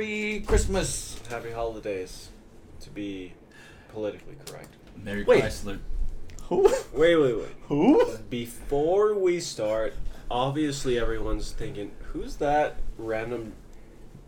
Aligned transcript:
Merry 0.00 0.42
Christmas. 0.46 1.20
Happy 1.28 1.50
holidays, 1.50 2.30
to 2.80 2.88
be 2.88 3.34
politically 3.90 4.34
correct. 4.46 4.72
Mary 4.96 5.24
Wait. 5.24 5.44
Chrysler. 5.44 5.78
Who? 6.44 6.62
Wait, 6.94 7.16
wait, 7.16 7.36
wait. 7.36 7.48
Who? 7.64 8.16
Before 8.30 9.14
we 9.14 9.40
start, 9.40 9.92
obviously 10.30 10.98
everyone's 10.98 11.52
thinking, 11.52 11.90
who's 12.14 12.36
that 12.36 12.76
random 12.96 13.52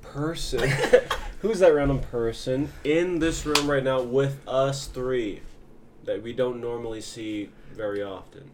person? 0.03 0.71
who's 1.41 1.61
that 1.61 1.73
random 1.75 2.01
person 2.01 2.71
in 2.85 3.21
this 3.21 3.47
room 3.47 3.71
right 3.71 3.83
now 3.83 4.03
with 4.03 4.47
us 4.47 4.87
three 4.87 5.41
that 6.05 6.23
we 6.23 6.35
don't 6.35 6.61
normally 6.61 7.01
see 7.01 7.49
very 7.75 8.03
often? 8.03 8.51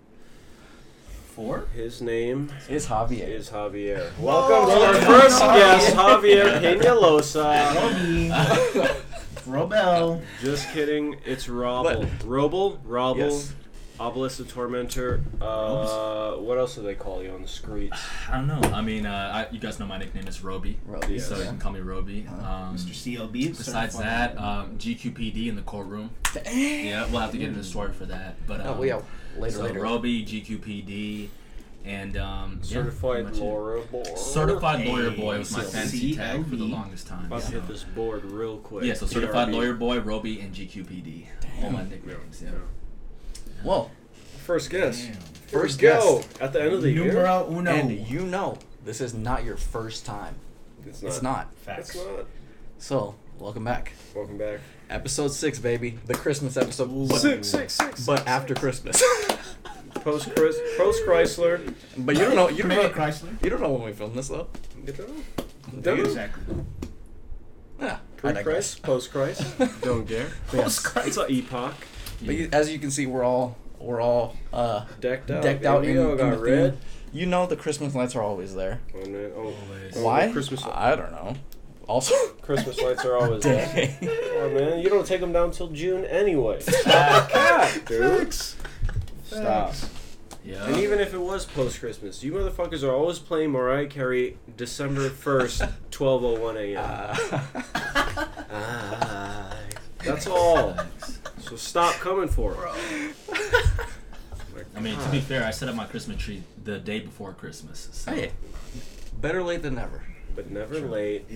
Four? 1.39 1.67
His 1.73 2.03
name 2.03 2.51
is 2.69 2.89
Javier. 2.89 3.29
is 3.29 3.49
Javier. 3.51 4.11
Welcome 4.19 4.71
to 4.75 4.87
our 4.87 4.95
first 4.95 5.39
guest, 5.39 5.95
Javier 5.95 6.59
Peñaloza. 6.61 7.73
Robel. 9.47 10.21
Just 10.43 10.69
kidding, 10.73 11.15
it's 11.25 11.47
Robel. 11.47 12.09
Robel. 12.23 12.79
Robel. 12.81 13.19
Yes. 13.19 13.55
Obelisk 14.01 14.39
the 14.39 14.45
Tormentor. 14.45 15.21
Uh, 15.41 16.35
what 16.37 16.57
else 16.59 16.75
do 16.77 16.83
they 16.83 16.95
call 16.95 17.23
you 17.23 17.31
on 17.31 17.43
the 17.43 17.49
streets? 17.49 18.01
I 18.29 18.37
don't 18.37 18.47
know. 18.49 18.61
I 18.73 18.81
mean, 18.81 19.07
uh, 19.07 19.47
I, 19.49 19.53
you 19.53 19.61
guys 19.61 19.79
know 19.81 19.87
my 19.87 19.99
nickname 19.99 20.27
is 20.29 20.43
Roby. 20.43 20.79
Roby, 20.87 21.19
So 21.19 21.37
you 21.37 21.45
can 21.45 21.59
call 21.59 21.73
me 21.73 21.81
Roby. 21.81 22.27
Uh-huh. 22.29 22.53
Um, 22.69 22.77
Mr. 22.77 22.91
CLB. 22.91 23.57
besides 23.57 23.97
that, 23.99 24.37
um, 24.39 24.77
GQPD 24.79 25.49
in 25.49 25.57
the 25.57 25.63
courtroom. 25.63 26.11
Yeah, 26.47 27.07
we'll 27.11 27.21
have 27.21 27.33
to 27.33 27.39
get 27.39 27.49
into 27.49 27.59
the 27.61 27.65
story 27.65 27.93
for 27.93 28.07
that. 28.07 28.35
But 28.47 28.61
um, 28.61 28.79
Oh, 28.79 28.83
yeah. 28.85 29.01
Later, 29.37 29.57
so 29.57 29.63
later. 29.65 29.81
Roby, 29.81 30.25
GQPD, 30.25 31.29
and 31.89 32.17
um, 32.19 32.63
Certified 32.63 33.25
pretty 33.25 33.25
much 33.25 33.37
it. 33.39 33.45
Laura 33.45 33.81
Boy. 33.81 34.03
Certified 34.15 34.87
lawyer 34.87 35.11
boy 35.11 35.39
was 35.39 35.51
my 35.53 35.63
so 35.63 35.69
fancy 35.69 36.15
tag 36.15 36.47
for 36.47 36.57
the 36.57 36.65
longest 36.65 37.07
time. 37.07 37.25
About 37.27 37.41
to 37.41 37.47
so. 37.47 37.53
hit 37.53 37.67
this 37.67 37.83
board 37.83 38.25
real 38.27 38.59
quick. 38.59 38.85
Yeah, 38.85 38.95
so 38.95 39.07
certified 39.07 39.49
lawyer 39.49 39.73
boy, 39.73 39.99
Roby, 40.01 40.41
and 40.41 40.55
GQPD. 40.55 41.27
All 41.63 41.71
my 41.71 41.85
nicknames. 41.85 42.43
Yeah. 42.43 42.51
Well, 43.65 43.91
First 44.45 44.71
guess. 44.71 45.05
Damn. 45.05 45.15
First 45.49 45.79
go. 45.79 46.19
guest. 46.19 46.43
At 46.43 46.53
the 46.53 46.63
end 46.63 46.75
of 46.75 46.83
the 46.83 46.91
year. 46.91 47.07
Numero 47.07 47.47
uno. 47.51 47.71
and 47.71 47.91
you 47.91 48.21
know 48.21 48.59
this 48.85 49.01
is 49.01 49.15
not 49.15 49.45
your 49.45 49.57
first 49.57 50.07
time. 50.07 50.37
It's 50.87 51.03
not. 51.03 51.09
It's 51.09 51.23
not. 51.23 51.55
Facts. 51.55 51.95
It's 51.95 51.99
not. 51.99 52.27
So, 52.79 53.15
welcome 53.39 53.65
back. 53.65 53.93
Welcome 54.15 54.39
back. 54.39 54.61
Episode 54.89 55.33
six, 55.33 55.59
baby. 55.59 55.99
The 56.07 56.15
Christmas 56.15 56.57
episode. 56.57 57.09
But, 57.09 57.19
Six, 57.19 57.49
six, 57.49 57.75
six. 57.75 58.07
but 58.07 58.27
after 58.27 58.55
Christmas. 58.55 59.03
Post 60.03 60.35
Chris, 60.35 60.59
post 60.77 61.03
Chrysler. 61.07 61.75
but 61.99 62.17
you 62.17 62.25
don't 62.25 62.35
know. 62.37 62.49
You 62.49 62.63
don't 62.65 62.69
know. 62.71 62.89
Chrysler. 62.91 63.43
You 63.43 63.51
don't 63.51 63.61
know 63.61 63.71
when 63.73 63.83
we 63.85 63.93
filmed 63.93 64.15
this 64.15 64.29
though. 64.29 64.47
Get 64.87 64.97
that? 64.97 65.07
Do 65.07 65.81
Don't 65.81 65.99
know. 65.99 66.05
Exactly. 66.05 66.45
Yeah. 67.81 67.99
Pre 68.17 68.33
digress. 68.33 68.75
Christ, 68.75 68.83
post 68.83 69.13
Christ. 69.13 69.59
Don't 69.83 70.07
care. 70.09 70.29
Yes. 70.53 70.85
It's 71.07 71.17
an 71.17 71.27
epoch. 71.31 71.75
But 72.25 72.35
you, 72.35 72.49
as 72.53 72.71
you 72.73 72.79
can 72.79 72.91
see, 72.91 73.07
we're 73.07 73.23
all 73.23 73.57
we're 73.79 74.01
all 74.01 74.37
uh, 74.53 74.87
Decked 75.01 75.31
out. 75.31 75.43
decked 75.43 75.65
out 75.65 75.85
in, 75.85 75.91
Amigo 75.91 76.13
in 76.13 76.19
got 76.19 76.31
the 76.33 76.39
red. 76.39 76.73
theme. 76.73 76.81
You 77.13 77.27
know 77.27 77.47
the 77.47 77.57
Christmas 77.57 77.95
lights 77.95 78.17
are 78.17 78.23
always 78.23 78.55
there. 78.55 78.81
Oh, 78.95 79.07
man. 79.07 79.31
Oh, 79.37 79.41
Always. 79.41 79.97
oh, 79.97 80.03
Why? 80.05 80.31
Christmas, 80.33 80.65
I 80.65 80.97
don't 80.97 81.13
know. 81.13 81.35
Also, 81.87 82.15
Christmas 82.43 82.79
lights 82.83 83.05
are 83.05 83.17
always 83.17 83.43
there. 83.45 83.97
Oh, 84.03 84.51
man. 84.51 84.81
You 84.81 84.91
don't 84.91 85.07
take 85.07 85.21
them 85.21 85.33
down 85.33 85.53
till 85.53 85.69
June 85.69 86.05
anyway. 86.05 86.59
Stop, 86.61 87.31
dude. 87.87 88.35
Stop. 89.29 89.75
Yeah. 90.45 90.65
And 90.67 90.77
even 90.79 90.99
if 90.99 91.13
it 91.13 91.21
was 91.21 91.45
post 91.45 91.81
Christmas, 91.81 92.23
you 92.23 92.33
motherfuckers 92.33 92.83
are 92.83 92.93
always 92.93 93.19
playing 93.19 93.51
Mariah 93.51 93.87
Carey 93.87 94.39
December 94.57 95.11
1st, 95.11 95.73
12.01 95.91 96.57
a.m. 96.75 97.43
Uh, 98.51 99.55
that's 100.05 100.27
all. 100.27 100.77
So 101.41 101.57
stop 101.57 101.95
coming 101.97 102.29
for 102.29 102.71
it. 102.73 103.15
I 104.75 104.81
mean, 104.81 104.99
to 104.99 105.09
be 105.11 105.21
fair, 105.21 105.45
I 105.45 105.51
set 105.51 105.69
up 105.69 105.75
my 105.75 105.87
Christmas 105.87 106.19
tree 106.23 106.43
the 106.65 106.79
day 106.79 107.01
before 107.01 107.33
Christmas. 107.33 107.89
So 107.93 108.15
hey, 108.15 108.33
better 109.21 109.43
late 109.43 109.63
than 109.63 109.75
never. 109.75 110.03
But 110.35 110.51
never 110.51 110.79
late. 110.81 111.27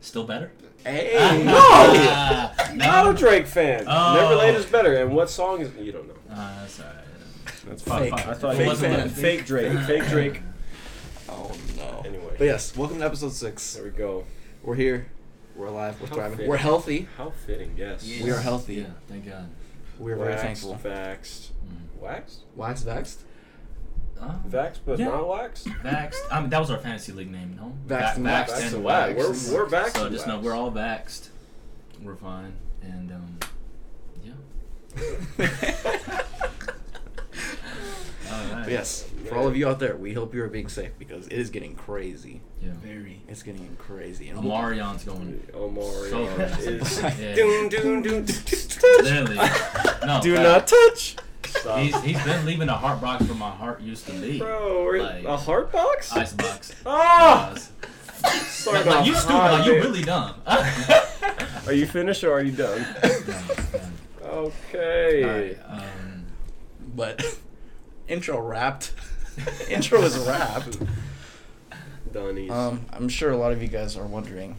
Still 0.00 0.24
better? 0.24 0.52
Hey, 0.84 1.42
No! 1.44 1.54
Ah, 1.58 2.70
Not 2.74 3.10
a. 3.10 3.18
Drake 3.18 3.46
fan. 3.46 3.84
Oh. 3.86 4.14
Never 4.14 4.36
late 4.36 4.54
is 4.54 4.64
better. 4.66 4.94
And 4.96 5.12
what 5.14 5.28
song 5.28 5.60
is 5.60 5.74
you 5.76 5.92
don't 5.92 6.06
know? 6.06 6.14
Uh, 6.30 6.60
that's 6.60 6.80
alright. 6.80 6.94
That's 7.66 7.82
Fake. 7.82 8.12
I 8.12 8.34
thought 8.34 8.56
Fake 8.56 8.66
it 8.66 8.68
was 8.68 8.80
fan. 8.80 9.08
fake 9.10 9.44
Drake. 9.46 9.78
Fake 9.80 10.06
Drake. 10.08 10.42
Oh 11.30 11.52
no. 11.76 12.02
Anyway. 12.06 12.34
But 12.38 12.44
yes, 12.44 12.74
welcome 12.74 13.00
to 13.00 13.04
episode 13.04 13.32
six. 13.34 13.74
There 13.74 13.84
we 13.84 13.90
go. 13.90 14.24
We're 14.62 14.76
here. 14.76 15.08
We're 15.54 15.66
alive. 15.66 16.00
We're 16.00 16.06
How 16.06 16.14
thriving. 16.14 16.36
fitting. 16.38 16.50
We're 16.50 16.56
healthy. 16.56 17.08
How 17.18 17.30
fitting, 17.46 17.74
yes. 17.76 18.02
Yeah. 18.02 18.24
We 18.24 18.30
are 18.30 18.40
healthy. 18.40 18.76
Yeah, 18.76 18.86
thank 19.08 19.26
God. 19.28 19.50
We're 19.98 20.16
very 20.16 20.30
Waxed, 20.30 20.42
thankful. 20.64 20.90
Vaxxed. 20.90 21.48
Mm. 21.68 22.00
Waxed? 22.00 22.40
Wax 22.56 22.82
vexed. 22.82 23.20
Uh, 24.20 24.32
Vaxxed, 24.48 24.78
but 24.84 24.98
Yeah. 24.98 25.06
not 25.08 25.28
waxed? 25.28 25.66
Vaxxed. 25.66 26.16
I 26.30 26.40
mean, 26.40 26.50
that 26.50 26.58
was 26.60 26.70
our 26.70 26.78
fantasy 26.78 27.12
league 27.12 27.30
name, 27.30 27.56
no? 27.56 27.72
Vaxxed 27.86 28.16
and 28.16 28.24
Va- 28.24 28.30
waxed. 28.32 28.54
Vaxxed 28.54 28.64
and 28.66 28.74
and 28.74 28.84
waxed. 28.84 29.16
waxed. 29.16 29.52
We're, 29.52 29.64
we're 29.64 29.70
vaxxed 29.70 29.96
So 29.96 30.10
just 30.10 30.26
know 30.26 30.38
we're 30.40 30.54
all 30.54 30.72
vaxxed. 30.72 31.28
We're 32.02 32.16
fine. 32.16 32.52
And, 32.82 33.12
um, 33.12 33.38
yeah. 34.24 34.32
Alright. 38.30 38.64
But 38.64 38.72
yes, 38.72 39.08
for 39.28 39.36
all 39.36 39.46
of 39.46 39.56
you 39.56 39.66
out 39.68 39.78
there, 39.78 39.96
we 39.96 40.12
hope 40.12 40.34
you 40.34 40.42
are 40.42 40.48
being 40.48 40.68
safe 40.68 40.90
because 40.98 41.26
it 41.28 41.32
is 41.38 41.48
getting 41.50 41.74
crazy. 41.74 42.40
Yeah. 42.60 42.72
Very. 42.82 43.22
It's 43.28 43.42
getting 43.42 43.74
crazy. 43.78 44.28
And 44.28 44.38
Omarion's 44.40 45.04
going. 45.04 45.46
Omar 45.54 45.82
So 46.10 46.24
is. 46.58 47.00
Yeah. 47.00 47.34
Literally. 49.02 49.36
No, 50.06 50.20
Do 50.22 50.34
fact. 50.36 50.42
not 50.42 50.66
touch. 50.66 51.16
Stop. 51.48 51.78
He's, 51.78 52.00
he's 52.02 52.22
been 52.24 52.44
leaving 52.46 52.68
a 52.68 52.76
heart 52.76 53.00
box 53.00 53.24
where 53.26 53.34
my 53.36 53.50
heart 53.50 53.80
used 53.80 54.06
to 54.06 54.12
be. 54.12 54.38
Bro, 54.38 54.90
Like- 54.98 55.24
a 55.24 55.36
heart 55.36 55.72
box? 55.72 56.12
Ice 56.12 56.32
box. 56.32 56.74
Ah! 56.86 57.50
Yes. 57.54 57.72
Start 58.48 58.84
like, 58.86 58.96
off 58.96 59.06
you 59.06 59.14
stupid. 59.14 59.32
high, 59.36 59.52
Like, 59.58 59.66
you 59.66 59.74
really 59.74 60.02
dumb. 60.02 60.34
Are 61.66 61.72
you 61.72 61.86
finished 61.86 62.24
or 62.24 62.32
are 62.32 62.42
you 62.42 62.50
done? 62.52 62.84
Okay. 64.24 65.24
Alright, 65.24 65.58
um, 65.82 66.26
But 66.96 67.38
intro 68.08 68.40
wrapped. 68.40 68.92
intro 69.70 70.02
is 70.02 70.18
wrapped. 70.26 70.78
Donnies. 72.12 72.50
Um, 72.50 72.86
I'm 72.92 73.08
sure 73.08 73.30
a 73.30 73.36
lot 73.36 73.52
of 73.52 73.62
you 73.62 73.68
guys 73.68 73.96
are 73.96 74.06
wondering, 74.06 74.56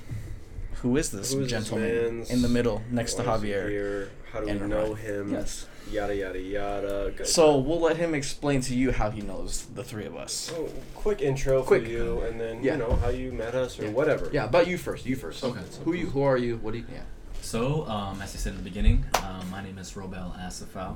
who 0.82 0.98
is 0.98 1.10
this 1.12 1.34
Who 1.34 1.42
is 1.42 1.50
gentleman 1.50 2.16
man's- 2.18 2.30
in 2.32 2.42
the 2.42 2.50
middle 2.50 2.82
next 2.90 3.16
to 3.16 3.24
Why 3.24 3.36
is 3.36 3.42
he 3.42 3.48
Javier? 3.50 4.10
How 4.32 4.40
do 4.40 4.46
we 4.46 4.52
and 4.52 4.70
know 4.70 4.94
Ryan? 4.94 4.96
him? 4.98 5.34
Yes. 5.34 5.66
Yada 5.92 6.16
yada 6.16 6.40
yada. 6.40 7.12
Good. 7.18 7.26
So 7.28 7.58
we'll 7.58 7.80
let 7.80 7.98
him 7.98 8.14
explain 8.14 8.62
to 8.62 8.76
you 8.76 8.92
how 8.92 9.10
he 9.10 9.22
knows 9.22 9.66
the 9.74 9.84
three 9.84 10.06
of 10.06 10.16
us. 10.16 10.52
Oh, 10.56 10.70
quick 10.94 11.22
intro 11.22 11.64
Quick. 11.64 11.84
for 11.84 11.90
you, 11.90 12.22
and 12.22 12.40
then 12.40 12.64
Yeah. 12.64 12.74
you 12.74 12.78
know 12.80 12.96
how 12.98 13.10
you 13.10 13.32
met 13.32 13.56
us 13.56 13.80
or 13.80 13.86
Yeah. 13.86 13.90
whatever. 13.92 14.30
Yeah, 14.32 14.46
about 14.46 14.68
you 14.68 14.78
first. 14.78 15.06
You 15.08 15.16
first. 15.16 15.44
Okay. 15.44 15.60
Who 15.84 15.94
you? 15.94 16.06
Who 16.12 16.22
are 16.22 16.38
you? 16.38 16.58
What 16.58 16.74
do 16.74 16.80
you? 16.80 16.86
Yeah. 16.92 17.02
so, 17.42 17.86
um, 17.88 18.22
as 18.22 18.36
I 18.36 18.38
said 18.38 18.52
in 18.52 18.58
the 18.58 18.64
beginning, 18.64 19.06
um, 19.24 19.50
my 19.50 19.64
name 19.64 19.78
is 19.80 19.92
Robel 19.94 20.38
Asefaw. 20.40 20.96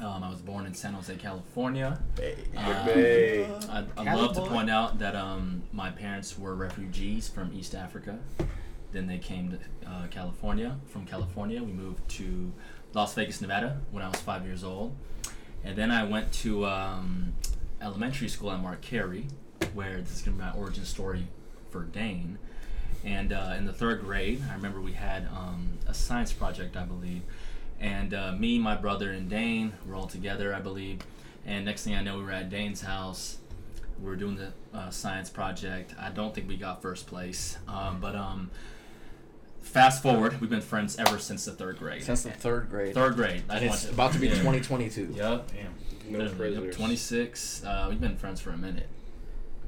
Um, 0.00 0.22
I 0.24 0.30
was 0.30 0.40
born 0.40 0.64
in 0.64 0.72
San 0.72 0.94
Jose, 0.94 1.14
California. 1.16 2.00
Uh, 2.56 2.86
Bay. 2.86 3.44
I, 3.68 3.84
I 3.96 4.04
Cali 4.04 4.22
love 4.22 4.34
to 4.36 4.42
point 4.42 4.70
out 4.70 4.98
that 5.00 5.14
um, 5.16 5.62
my 5.72 5.90
parents 5.90 6.38
were 6.38 6.54
refugees 6.54 7.28
from 7.28 7.52
East 7.54 7.74
Africa. 7.74 8.18
Then 8.92 9.06
they 9.06 9.18
came 9.18 9.50
to 9.50 9.88
uh, 9.88 10.06
California. 10.10 10.78
From 10.86 11.04
California, 11.04 11.62
we 11.62 11.72
moved 11.72 12.08
to 12.10 12.52
Las 12.94 13.14
Vegas, 13.14 13.40
Nevada 13.40 13.80
when 13.90 14.02
I 14.02 14.08
was 14.08 14.20
five 14.20 14.44
years 14.44 14.64
old. 14.64 14.96
And 15.64 15.76
then 15.76 15.90
I 15.90 16.04
went 16.04 16.32
to 16.34 16.66
um, 16.66 17.34
elementary 17.82 18.28
school 18.28 18.50
at 18.50 18.60
Mark 18.60 18.80
Carey, 18.80 19.26
where 19.74 20.00
this 20.00 20.16
is 20.16 20.22
going 20.22 20.36
to 20.36 20.42
be 20.42 20.50
my 20.50 20.56
origin 20.56 20.84
story 20.84 21.26
for 21.70 21.82
Dane. 21.82 22.38
And 23.04 23.32
uh, 23.32 23.54
in 23.56 23.66
the 23.66 23.72
third 23.72 24.00
grade, 24.00 24.42
I 24.50 24.54
remember 24.54 24.80
we 24.80 24.92
had 24.92 25.28
um, 25.28 25.78
a 25.86 25.94
science 25.94 26.32
project, 26.32 26.76
I 26.76 26.84
believe. 26.84 27.22
And 27.80 28.12
uh, 28.12 28.32
me, 28.32 28.58
my 28.58 28.74
brother, 28.74 29.12
and 29.12 29.28
Dane 29.28 29.72
were 29.86 29.94
all 29.94 30.06
together, 30.06 30.54
I 30.54 30.60
believe. 30.60 31.00
And 31.46 31.64
next 31.64 31.84
thing 31.84 31.94
I 31.94 32.02
know, 32.02 32.18
we 32.18 32.24
were 32.24 32.32
at 32.32 32.50
Dane's 32.50 32.80
house. 32.80 33.38
We 34.00 34.06
were 34.06 34.16
doing 34.16 34.36
the 34.36 34.52
uh, 34.76 34.90
science 34.90 35.30
project. 35.30 35.94
I 35.98 36.10
don't 36.10 36.34
think 36.34 36.48
we 36.48 36.56
got 36.56 36.82
first 36.82 37.06
place. 37.06 37.58
Um, 37.68 38.00
but 38.00 38.14
um, 38.14 38.50
fast 39.62 40.02
forward, 40.02 40.40
we've 40.40 40.50
been 40.50 40.60
friends 40.60 40.96
ever 40.96 41.18
since 41.18 41.44
the 41.44 41.52
third 41.52 41.78
grade. 41.78 42.02
Since 42.02 42.22
the 42.22 42.30
third 42.30 42.70
grade. 42.70 42.94
third 42.94 43.14
grade. 43.14 43.42
I 43.48 43.56
And 43.56 43.64
it's 43.66 43.74
just 43.84 43.84
want 43.86 43.94
about 43.94 44.12
to 44.12 44.18
be 44.18 44.28
yeah. 44.28 44.34
2022. 44.34 45.12
Yep. 45.14 45.48
Damn. 45.52 46.12
No 46.12 46.24
yep, 46.24 46.36
prisoners. 46.36 46.76
26. 46.76 47.64
Uh, 47.64 47.86
we've 47.90 48.00
been 48.00 48.16
friends 48.16 48.40
for 48.40 48.50
a 48.50 48.56
minute. 48.56 48.88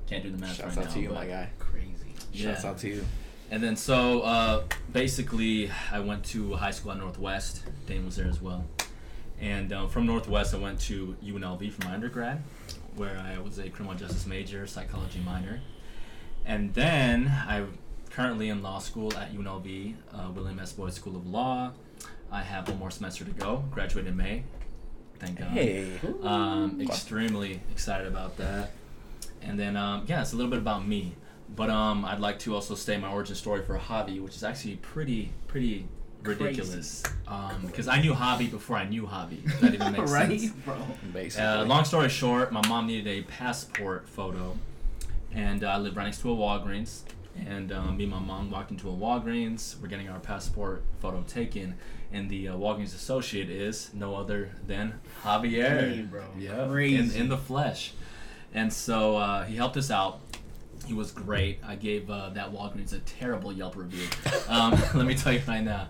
Can't 0.07 0.23
do 0.23 0.31
the 0.31 0.39
math 0.39 0.57
Shouts 0.57 0.77
right 0.77 0.87
out 0.87 0.89
now. 0.91 0.95
to 0.95 1.01
you, 1.01 1.11
my 1.11 1.27
guy. 1.27 1.51
Crazy. 1.59 2.15
Shouts 2.33 2.65
Yeah. 2.65 2.71
out 2.71 2.79
to 2.79 2.89
you. 2.89 3.05
And 3.51 3.63
then 3.63 3.77
so 3.77 4.21
uh, 4.23 4.63
basically, 4.93 5.71
I 5.93 5.99
went 6.01 6.25
to 6.27 6.55
high 6.55 6.71
school 6.71 6.93
at 6.93 6.99
Northwest. 6.99 7.63
Dane 7.87 8.05
was 8.07 8.17
there 8.17 8.29
as 8.29 8.41
well. 8.41 8.65
And 9.41 9.73
uh, 9.73 9.87
from 9.89 10.07
Northwest, 10.07 10.55
I 10.55 10.59
went 10.59 10.81
to 10.83 11.17
UNLV 11.25 11.73
for 11.73 11.87
my 11.87 11.95
undergrad, 11.95 12.43
where 12.95 13.19
I 13.19 13.39
was 13.41 13.59
a 13.59 13.69
criminal 13.71 13.99
justice 13.99 14.27
major, 14.27 14.67
psychology 14.67 15.19
minor. 15.25 15.61
And 16.47 16.73
then 16.75 17.29
I 17.29 17.65
currently 18.11 18.49
in 18.49 18.63
law 18.63 18.79
school 18.79 19.13
at 19.17 19.33
UNLV, 19.35 19.95
uh, 20.13 20.31
William 20.35 20.59
S. 20.59 20.73
Boyd 20.73 20.93
School 20.93 21.17
of 21.17 21.27
Law. 21.27 21.73
I 22.31 22.43
have 22.43 22.69
one 22.69 22.79
more 22.79 22.91
semester 22.91 23.25
to 23.25 23.31
go. 23.31 23.65
Graduate 23.71 24.07
in 24.07 24.17
May. 24.17 24.45
Thank 25.19 25.39
God. 25.39 25.49
Hey. 25.49 25.91
Um, 26.23 26.81
extremely 26.81 27.61
excited 27.71 28.07
about 28.07 28.37
that. 28.39 28.71
And 29.43 29.59
then, 29.59 29.77
um, 29.77 30.05
yeah, 30.07 30.21
it's 30.23 30.33
a 30.33 30.37
little 30.37 30.51
bit 30.51 30.59
about 30.59 30.87
me. 30.87 31.15
But 31.55 31.71
um, 31.71 32.05
I'd 32.05 32.21
like 32.21 32.39
to 32.41 32.55
also 32.55 32.75
state 32.75 33.01
my 33.01 33.11
origin 33.11 33.35
story 33.35 33.63
for 33.63 33.75
a 33.75 33.81
Javi, 33.81 34.23
which 34.23 34.37
is 34.37 34.45
actually 34.45 34.77
pretty, 34.77 35.33
pretty 35.49 35.87
ridiculous. 36.23 37.03
Um, 37.27 37.63
because 37.67 37.89
I 37.89 38.01
knew 38.01 38.15
Javi 38.15 38.51
before 38.51 38.77
I 38.77 38.89
knew 38.89 39.03
Javi. 39.07 39.45
If 39.45 39.61
that 39.61 39.75
even 39.75 39.93
makes 39.93 40.11
sense 40.11 40.13
right, 40.13 40.41
sense. 40.41 40.53
bro. 40.65 40.77
Basically. 41.13 41.45
Uh, 41.47 41.65
long 41.65 41.85
story 41.85 42.09
short, 42.09 42.53
my 42.53 42.67
mom 42.69 42.87
needed 42.87 43.09
a 43.09 43.23
passport 43.23 44.09
photo, 44.09 44.57
and 45.33 45.65
uh, 45.65 45.69
I 45.69 45.79
live 45.79 45.97
right 45.97 46.05
next 46.05 46.21
to 46.21 46.31
a 46.31 46.37
Walgreens. 46.37 47.01
And 47.47 47.73
um, 47.73 47.97
me 47.97 48.05
and 48.05 48.13
my 48.13 48.19
mom 48.19 48.51
walked 48.51 48.71
into 48.71 48.89
a 48.89 48.93
Walgreens. 48.93 49.81
We're 49.81 49.89
getting 49.89 50.09
our 50.09 50.19
passport 50.19 50.83
photo 51.01 51.23
taken, 51.27 51.75
and 52.13 52.29
the 52.29 52.49
uh, 52.49 52.55
Walgreens 52.55 52.95
associate 52.95 53.51
is 53.51 53.91
no 53.95 54.15
other 54.15 54.51
than 54.67 55.01
Javier. 55.23 55.95
Hey, 55.95 56.03
bro. 56.03 56.25
Yeah, 56.39 56.71
in, 56.71 57.11
in 57.13 57.29
the 57.29 57.39
flesh. 57.39 57.93
And 58.53 58.73
so 58.73 59.17
uh, 59.17 59.45
he 59.45 59.57
helped 59.57 59.77
us 59.77 59.91
out. 59.91 60.21
He 60.87 60.95
was 60.95 61.13
great. 61.13 61.61
I 61.65 61.77
gave 61.77 62.11
uh, 62.11 62.31
that 62.31 62.53
Walgreens 62.53 62.93
a 62.93 62.99
terrible 63.01 63.53
Yelp 63.53 63.77
review. 63.77 64.07
Um, 64.49 64.73
let 64.95 65.07
me 65.07 65.15
tell 65.15 65.33
you 65.33 65.41
right 65.47 65.63
now. 65.63 65.87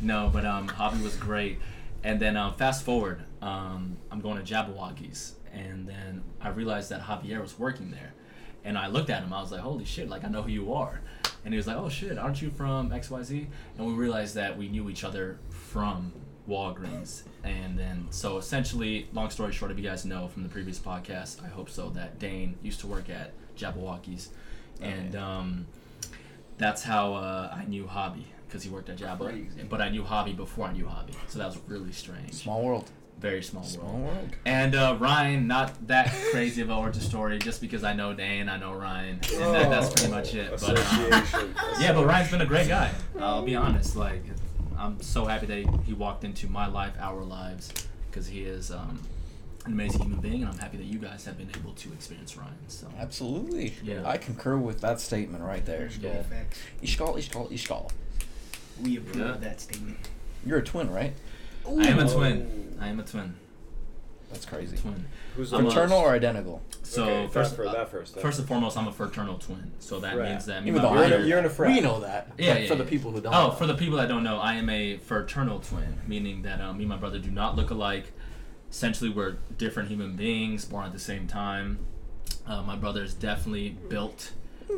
No, 0.00 0.30
but 0.32 0.46
um, 0.46 0.66
Javi 0.66 1.02
was 1.02 1.14
great. 1.16 1.58
And 2.02 2.18
then 2.18 2.38
uh, 2.38 2.52
fast 2.52 2.82
forward, 2.82 3.22
um, 3.42 3.98
I'm 4.10 4.20
going 4.20 4.42
to 4.42 4.54
Jabbawockeez, 4.54 5.32
and 5.52 5.86
then 5.86 6.22
I 6.40 6.48
realized 6.48 6.88
that 6.90 7.02
Javier 7.02 7.42
was 7.42 7.58
working 7.58 7.90
there. 7.90 8.14
And 8.64 8.76
I 8.76 8.88
looked 8.88 9.10
at 9.10 9.22
him. 9.22 9.32
I 9.32 9.40
was 9.40 9.52
like, 9.52 9.60
"Holy 9.60 9.84
shit! 9.84 10.08
Like 10.08 10.24
I 10.24 10.28
know 10.28 10.42
who 10.42 10.50
you 10.50 10.72
are." 10.74 11.00
And 11.44 11.54
he 11.54 11.56
was 11.56 11.66
like, 11.66 11.76
"Oh 11.76 11.88
shit! 11.88 12.18
Aren't 12.18 12.42
you 12.42 12.50
from 12.50 12.92
X 12.92 13.10
Y 13.10 13.22
Z?" 13.22 13.46
And 13.76 13.86
we 13.86 13.92
realized 13.94 14.34
that 14.34 14.58
we 14.58 14.68
knew 14.68 14.90
each 14.90 15.04
other 15.04 15.38
from 15.50 16.12
Walgreens. 16.48 17.22
And 17.44 17.78
then, 17.78 18.06
so 18.10 18.38
essentially, 18.38 19.08
long 19.12 19.30
story 19.30 19.52
short, 19.52 19.70
if 19.70 19.78
you 19.78 19.84
guys 19.84 20.04
know 20.04 20.28
from 20.28 20.42
the 20.42 20.48
previous 20.48 20.78
podcast, 20.78 21.44
I 21.44 21.48
hope 21.48 21.70
so, 21.70 21.90
that 21.90 22.18
Dane 22.18 22.56
used 22.62 22.80
to 22.80 22.86
work 22.86 23.08
at 23.08 23.32
Jabbawockeez. 23.56 24.28
And 24.80 25.14
um, 25.14 25.66
that's 26.56 26.82
how 26.82 27.14
uh, 27.14 27.54
I 27.54 27.64
knew 27.64 27.84
Javi, 27.84 28.24
because 28.46 28.62
he 28.62 28.70
worked 28.70 28.88
at 28.88 28.96
Jabba. 28.96 29.30
Crazy. 29.30 29.62
But 29.68 29.80
I 29.80 29.88
knew 29.88 30.02
Javi 30.02 30.36
before 30.36 30.66
I 30.66 30.72
knew 30.72 30.84
Javi. 30.84 31.14
So 31.28 31.38
that 31.38 31.46
was 31.46 31.58
really 31.68 31.92
strange. 31.92 32.34
Small 32.34 32.62
world. 32.62 32.90
Very 33.20 33.42
small 33.42 33.62
world. 33.62 33.72
Small 33.72 33.98
world. 33.98 34.28
And 34.46 34.74
uh, 34.76 34.96
Ryan, 34.98 35.46
not 35.48 35.88
that 35.88 36.12
crazy 36.30 36.62
of 36.62 36.68
an 36.70 36.76
origin 36.76 37.02
story, 37.02 37.38
just 37.38 37.60
because 37.60 37.82
I 37.82 37.92
know 37.92 38.14
Dane, 38.14 38.48
I 38.48 38.58
know 38.58 38.72
Ryan, 38.74 39.20
and 39.34 39.54
that, 39.54 39.70
that's 39.70 39.92
pretty 39.92 40.10
much 40.12 40.34
it. 40.34 40.50
But 40.52 40.78
uh, 40.78 41.22
yeah, 41.80 41.92
but 41.92 42.06
Ryan's 42.06 42.30
been 42.30 42.40
a 42.42 42.46
great 42.46 42.68
guy. 42.68 42.92
I'll 43.18 43.42
be 43.42 43.56
honest. 43.56 43.96
Like, 43.96 44.22
I'm 44.78 45.00
so 45.00 45.24
happy 45.24 45.46
that 45.46 45.80
he 45.84 45.92
walked 45.94 46.22
into 46.22 46.46
my 46.48 46.66
life, 46.68 46.92
our 47.00 47.22
lives, 47.24 47.72
because 48.08 48.28
he 48.28 48.42
is 48.42 48.70
um, 48.70 49.00
an 49.66 49.72
amazing 49.72 50.02
human 50.02 50.20
being, 50.20 50.42
and 50.42 50.52
I'm 50.52 50.58
happy 50.58 50.76
that 50.76 50.86
you 50.86 51.00
guys 51.00 51.24
have 51.24 51.36
been 51.36 51.50
able 51.56 51.72
to 51.72 51.92
experience 51.92 52.36
Ryan. 52.36 52.54
So 52.68 52.86
Absolutely. 53.00 53.74
Yeah. 53.82 54.08
I 54.08 54.16
concur 54.18 54.56
with 54.58 54.80
that 54.82 55.00
statement 55.00 55.42
right 55.42 55.66
there. 55.66 55.90
Yeah. 56.00 56.22
Facts. 56.22 56.60
Ishkal, 56.84 57.16
Ishkal, 57.16 57.50
Ishkal. 57.50 57.90
We 58.80 58.98
approve 58.98 59.16
Yeah. 59.16 59.36
that 59.40 59.60
statement. 59.60 59.96
You're 60.46 60.58
a 60.58 60.64
twin, 60.64 60.88
right? 60.92 61.14
I 61.68 61.88
am 61.88 61.98
a 61.98 62.08
twin. 62.10 62.76
I 62.80 62.88
am 62.88 63.00
a 63.00 63.02
twin. 63.02 63.34
That's 64.30 64.44
crazy. 64.44 64.76
Twin. 64.76 65.06
Who's 65.36 65.52
I'm 65.54 65.66
a- 65.66 65.70
Fraternal 65.70 65.98
or 66.00 66.10
identical? 66.12 66.60
So 66.82 67.02
Okay, 67.04 67.22
that 67.22 67.32
first, 67.32 67.56
fir- 67.56 67.66
uh, 67.66 67.72
that 67.72 67.90
first, 67.90 68.14
that 68.14 68.20
first 68.20 68.22
first. 68.22 68.38
and 68.40 68.48
foremost, 68.48 68.76
I'm 68.76 68.86
a 68.88 68.92
fraternal 68.92 69.38
twin. 69.38 69.72
So 69.78 70.00
that 70.00 70.16
Right. 70.16 70.30
means 70.30 70.44
that 70.46 70.62
me 70.64 70.68
Even 70.70 70.82
and 70.84 70.90
my 70.90 70.94
though 70.94 70.94
You're 70.96 71.04
in, 71.04 71.10
brother- 71.10 71.24
a, 71.24 71.26
you're 71.28 71.38
in 71.38 71.44
a 71.46 71.50
frat. 71.50 71.72
We 71.72 71.80
know 71.80 72.00
that. 72.00 72.32
Yeah, 72.36 72.54
but 72.54 72.62
yeah, 72.62 72.68
for 72.68 72.74
the 72.74 72.84
yeah. 72.84 72.90
people 72.90 73.10
who 73.12 73.20
don't. 73.22 73.34
Oh, 73.34 73.48
know. 73.48 73.50
for 73.54 73.66
the 73.66 73.74
people 73.74 73.96
that 73.98 74.08
don't 74.08 74.22
know, 74.24 74.38
I 74.38 74.54
am 74.54 74.68
a 74.68 74.98
fraternal 74.98 75.60
twin, 75.60 76.00
meaning 76.06 76.42
that 76.42 76.60
um, 76.60 76.76
me 76.76 76.84
and 76.84 76.90
my 76.90 76.96
brother 76.96 77.18
do 77.18 77.30
not 77.30 77.56
look 77.56 77.70
alike. 77.70 78.12
Essentially, 78.70 79.08
we're 79.10 79.36
different 79.56 79.88
human 79.88 80.14
beings 80.14 80.66
born 80.66 80.84
at 80.86 80.92
the 80.92 80.98
same 80.98 81.26
time. 81.26 81.78
Uh, 82.46 82.62
my 82.62 82.76
brother 82.76 83.02
is 83.02 83.14
definitely 83.14 83.70
built. 83.88 84.32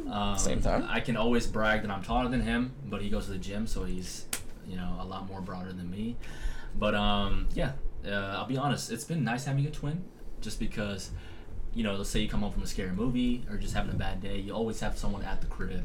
Um, 0.08 0.38
Same 0.38 0.62
time? 0.62 0.86
I 0.88 1.00
can 1.00 1.16
always 1.16 1.48
brag 1.48 1.82
that 1.82 1.90
I'm 1.90 2.02
taller 2.04 2.28
than 2.28 2.42
him, 2.42 2.72
but 2.86 3.02
he 3.02 3.10
goes 3.10 3.24
to 3.26 3.32
the 3.32 3.38
gym, 3.38 3.66
so 3.66 3.82
he's, 3.82 4.24
you 4.68 4.76
know, 4.76 4.96
a 5.00 5.04
lot 5.04 5.26
more 5.28 5.40
broader 5.40 5.72
than 5.72 5.90
me. 5.90 6.16
But 6.78 6.94
um, 6.94 7.48
yeah, 7.54 7.72
uh, 8.06 8.10
I'll 8.10 8.46
be 8.46 8.56
honest. 8.56 8.90
It's 8.90 9.04
been 9.04 9.24
nice 9.24 9.44
having 9.44 9.66
a 9.66 9.70
twin, 9.70 10.04
just 10.40 10.58
because, 10.58 11.10
you 11.74 11.84
know, 11.84 11.94
let's 11.94 12.10
say 12.10 12.20
you 12.20 12.28
come 12.28 12.40
home 12.40 12.52
from 12.52 12.62
a 12.62 12.66
scary 12.66 12.92
movie 12.92 13.44
or 13.50 13.56
just 13.56 13.74
having 13.74 13.90
a 13.90 13.96
bad 13.96 14.20
day, 14.20 14.38
you 14.38 14.52
always 14.52 14.80
have 14.80 14.98
someone 14.98 15.22
at 15.22 15.40
the 15.40 15.46
crib 15.46 15.84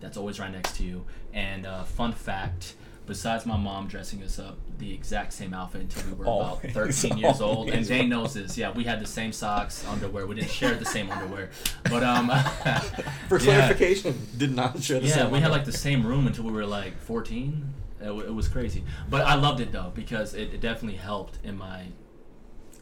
that's 0.00 0.16
always 0.16 0.38
right 0.38 0.52
next 0.52 0.76
to 0.76 0.84
you. 0.84 1.04
And 1.32 1.66
uh, 1.66 1.84
fun 1.84 2.12
fact, 2.12 2.74
besides 3.06 3.46
my 3.46 3.56
mom 3.56 3.86
dressing 3.86 4.22
us 4.22 4.38
up 4.38 4.58
the 4.78 4.92
exact 4.92 5.32
same 5.32 5.54
outfit 5.54 5.82
until 5.82 6.04
we 6.10 6.12
were 6.12 6.24
about 6.24 6.62
13 6.62 7.18
years 7.18 7.40
old, 7.40 7.66
and 7.66 7.70
always. 7.70 7.88
Dane 7.88 8.08
knows 8.08 8.34
this. 8.34 8.58
Yeah, 8.58 8.72
we 8.72 8.84
had 8.84 9.00
the 9.00 9.06
same 9.06 9.32
socks, 9.32 9.86
underwear. 9.86 10.26
We 10.26 10.34
didn't 10.34 10.50
share 10.50 10.74
the 10.74 10.84
same 10.84 11.10
underwear, 11.10 11.50
but 11.84 12.02
um, 12.02 12.28
For 13.28 13.38
yeah. 13.40 13.44
clarification, 13.44 14.26
did 14.36 14.54
not 14.54 14.82
share 14.82 15.00
the 15.00 15.06
Yeah, 15.06 15.28
we 15.28 15.40
had 15.40 15.50
like 15.50 15.64
the 15.64 15.72
same 15.72 16.06
room 16.06 16.26
until 16.26 16.44
we 16.44 16.52
were 16.52 16.66
like 16.66 16.98
14. 16.98 17.72
It, 18.06 18.10
w- 18.10 18.26
it 18.26 18.32
was 18.34 18.48
crazy, 18.48 18.84
but 19.10 19.22
I 19.26 19.34
loved 19.34 19.60
it 19.60 19.72
though 19.72 19.90
because 19.94 20.34
it, 20.34 20.54
it 20.54 20.60
definitely 20.60 20.98
helped 20.98 21.38
in 21.44 21.56
my, 21.58 21.82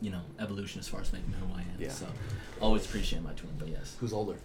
you 0.01 0.11
know, 0.11 0.21
evolution 0.39 0.81
as 0.81 0.89
far 0.89 1.01
as 1.01 1.13
making 1.13 1.33
who 1.33 1.47
I 1.55 1.61
am. 1.61 1.67
Yeah. 1.79 1.89
So, 1.89 2.07
always 2.61 2.85
appreciate 2.85 3.23
my 3.23 3.33
twin. 3.33 3.53
But 3.59 3.69
yes. 3.69 3.97
Who's 4.01 4.13
older? 4.13 4.37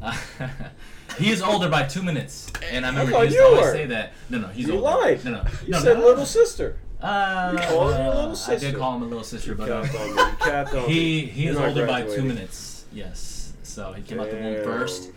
he 1.18 1.30
is 1.30 1.42
older 1.42 1.68
by 1.68 1.82
two 1.84 2.02
minutes, 2.02 2.50
and 2.70 2.84
I 2.86 2.90
remember 2.90 3.12
thought 3.12 3.18
he 3.20 3.24
used 3.26 3.36
you 3.36 3.40
to 3.42 3.46
always 3.48 3.64
were. 3.66 3.72
say 3.72 3.86
that. 3.86 4.12
No, 4.28 4.38
no, 4.38 4.48
he's 4.48 4.66
You 4.66 4.74
older. 4.74 4.82
lied. 4.84 5.24
No, 5.24 5.30
no, 5.32 5.44
You 5.66 5.72
no, 5.72 5.78
said 5.80 5.98
no. 5.98 6.04
little 6.06 6.26
sister. 6.26 6.78
Uh, 7.00 7.50
You 7.54 7.58
called 7.66 7.94
her 7.94 8.08
little 8.14 8.36
sister. 8.36 8.52
I 8.52 8.54
sister. 8.56 8.70
did 8.72 8.78
call 8.78 8.96
him 8.96 9.02
a 9.02 9.06
little 9.06 9.24
sister, 9.24 9.54
but 9.54 9.70
uh, 9.70 9.82
capped 9.82 9.94
on 9.96 10.14
me. 10.16 10.22
Capped 10.40 10.74
on 10.74 10.86
me. 10.86 10.92
he 10.92 11.20
he 11.26 11.42
You're 11.44 11.52
is 11.52 11.58
not 11.58 11.68
older 11.68 11.86
by 11.86 12.00
two 12.02 12.06
graduating. 12.08 12.28
minutes. 12.28 12.84
Yes, 12.92 13.52
so 13.62 13.92
he 13.92 14.02
came 14.02 14.20
out 14.20 14.28
the 14.30 14.36
womb 14.36 14.54
Damn. 14.54 14.64
first. 14.64 15.10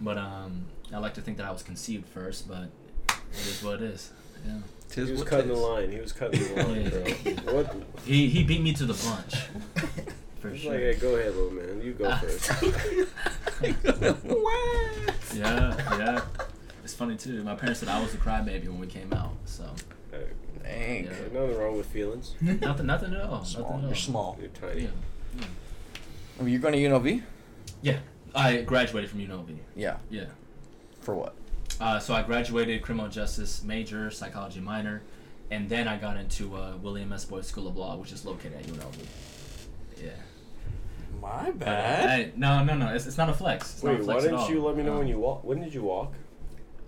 But 0.00 0.16
um, 0.18 0.64
I 0.92 0.98
like 0.98 1.14
to 1.14 1.20
think 1.20 1.36
that 1.36 1.46
I 1.46 1.50
was 1.50 1.62
conceived 1.62 2.06
first, 2.08 2.48
but 2.48 2.70
it 3.08 3.46
is 3.46 3.62
what 3.62 3.74
it 3.76 3.82
is. 3.82 4.10
Yeah. 4.46 4.52
Tis 4.88 5.06
He 5.08 5.12
was 5.12 5.20
what 5.20 5.28
cutting 5.30 5.48
the 5.48 5.54
line. 5.54 5.90
He 5.92 6.00
was 6.00 6.12
cutting 6.12 6.40
the 6.54 6.62
line, 6.62 6.88
bro. 6.90 7.52
What? 7.54 7.76
He 8.04 8.28
he 8.28 8.42
beat 8.44 8.62
me 8.62 8.72
to 8.74 8.84
the 8.86 8.94
punch. 8.94 9.34
For 10.40 10.50
He's 10.50 10.60
sure. 10.62 10.72
like, 10.72 10.80
hey, 10.80 10.94
go 10.94 11.16
ahead, 11.16 11.34
little 11.34 11.50
man. 11.50 11.80
You 11.82 11.92
go 11.94 12.14
first. 12.18 12.50
yeah, 15.34 15.98
yeah. 15.98 16.20
It's 16.84 16.94
funny 16.94 17.16
too. 17.16 17.42
My 17.42 17.54
parents 17.54 17.80
said 17.80 17.88
I 17.88 18.00
was 18.00 18.14
a 18.14 18.18
crybaby 18.18 18.66
when 18.68 18.78
we 18.78 18.86
came 18.86 19.12
out, 19.12 19.32
so 19.44 19.64
Hey, 20.12 20.26
Dang. 20.62 21.04
Yeah. 21.04 21.10
nothing 21.40 21.56
wrong 21.58 21.76
with 21.76 21.86
feelings. 21.86 22.34
nothing, 22.40 22.86
nothing 22.86 23.14
at 23.14 23.22
all. 23.22 23.44
Small. 23.44 23.62
Nothing 23.62 23.78
at 23.78 23.82
all. 23.82 23.86
You're 23.88 23.94
small. 23.96 24.38
You're 24.40 24.48
tiny. 24.50 24.82
Yeah. 24.82 24.88
yeah. 25.38 25.44
I 26.40 26.46
you're 26.46 26.60
going 26.60 26.74
to 26.74 26.78
UNLV? 26.80 27.22
Yeah. 27.82 27.98
I 28.34 28.62
graduated 28.62 29.10
from 29.10 29.20
UNLV. 29.20 29.56
Yeah. 29.74 29.96
Yeah. 30.10 30.26
For 31.00 31.14
what? 31.14 31.34
Uh, 31.80 31.98
so 31.98 32.12
I 32.14 32.22
graduated 32.22 32.82
criminal 32.82 33.08
justice 33.08 33.62
major, 33.62 34.10
psychology 34.10 34.60
minor, 34.60 35.02
and 35.50 35.68
then 35.68 35.86
I 35.86 35.96
got 35.96 36.16
into 36.16 36.54
uh, 36.56 36.72
William 36.82 37.12
S. 37.12 37.24
Boyd 37.24 37.44
School 37.44 37.68
of 37.68 37.76
Law, 37.76 37.96
which 37.96 38.12
is 38.12 38.24
located 38.24 38.54
at 38.54 38.64
UNLV. 38.64 38.96
Yeah. 40.02 40.10
My 41.22 41.50
But, 41.52 41.68
uh, 41.68 41.80
hey, 42.08 42.32
no, 42.36 42.62
no, 42.64 42.74
no. 42.74 42.88
It's, 42.94 43.06
it's 43.06 43.16
not 43.18 43.28
a 43.28 43.32
flex. 43.34 43.74
It's 43.74 43.82
not 43.82 43.90
Wait, 43.92 44.00
a 44.00 44.04
why 44.04 44.12
flex 44.14 44.24
at 44.24 44.30
didn't 44.38 44.50
you 44.54 44.64
let 44.64 44.76
me 44.76 44.82
know 44.82 44.92
Um, 44.92 44.98
when 44.98 45.08
you 45.08 45.18
walk? 45.18 45.44
When 45.44 45.60
did 45.60 45.72
you 45.74 45.82
walk? 45.82 46.12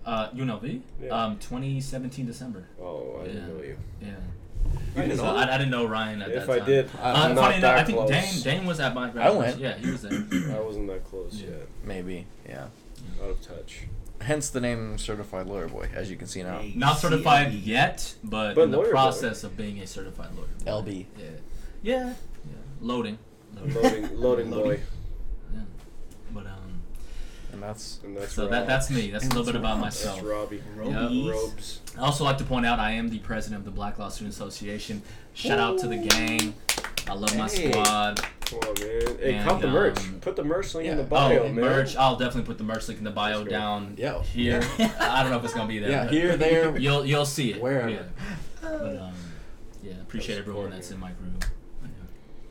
Uh, 0.05 0.29
UNLV? 0.31 0.81
Yeah. 1.01 1.09
Um, 1.09 1.37
2017 1.39 2.25
December. 2.25 2.65
Oh, 2.81 3.19
I 3.21 3.27
didn't 3.27 3.41
Yeah. 3.47 3.53
know 3.53 3.63
you. 3.63 3.77
Yeah. 4.01 4.07
You 4.95 5.01
didn't 5.03 5.17
So 5.17 5.23
know? 5.25 5.35
I, 5.35 5.53
I 5.53 5.57
didn't 5.57 5.71
know 5.71 5.85
Ryan 5.85 6.21
at 6.21 6.29
If 6.31 6.47
that 6.47 6.57
time. 6.59 6.65
did, 6.65 6.85
Uh, 6.87 6.89
Uh, 7.01 7.13
I'm 7.15 7.35
not 7.35 7.41
funny 7.41 7.57
enough, 7.57 7.61
that 7.61 7.77
I 7.79 7.83
think 7.83 7.97
close. 7.97 8.09
Dane, 8.43 8.57
Dane 8.59 8.65
was 8.67 8.79
at 8.79 8.93
my 8.93 9.11
I 9.21 9.29
went. 9.31 9.57
Yeah, 9.59 9.77
he 9.77 9.89
was 9.91 10.01
there. 10.01 10.11
I 10.55 10.59
wasn't 10.59 10.87
that 10.87 11.03
close 11.05 11.33
Yeah. 11.41 11.49
yet. 11.49 11.67
Maybe. 11.85 12.25
Yeah. 12.47 12.67
Out 13.23 13.29
of 13.31 13.41
touch. 13.41 13.81
Hence 14.21 14.49
the 14.49 14.61
name 14.61 14.97
Certified 14.97 15.47
Lawyer 15.47 15.67
Boy, 15.67 15.89
as 15.93 16.09
you 16.09 16.17
can 16.17 16.27
see 16.27 16.43
now. 16.43 16.59
Hey. 16.59 16.73
Not 16.75 16.97
certified 16.99 17.53
yet, 17.53 18.13
but, 18.23 18.55
But 18.55 18.63
in 18.63 18.71
the 18.71 18.77
lawyer 18.77 18.87
boy. 18.87 18.91
process 18.91 19.43
of 19.43 19.57
being 19.57 19.79
a 19.79 19.87
certified 19.87 20.29
lawyer. 20.35 20.81
LB. 20.81 21.05
Yeah. 21.17 21.25
Yeah. 21.81 22.05
Yeah. 22.05 22.13
Loading. 22.81 23.17
Loading. 23.55 23.73
Loading, 23.81 24.19
loading 24.21 24.49
boy. 24.51 24.79
Yeah. 25.53 25.59
But 26.33 26.45
um. 26.45 26.81
And 27.51 27.61
that's. 27.61 27.99
And 28.03 28.15
that's 28.15 28.33
So 28.33 28.43
Rob. 28.43 28.51
that 28.51 28.67
that's 28.67 28.89
me. 28.89 29.11
That's 29.11 29.25
a 29.25 29.29
little 29.29 29.43
bit 29.43 29.55
about 29.55 29.73
Rob. 29.75 29.81
myself. 29.81 30.15
That's 30.17 30.27
Robbie. 30.27 30.63
Robies. 30.77 31.31
Robes. 31.31 31.79
I 31.97 32.01
also 32.01 32.23
like 32.23 32.37
to 32.37 32.43
point 32.45 32.65
out 32.65 32.79
I 32.79 32.91
am 32.91 33.09
the 33.09 33.19
president 33.19 33.59
of 33.59 33.65
the 33.65 33.71
Black 33.71 33.99
Law 33.99 34.09
Student 34.09 34.33
Association. 34.35 35.01
Shout 35.33 35.59
out 35.59 35.79
to 35.79 35.87
the 35.87 35.97
gang. 35.97 36.53
I 37.07 37.13
love 37.13 37.35
my 37.37 37.47
Hey. 37.49 37.71
squad. 37.71 38.21
Come 38.45 38.59
on, 38.59 38.73
man. 38.79 39.17
Hey, 39.19 39.33
And, 39.35 39.47
cop 39.49 39.61
the 39.61 39.67
merch. 39.67 39.97
um, 39.99 40.19
Put 40.21 40.35
the 40.35 40.43
merch 40.43 40.75
link 40.75 40.89
in 40.89 40.97
the 40.97 41.03
bio, 41.03 41.39
oh, 41.39 41.43
man. 41.45 41.55
merch. 41.55 41.95
I'll 41.95 42.15
definitely 42.17 42.43
put 42.47 42.57
the 42.57 42.63
merch 42.63 42.87
link 42.87 42.97
in 42.99 43.03
the 43.05 43.11
bio 43.11 43.43
down 43.43 43.95
Yeah. 43.97 44.21
here. 44.23 44.61
I 44.99 45.21
don't 45.23 45.31
know 45.31 45.37
if 45.37 45.43
it's 45.45 45.53
gonna 45.53 45.67
be 45.67 45.79
there. 45.79 45.89
Yeah, 45.89 46.09
here, 46.09 46.37
there. 46.37 46.77
You'll 46.85 47.05
you'll 47.05 47.25
see 47.25 47.53
it. 47.53 47.61
Wherever. 47.61 47.89
Yeah. 47.89 48.01
But 48.61 48.97
um, 48.97 49.13
yeah, 49.83 49.93
appreciate 50.01 50.35
That's 50.35 50.39
everyone 50.47 50.63
cool, 50.65 50.71
that's 50.75 50.89
man. 50.91 50.95
in 50.97 51.01
my 51.01 51.11
group. 51.11 51.45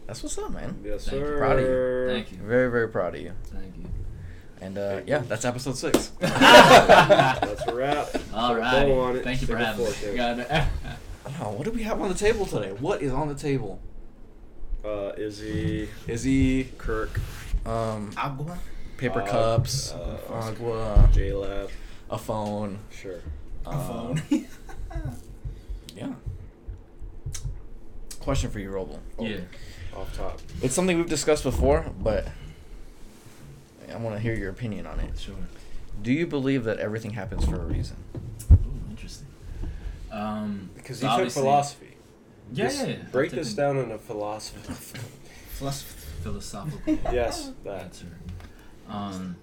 That's 0.07 0.23
what's 0.25 0.37
up, 0.39 0.51
man. 0.51 0.81
Yes, 0.85 1.05
Thank 1.05 1.21
you. 1.21 1.27
sir. 1.27 1.39
Proud 1.39 1.59
of 1.61 1.65
you. 1.69 2.15
Thank 2.15 2.33
you. 2.33 2.39
Very, 2.39 2.71
very 2.71 2.89
proud 2.89 3.15
of 3.15 3.21
you. 3.21 3.33
Thank 3.45 3.77
you. 3.77 3.85
And 4.61 4.77
uh, 4.77 5.01
yeah, 5.07 5.19
that's 5.19 5.45
episode 5.45 5.77
six. 5.79 6.09
That's 6.19 7.63
a 7.67 7.75
wrap. 7.75 8.09
All 8.35 8.49
Put 8.51 8.57
a 8.59 8.61
right. 8.61 8.87
bow 8.89 9.01
on 9.01 9.17
it. 9.17 9.25
Thank 9.25 9.41
you 9.41 9.47
for 9.47 9.53
Stick 9.55 9.63
a 9.63 9.67
having 9.67 9.85
me. 9.87 9.91
fork. 9.93 10.17
God, 10.17 10.69
Oh, 11.41 11.51
what 11.53 11.65
do 11.65 11.71
we 11.71 11.83
have 11.85 12.01
on 12.01 12.09
the 12.09 12.15
table 12.15 12.45
today? 12.45 12.73
What 12.73 13.01
is 13.03 13.13
on 13.13 13.29
the 13.29 13.35
table? 13.35 13.81
Uh, 14.85 15.13
Izzy, 15.19 15.89
Izzy, 16.09 16.65
Kirk, 16.79 17.21
um, 17.67 18.11
Agua. 18.17 18.59
paper 18.97 19.23
Uh, 19.23 19.27
cups, 19.27 19.93
uh, 19.93 20.19
agua, 20.33 21.09
J 21.13 21.33
Lab. 21.33 21.71
a 22.11 22.17
phone. 22.19 22.79
Sure. 22.91 23.21
A 23.67 23.71
um, 23.71 24.17
phone. 24.17 24.47
Yeah. 25.97 26.13
Question 28.21 28.51
for 28.51 28.59
you, 28.61 28.71
Robel. 28.71 28.99
yeah. 29.19 29.39
Off 29.95 30.17
top. 30.17 30.39
It's 30.63 30.75
something 30.75 30.97
we've 30.97 31.09
discussed 31.09 31.43
before, 31.43 31.85
but 32.01 32.27
I 33.93 33.97
want 33.97 34.15
to 34.17 34.21
hear 34.23 34.35
your 34.35 34.51
opinion 34.51 34.87
on 34.87 35.01
it. 35.01 35.19
Sure. 35.19 35.35
Do 36.03 36.13
you 36.13 36.27
believe 36.27 36.65
that 36.65 36.79
everything 36.79 37.11
happens 37.13 37.45
for 37.45 37.57
a 37.57 37.65
reason? 37.65 37.97
Ooh, 38.53 38.57
interesting. 38.91 39.27
Um, 40.13 40.71
Because 40.75 41.01
so 41.01 41.11
you 41.17 41.25
took 41.25 41.33
philosophy. 41.33 41.90
Yeah, 42.53 42.65
This- 42.67 42.79
yeah, 42.81 42.87
yeah. 42.87 42.97
Break 43.13 43.31
this 43.31 43.55
taken 43.55 43.75
down 43.77 43.85
into 43.85 43.99
philosophy. 43.99 44.73
Philosophy. 45.53 45.97
Philosophical. 46.23 46.99
yes, 47.13 47.51
that. 47.65 47.83
answer. 47.83 48.07
Um, 48.89 49.37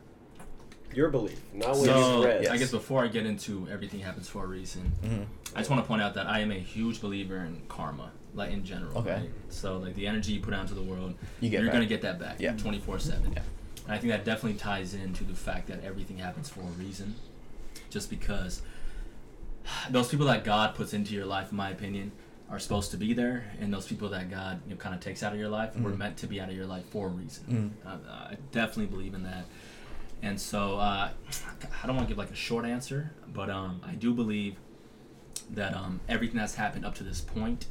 Your 0.94 1.10
belief, 1.10 1.40
not 1.54 1.70
what 1.70 1.86
so 1.86 2.16
you've 2.18 2.26
read. 2.26 2.44
Yes. 2.44 2.52
I 2.52 2.58
guess 2.58 2.72
before 2.72 3.04
I 3.04 3.08
get 3.08 3.26
into 3.26 3.68
everything 3.72 4.00
happens 4.02 4.28
for 4.28 4.44
a 4.44 4.48
reason, 4.48 4.92
Mm-hmm. 5.04 5.24
I 5.56 5.60
just 5.60 5.70
want 5.72 5.82
to 5.84 5.88
point 5.88 6.02
out 6.02 6.14
that 6.16 6.28
I 6.28 6.40
am 6.42 6.52
a 6.52 6.56
huge 6.60 7.02
believer 7.02 7.38
in 7.38 7.62
karma, 7.68 8.12
like 8.36 8.52
in 8.52 8.64
general. 8.64 8.98
Okay. 9.00 9.12
Right? 9.14 9.30
So 9.50 9.78
like 9.78 9.96
the 9.96 10.06
energy 10.06 10.34
you 10.34 10.40
put 10.42 10.54
out 10.54 10.62
into 10.62 10.76
the 10.76 10.84
world, 10.84 11.16
You 11.40 11.50
get 11.50 11.62
are 11.62 11.66
back. 11.66 11.74
gonna 11.74 11.86
get 11.88 12.02
that 12.04 12.20
back. 12.20 12.36
Yeah. 12.40 12.54
Twenty 12.58 12.80
four 12.80 13.00
seven. 13.00 13.34
Yeah. 13.34 13.42
And 13.86 13.94
I 13.94 13.98
think 13.98 14.12
that 14.12 14.24
definitely 14.26 14.60
ties 14.60 14.94
into 14.94 15.24
the 15.24 15.34
fact 15.34 15.68
that 15.68 15.84
everything 15.84 16.18
happens 16.18 16.50
for 16.50 16.60
a 16.60 16.64
reason, 16.78 17.16
just 17.90 18.10
because 18.10 18.62
those 19.90 20.10
people 20.10 20.28
that 20.28 20.44
God 20.44 20.76
puts 20.76 20.94
into 20.94 21.14
your 21.16 21.26
life, 21.26 21.50
in 21.52 21.58
my 21.58 21.70
opinion, 21.70 22.12
are 22.50 22.60
supposed 22.60 22.92
to 22.92 22.98
be 22.98 23.14
there, 23.14 23.52
and 23.60 23.74
those 23.74 23.86
people 23.88 24.10
that 24.10 24.30
God 24.32 24.62
you 24.68 24.72
know, 24.74 24.78
kind 24.78 24.96
of 24.96 25.02
takes 25.02 25.22
out 25.22 25.34
of 25.34 25.40
your 25.40 25.50
life 25.50 25.76
were 25.78 25.92
Mhm. 25.92 25.98
meant 25.98 26.18
to 26.18 26.28
be 26.28 26.40
out 26.40 26.50
of 26.50 26.56
your 26.56 26.66
life 26.66 26.86
for 26.90 27.08
a 27.08 27.10
reason. 27.10 27.74
Mhm. 27.86 27.90
Uh, 27.90 27.98
I 28.32 28.38
definitely 28.52 28.86
believe 28.86 29.14
in 29.14 29.24
that. 29.24 29.46
And 30.22 30.40
so 30.40 30.78
uh, 30.80 31.10
I 31.84 31.88
don't 31.88 31.96
want 31.96 32.08
to 32.08 32.12
give 32.12 32.18
like 32.18 32.32
a 32.32 32.36
short 32.36 32.66
answer, 32.66 33.12
but 33.34 33.50
um, 33.50 33.82
I 33.86 33.94
do 33.94 34.14
believe 34.14 34.56
that 35.52 35.76
um, 35.76 36.00
everything 36.10 36.38
that's 36.38 36.56
happened 36.56 36.86
up 36.86 36.96
to 36.96 37.04
this 37.04 37.22
point 37.22 37.66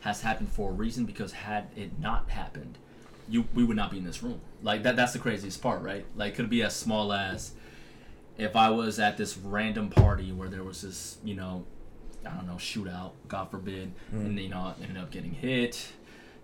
has 0.00 0.22
happened 0.22 0.50
for 0.50 0.70
a 0.70 0.72
reason. 0.72 1.04
Because 1.04 1.32
had 1.32 1.68
it 1.76 1.98
not 2.00 2.30
happened, 2.30 2.78
you 3.28 3.46
we 3.54 3.62
would 3.62 3.76
not 3.76 3.90
be 3.90 3.98
in 3.98 4.04
this 4.04 4.22
room. 4.22 4.40
Like 4.62 4.82
that. 4.84 4.96
That's 4.96 5.12
the 5.12 5.18
craziest 5.18 5.62
part, 5.62 5.82
right? 5.82 6.04
Like 6.16 6.32
it 6.32 6.36
could 6.36 6.50
be 6.50 6.62
as 6.62 6.74
small 6.74 7.12
as 7.12 7.52
if 8.38 8.56
I 8.56 8.70
was 8.70 8.98
at 8.98 9.16
this 9.16 9.36
random 9.36 9.88
party 9.90 10.32
where 10.32 10.48
there 10.48 10.64
was 10.64 10.80
this, 10.82 11.18
you 11.22 11.34
know, 11.36 11.64
I 12.26 12.34
don't 12.34 12.46
know, 12.46 12.54
shootout, 12.54 13.12
God 13.28 13.50
forbid, 13.50 13.92
Mm. 14.14 14.26
and 14.26 14.38
you 14.40 14.48
know, 14.48 14.58
I 14.58 14.74
ended 14.82 14.96
up 15.02 15.10
getting 15.10 15.32
hit. 15.32 15.92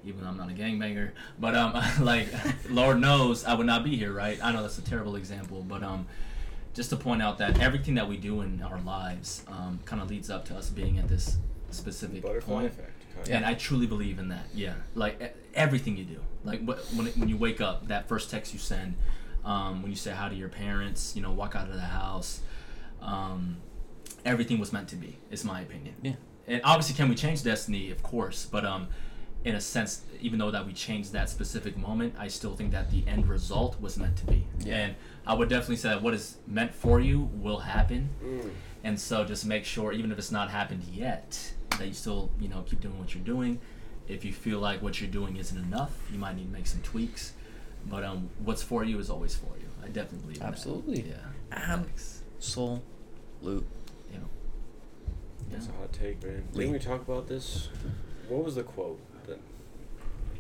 Even 0.02 0.22
though 0.22 0.28
I'm 0.30 0.38
not 0.38 0.48
a 0.48 0.54
gangbanger, 0.54 1.10
but 1.38 1.54
um, 1.54 1.74
like, 2.04 2.26
Lord 2.70 2.98
knows 3.00 3.44
I 3.44 3.52
would 3.52 3.66
not 3.66 3.84
be 3.84 3.96
here, 3.96 4.12
right? 4.14 4.38
I 4.42 4.50
know 4.50 4.62
that's 4.62 4.78
a 4.78 4.82
terrible 4.82 5.14
example, 5.16 5.62
but 5.68 5.82
um, 5.82 6.06
just 6.72 6.88
to 6.88 6.96
point 6.96 7.20
out 7.20 7.36
that 7.36 7.60
everything 7.60 7.96
that 7.96 8.08
we 8.08 8.16
do 8.16 8.40
in 8.40 8.62
our 8.62 8.80
lives 8.80 9.44
um, 9.48 9.78
kind 9.84 10.00
of 10.00 10.08
leads 10.08 10.30
up 10.30 10.46
to 10.46 10.56
us 10.56 10.70
being 10.70 10.98
at 10.98 11.06
this 11.08 11.36
specific 11.70 12.22
Butterfly 12.22 12.54
point. 12.54 12.66
effect. 12.68 12.92
kinda. 13.14 13.32
And 13.36 13.44
I 13.44 13.52
truly 13.52 13.86
believe 13.86 14.18
in 14.18 14.28
that. 14.28 14.46
Yeah, 14.54 14.72
like 14.94 15.20
e- 15.20 15.26
everything 15.54 15.98
you 15.98 16.04
do, 16.04 16.20
like 16.44 16.64
when 16.64 16.78
when 17.08 17.28
you 17.28 17.36
wake 17.36 17.60
up, 17.60 17.88
that 17.88 18.08
first 18.08 18.30
text 18.30 18.54
you 18.54 18.58
send, 18.58 18.94
um, 19.44 19.82
when 19.82 19.90
you 19.92 19.96
say 19.98 20.12
hi 20.12 20.30
to 20.30 20.34
your 20.34 20.48
parents, 20.48 21.14
you 21.14 21.20
know, 21.20 21.30
walk 21.32 21.54
out 21.54 21.68
of 21.68 21.74
the 21.74 21.80
house, 21.80 22.40
um, 23.02 23.58
everything 24.24 24.58
was 24.58 24.72
meant 24.72 24.88
to 24.88 24.96
be. 24.96 25.18
Is 25.30 25.44
my 25.44 25.60
opinion. 25.60 25.94
Yeah. 26.02 26.14
And 26.46 26.60
obviously, 26.64 26.96
can 26.96 27.08
we 27.08 27.14
change 27.14 27.42
destiny? 27.42 27.90
Of 27.90 28.02
course, 28.02 28.46
but 28.50 28.64
um, 28.64 28.88
in 29.44 29.54
a 29.54 29.60
sense, 29.60 30.02
even 30.20 30.38
though 30.38 30.50
that 30.50 30.66
we 30.66 30.72
changed 30.72 31.12
that 31.12 31.30
specific 31.30 31.76
moment, 31.76 32.14
I 32.18 32.28
still 32.28 32.54
think 32.54 32.72
that 32.72 32.90
the 32.90 33.04
end 33.06 33.28
result 33.28 33.80
was 33.80 33.96
meant 33.96 34.16
to 34.18 34.26
be. 34.26 34.46
Yeah. 34.58 34.76
And 34.76 34.94
I 35.26 35.34
would 35.34 35.48
definitely 35.48 35.76
say 35.76 35.90
that 35.90 36.02
what 36.02 36.14
is 36.14 36.36
meant 36.46 36.74
for 36.74 37.00
you 37.00 37.30
will 37.34 37.60
happen. 37.60 38.10
Mm. 38.22 38.50
And 38.82 39.00
so 39.00 39.24
just 39.24 39.44
make 39.44 39.64
sure, 39.64 39.92
even 39.92 40.10
if 40.10 40.18
it's 40.18 40.32
not 40.32 40.50
happened 40.50 40.82
yet, 40.92 41.52
that 41.78 41.86
you 41.86 41.94
still, 41.94 42.30
you 42.40 42.48
know, 42.48 42.62
keep 42.66 42.80
doing 42.80 42.98
what 42.98 43.14
you're 43.14 43.24
doing. 43.24 43.60
If 44.08 44.24
you 44.24 44.32
feel 44.32 44.58
like 44.58 44.82
what 44.82 45.00
you're 45.00 45.10
doing 45.10 45.36
isn't 45.36 45.56
enough, 45.56 45.92
you 46.12 46.18
might 46.18 46.36
need 46.36 46.46
to 46.46 46.52
make 46.52 46.66
some 46.66 46.80
tweaks. 46.82 47.32
But 47.86 48.04
um, 48.04 48.28
what's 48.40 48.62
for 48.62 48.84
you 48.84 48.98
is 48.98 49.08
always 49.08 49.34
for 49.34 49.56
you. 49.58 49.68
I 49.82 49.86
definitely 49.86 50.18
believe 50.18 50.36
in 50.36 50.42
that. 50.42 50.48
Absolutely. 50.48 51.02
Yeah. 51.02 51.72
Um, 51.72 51.84
Thanks. 51.84 52.22
Soul. 55.50 55.58
Yeah. 55.58 55.58
That's 55.58 55.68
a 55.68 55.72
hot 55.80 55.92
take, 55.92 56.22
man. 56.22 56.44
Lee. 56.52 56.64
Didn't 56.64 56.72
we 56.72 56.78
talk 56.78 57.00
about 57.02 57.26
this? 57.28 57.68
What 58.28 58.44
was 58.44 58.54
the 58.54 58.62
quote? 58.62 59.00
That 59.26 59.38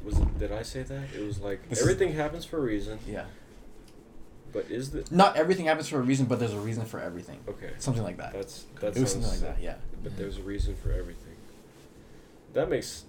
was 0.04 0.18
it? 0.18 0.38
Did 0.38 0.52
I 0.52 0.62
say 0.62 0.82
that? 0.82 1.04
It 1.16 1.24
was 1.24 1.40
like 1.40 1.68
This 1.68 1.78
is- 1.80 1.84
everything 1.88 2.14
happens 2.14 2.44
for 2.44 2.58
a 2.58 2.60
reason. 2.62 2.98
Yeah. 3.06 3.24
But 4.52 4.66
is 4.70 4.90
the 4.90 5.06
Not 5.12 5.36
everything 5.36 5.66
happens 5.66 5.88
for 5.88 5.98
a 5.98 6.02
reason, 6.02 6.26
but 6.26 6.38
there's 6.40 6.52
a 6.54 6.58
reason 6.60 6.84
for 6.84 6.98
everything. 7.00 7.38
okay? 7.48 7.70
Something 7.78 8.02
like 8.02 8.16
that. 8.16 8.32
That's 8.32 8.64
that 8.80 8.96
it 8.96 9.00
was 9.00 9.12
sounds 9.12 9.26
something 9.26 9.46
like 9.48 9.56
that. 9.56 9.62
Yeah. 9.62 9.76
But 10.02 10.16
there's 10.16 10.38
a 10.38 10.42
reason 10.42 10.74
for 10.76 10.90
everything. 10.92 11.36
That 12.54 12.68
makes 12.68 13.04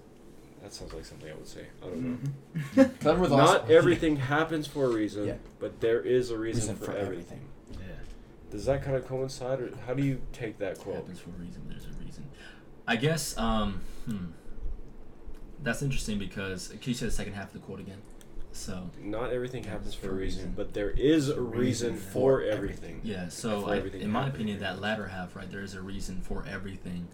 that 0.61 0.71
sounds 0.71 0.93
like 0.93 1.03
something 1.05 1.27
I 1.31 1.33
would 1.33 1.47
say. 1.47 1.65
I 1.81 1.85
don't 1.87 2.01
know. 2.03 2.17
Mm-hmm. 2.75 2.79
Remember 3.07 3.27
the 3.27 3.37
Not 3.37 3.61
last- 3.63 3.71
everything 3.71 4.17
happens 4.17 4.67
for 4.67 4.85
a 4.85 4.89
reason, 4.89 5.25
Yeah. 5.25 5.33
but 5.59 5.79
there 5.81 5.99
is 6.01 6.29
a 6.29 6.37
reason, 6.37 6.61
reason 6.61 6.75
for, 6.75 6.91
for 6.91 6.97
everything. 6.97 7.41
Everything. 8.51 8.57
Does 8.57 8.65
that 8.65 8.83
kind 8.83 8.95
of 8.97 9.07
coincide, 9.07 9.59
or 9.59 9.71
how 9.85 9.93
do 9.93 10.03
you 10.03 10.21
take 10.33 10.57
that 10.59 10.79
quote? 10.79 10.95
happens 10.95 11.19
for 11.19 11.29
a 11.29 11.33
reason. 11.33 11.61
There's 11.67 11.85
a 11.85 12.03
reason. 12.03 12.27
I 12.87 12.95
guess. 12.95 13.37
Um, 13.37 13.81
hmm. 14.05 14.25
That's 15.63 15.81
interesting 15.81 16.17
because 16.17 16.69
can 16.69 16.79
you 16.85 16.93
say 16.93 17.05
the 17.05 17.11
second 17.11 17.33
half 17.33 17.47
of 17.47 17.53
the 17.53 17.59
quote 17.59 17.79
again? 17.79 18.01
So 18.53 18.89
Not 19.01 19.31
everything 19.31 19.63
happens 19.63 19.93
for 19.93 20.09
a 20.09 20.13
reason, 20.13 20.53
but 20.55 20.73
there 20.73 20.89
is 20.89 21.29
a 21.29 21.39
reason 21.39 21.93
reason 21.93 21.95
for 21.95 22.41
for 22.41 22.43
everything. 22.43 22.99
yeah. 23.03 23.29
So 23.29 23.67
I, 23.69 23.77
everything 23.77 24.01
in 24.01 24.09
my 24.09 24.27
opinion, 24.27 24.59
that 24.59 24.81
latter 24.81 25.07
half, 25.07 25.35
right, 25.35 25.49
there 25.49 25.61
is 25.61 25.73
a 25.73 25.81
reason 25.81 26.19
for 26.21 26.45
everything. 26.49 27.07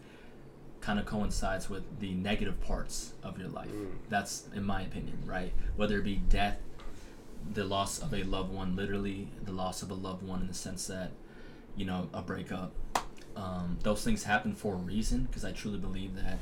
Kind 0.81 0.99
of 0.99 1.05
coincides 1.05 1.69
with 1.69 1.99
the 1.99 2.13
negative 2.13 2.59
parts 2.61 3.13
of 3.21 3.37
your 3.37 3.49
life. 3.49 3.69
Mm. 3.69 3.87
That's 4.09 4.45
in 4.55 4.63
my 4.63 4.81
opinion, 4.81 5.19
right? 5.25 5.51
Whether 5.75 5.99
it 5.99 6.05
be 6.05 6.15
death, 6.15 6.59
the 7.53 7.65
loss 7.65 7.99
of 7.99 8.13
a 8.13 8.23
loved 8.23 8.53
one, 8.53 8.75
literally 8.75 9.27
the 9.43 9.51
loss 9.51 9.81
of 9.83 9.91
a 9.91 9.95
loved 9.95 10.23
one 10.23 10.41
in 10.41 10.47
the 10.47 10.53
sense 10.53 10.87
that, 10.87 11.11
you 11.77 11.85
know, 11.85 12.09
a 12.13 12.21
breakup. 12.21 12.73
Um, 13.35 13.77
those 13.83 14.03
things 14.03 14.23
happen 14.23 14.53
for 14.55 14.73
a 14.73 14.77
reason 14.77 15.23
because 15.25 15.45
I 15.45 15.51
truly 15.51 15.77
believe 15.77 16.15
that 16.15 16.39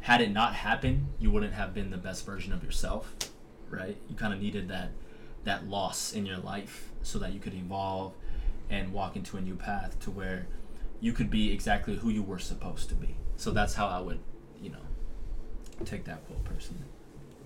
had 0.00 0.20
it 0.20 0.30
not 0.30 0.54
happened, 0.54 1.08
you 1.18 1.30
wouldn't 1.30 1.52
have 1.52 1.74
been 1.74 1.90
the 1.90 1.98
best 1.98 2.24
version 2.24 2.52
of 2.52 2.64
yourself, 2.64 3.14
right? 3.68 3.96
You 4.08 4.16
kind 4.16 4.32
of 4.32 4.40
needed 4.40 4.68
that 4.68 4.90
that 5.44 5.68
loss 5.68 6.12
in 6.12 6.26
your 6.26 6.38
life 6.38 6.90
so 7.02 7.18
that 7.18 7.32
you 7.32 7.40
could 7.40 7.54
evolve 7.54 8.12
and 8.70 8.92
walk 8.92 9.16
into 9.16 9.36
a 9.36 9.40
new 9.40 9.54
path 9.54 9.98
to 10.00 10.10
where 10.10 10.46
you 11.00 11.12
could 11.12 11.30
be 11.30 11.52
exactly 11.52 11.96
who 11.96 12.10
you 12.10 12.22
were 12.22 12.38
supposed 12.38 12.88
to 12.88 12.94
be. 12.94 13.16
So 13.36 13.50
that's 13.52 13.74
how 13.74 13.86
I 13.86 14.00
would, 14.00 14.18
you 14.60 14.70
know, 14.70 15.84
take 15.84 16.04
that 16.04 16.26
quote 16.26 16.44
personally. 16.44 16.84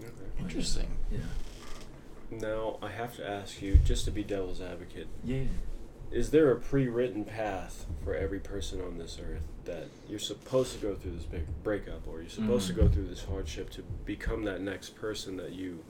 Okay. 0.00 0.10
Interesting. 0.40 0.96
Yeah. 1.10 1.18
Now 2.30 2.78
I 2.82 2.90
have 2.90 3.14
to 3.16 3.28
ask 3.28 3.60
you, 3.60 3.76
just 3.76 4.04
to 4.06 4.10
be 4.10 4.22
devil's 4.24 4.60
advocate, 4.60 5.06
Yeah. 5.22 5.44
Is 6.12 6.30
there 6.30 6.50
a 6.50 6.56
pre-written 6.56 7.24
path 7.24 7.86
for 8.04 8.14
every 8.14 8.38
person 8.38 8.80
on 8.80 8.98
this 8.98 9.18
earth 9.22 9.42
that 9.64 9.86
you're 10.08 10.18
supposed 10.18 10.74
to 10.74 10.78
go 10.78 10.94
through 10.94 11.12
this 11.12 11.24
big 11.24 11.44
breakup, 11.62 12.06
or 12.06 12.20
you're 12.20 12.28
supposed 12.28 12.64
Mhm. 12.70 12.74
to 12.74 12.80
go 12.82 12.88
through 12.88 13.06
this 13.06 13.24
hardship 13.24 13.70
to 13.70 13.82
become 14.04 14.44
that 14.44 14.60
next 14.60 14.94
person 14.96 15.36
that 15.36 15.52
you 15.52 15.82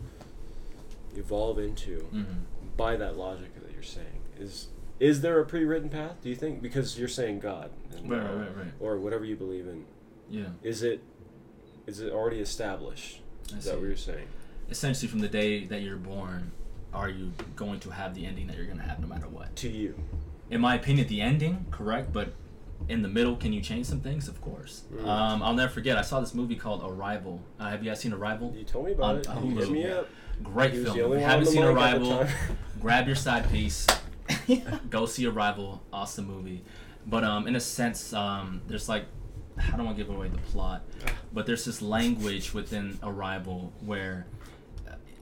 evolve 1.17 1.59
into? 1.59 1.99
Mm-hmm. 2.13 2.33
By 2.77 2.97
that 2.97 3.17
logic 3.17 3.55
that 3.63 3.73
you're 3.73 3.83
saying, 3.83 4.21
is 4.39 4.69
is 5.01 5.21
there 5.21 5.41
a 5.41 5.45
pre-written 5.45 5.89
path? 5.89 6.17
Do 6.23 6.29
you 6.29 6.37
think 6.37 6.63
because 6.63 6.97
you're 6.97 7.09
saying 7.09 7.41
God, 7.41 7.71
and, 7.97 8.09
Right, 8.09 8.23
right, 8.23 8.37
right, 8.37 8.57
right. 8.57 8.73
or 8.79 8.99
whatever 8.99 9.25
you 9.25 9.35
believe 9.37 9.67
in, 9.67 9.85
Yeah. 10.31 10.51
is 10.63 10.83
it 10.83 11.01
is 11.87 12.01
it 12.01 12.13
already 12.13 12.39
established? 12.41 13.21
I 13.53 13.59
Is 13.59 13.65
that 13.65 13.79
what 13.79 13.87
you're 13.89 13.97
saying? 13.97 14.29
Essentially, 14.71 15.09
from 15.09 15.19
the 15.21 15.29
day 15.29 15.65
that 15.65 15.83
you're 15.83 15.97
born, 15.97 16.53
are 16.93 17.09
you 17.09 17.33
going 17.57 17.81
to 17.81 17.91
have 17.91 18.15
the 18.15 18.27
ending 18.27 18.47
that 18.49 18.57
you're 18.57 18.67
going 18.67 18.79
to 18.79 18.85
have 18.85 19.01
no 19.01 19.07
matter 19.07 19.29
what? 19.29 19.55
To 19.57 19.69
you, 19.69 19.95
In 20.51 20.61
my 20.61 20.75
opinion, 20.75 21.07
the 21.09 21.21
ending, 21.21 21.67
correct, 21.71 22.13
but 22.13 22.33
in 22.89 23.03
the 23.03 23.09
middle, 23.09 23.37
can 23.37 23.53
you 23.53 23.61
change 23.61 23.87
some 23.87 24.01
things? 24.01 24.29
Of 24.29 24.41
course. 24.41 24.83
Mm. 24.93 25.07
Um, 25.07 25.43
I'll 25.43 25.55
never 25.55 25.73
forget. 25.73 25.97
I 25.97 26.03
saw 26.03 26.21
this 26.21 26.35
movie 26.35 26.57
called 26.57 26.83
Arrival. 26.85 27.41
Uh, 27.59 27.71
have 27.71 27.83
you 27.83 27.91
guys 27.91 28.01
seen 28.01 28.13
Arrival? 28.13 28.53
you 28.57 28.65
told 28.65 28.87
me 28.87 28.93
about 28.93 29.11
On- 29.15 29.17
it. 29.19 29.29
on 29.29 29.55
Hulu. 29.55 29.71
me 29.71 29.87
up. 29.89 30.09
Great 30.43 30.73
film. 30.75 30.89
If 30.89 30.97
you 30.97 31.13
haven't 31.15 31.47
seen 31.47 31.63
Arrival, 31.63 32.27
grab 32.81 33.07
your 33.07 33.17
side 33.17 33.49
piece. 33.51 33.87
Go 34.91 35.07
see 35.07 35.27
Arrival. 35.27 35.83
Awesome 35.93 36.27
movie. 36.27 36.65
But 37.07 37.25
um, 37.25 37.47
in 37.47 37.55
a 37.57 37.61
sense, 37.61 38.13
um, 38.13 38.63
there's 38.67 38.89
like, 38.89 39.05
I 39.59 39.77
don't 39.77 39.85
want 39.85 39.97
to 39.99 40.05
give 40.05 40.13
away 40.13 40.29
the 40.29 40.39
plot, 40.39 40.83
but 41.33 41.47
there's 41.47 41.65
this 41.65 41.83
language 41.83 42.53
within 42.55 42.99
Arrival 43.03 43.73
where 43.85 44.27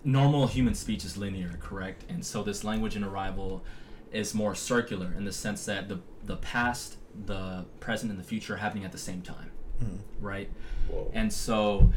normal 0.05 0.47
human 0.47 0.75
speech 0.75 1.05
is 1.05 1.17
linear, 1.17 1.59
correct? 1.61 2.05
And 2.09 2.25
so 2.25 2.43
this 2.43 2.65
language 2.65 2.97
in 2.97 3.05
Arrival 3.05 3.63
is 4.13 4.35
more 4.35 4.55
circular 4.55 5.13
in 5.17 5.25
the 5.25 5.33
sense 5.33 5.65
that 5.67 5.89
the 5.89 6.01
the 6.25 6.37
past, 6.37 6.97
the 7.27 7.65
present, 7.81 8.11
and 8.11 8.19
the 8.21 8.25
future 8.25 8.55
are 8.55 8.59
happening 8.59 8.85
at 8.85 8.93
the 8.93 8.99
same 8.99 9.23
time, 9.23 9.51
Mhm. 9.83 9.99
right? 10.21 10.51
Whoa. 10.89 11.11
And 11.15 11.33
so, 11.33 11.93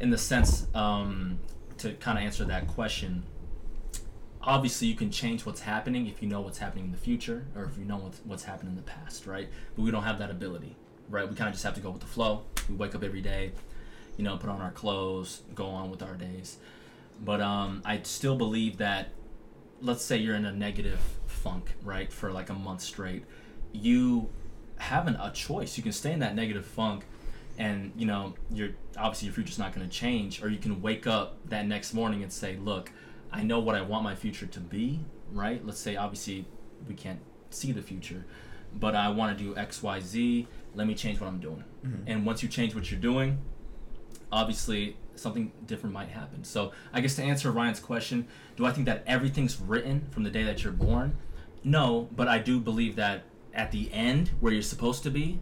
in 0.00 0.10
the 0.10 0.16
sense, 0.18 0.66
um, 0.74 1.38
to 1.78 1.92
kind 1.94 2.16
of 2.18 2.24
answer 2.24 2.44
that 2.46 2.66
question, 2.66 3.24
obviously 4.42 4.88
you 4.88 4.94
can 4.94 5.10
change 5.10 5.44
what's 5.44 5.60
happening 5.60 6.06
if 6.06 6.22
you 6.22 6.28
know 6.28 6.40
what's 6.40 6.58
happening 6.58 6.86
in 6.86 6.90
the 6.92 6.96
future 6.96 7.44
or 7.54 7.64
if 7.64 7.76
you 7.78 7.84
know 7.84 7.96
what's, 7.98 8.20
what's 8.24 8.44
happened 8.44 8.70
in 8.70 8.76
the 8.76 8.82
past, 8.82 9.26
right? 9.26 9.48
But 9.76 9.82
we 9.82 9.90
don't 9.90 10.04
have 10.04 10.18
that 10.20 10.30
ability, 10.30 10.76
right? 11.10 11.28
We 11.28 11.34
kind 11.34 11.48
of 11.48 11.54
just 11.54 11.64
have 11.64 11.74
to 11.74 11.80
go 11.80 11.90
with 11.90 12.00
the 12.00 12.06
flow. 12.06 12.44
We 12.68 12.76
wake 12.76 12.94
up 12.94 13.02
every 13.02 13.20
day, 13.20 13.52
you 14.16 14.24
know, 14.24 14.36
put 14.38 14.48
on 14.48 14.60
our 14.60 14.70
clothes, 14.70 15.42
go 15.54 15.66
on 15.66 15.90
with 15.90 16.02
our 16.02 16.14
days. 16.14 16.56
But 17.20 17.40
um, 17.40 17.82
I 17.84 18.00
still 18.02 18.36
believe 18.36 18.78
that, 18.78 19.08
let's 19.80 20.04
say 20.04 20.16
you're 20.16 20.36
in 20.36 20.44
a 20.44 20.52
negative 20.52 21.00
funk, 21.26 21.74
right, 21.82 22.12
for 22.12 22.30
like 22.30 22.50
a 22.50 22.54
month 22.54 22.80
straight, 22.80 23.24
you 23.72 24.28
have 24.78 25.06
an, 25.06 25.16
a 25.16 25.30
choice. 25.32 25.76
You 25.76 25.82
can 25.82 25.92
stay 25.92 26.12
in 26.12 26.20
that 26.20 26.34
negative 26.34 26.64
funk 26.64 27.04
and 27.58 27.92
you 27.96 28.06
know 28.06 28.34
you're 28.52 28.70
obviously 28.96 29.26
your 29.26 29.34
future's 29.34 29.58
not 29.58 29.74
going 29.74 29.86
to 29.86 29.92
change 29.92 30.42
or 30.42 30.48
you 30.48 30.58
can 30.58 30.80
wake 30.80 31.06
up 31.06 31.36
that 31.48 31.66
next 31.66 31.92
morning 31.92 32.22
and 32.22 32.32
say 32.32 32.56
look 32.56 32.90
i 33.32 33.42
know 33.42 33.58
what 33.58 33.74
i 33.74 33.82
want 33.82 34.04
my 34.04 34.14
future 34.14 34.46
to 34.46 34.60
be 34.60 35.00
right? 35.30 35.62
Let's 35.66 35.78
say 35.78 35.94
obviously 35.96 36.46
we 36.88 36.94
can't 36.94 37.20
see 37.50 37.72
the 37.72 37.82
future 37.82 38.24
but 38.74 38.94
i 38.94 39.08
want 39.10 39.36
to 39.36 39.44
do 39.44 39.54
xyz 39.54 40.46
let 40.74 40.86
me 40.86 40.94
change 40.94 41.20
what 41.20 41.26
i'm 41.26 41.40
doing. 41.40 41.64
And 42.06 42.24
once 42.24 42.42
you 42.42 42.48
change 42.48 42.74
what 42.74 42.90
you're 42.90 43.00
doing 43.00 43.38
obviously 44.30 44.96
something 45.18 45.52
different 45.66 45.92
might 45.92 46.08
happen 46.08 46.44
so 46.44 46.72
i 46.92 47.00
guess 47.00 47.16
to 47.16 47.22
answer 47.22 47.50
ryan's 47.50 47.80
question 47.80 48.26
do 48.56 48.64
i 48.64 48.72
think 48.72 48.86
that 48.86 49.02
everything's 49.06 49.60
written 49.60 50.06
from 50.10 50.22
the 50.22 50.30
day 50.30 50.44
that 50.44 50.62
you're 50.62 50.72
born 50.72 51.16
no 51.64 52.08
but 52.14 52.28
i 52.28 52.38
do 52.38 52.60
believe 52.60 52.96
that 52.96 53.24
at 53.54 53.70
the 53.72 53.92
end 53.92 54.30
where 54.40 54.52
you're 54.52 54.62
supposed 54.62 55.02
to 55.02 55.10
be 55.10 55.40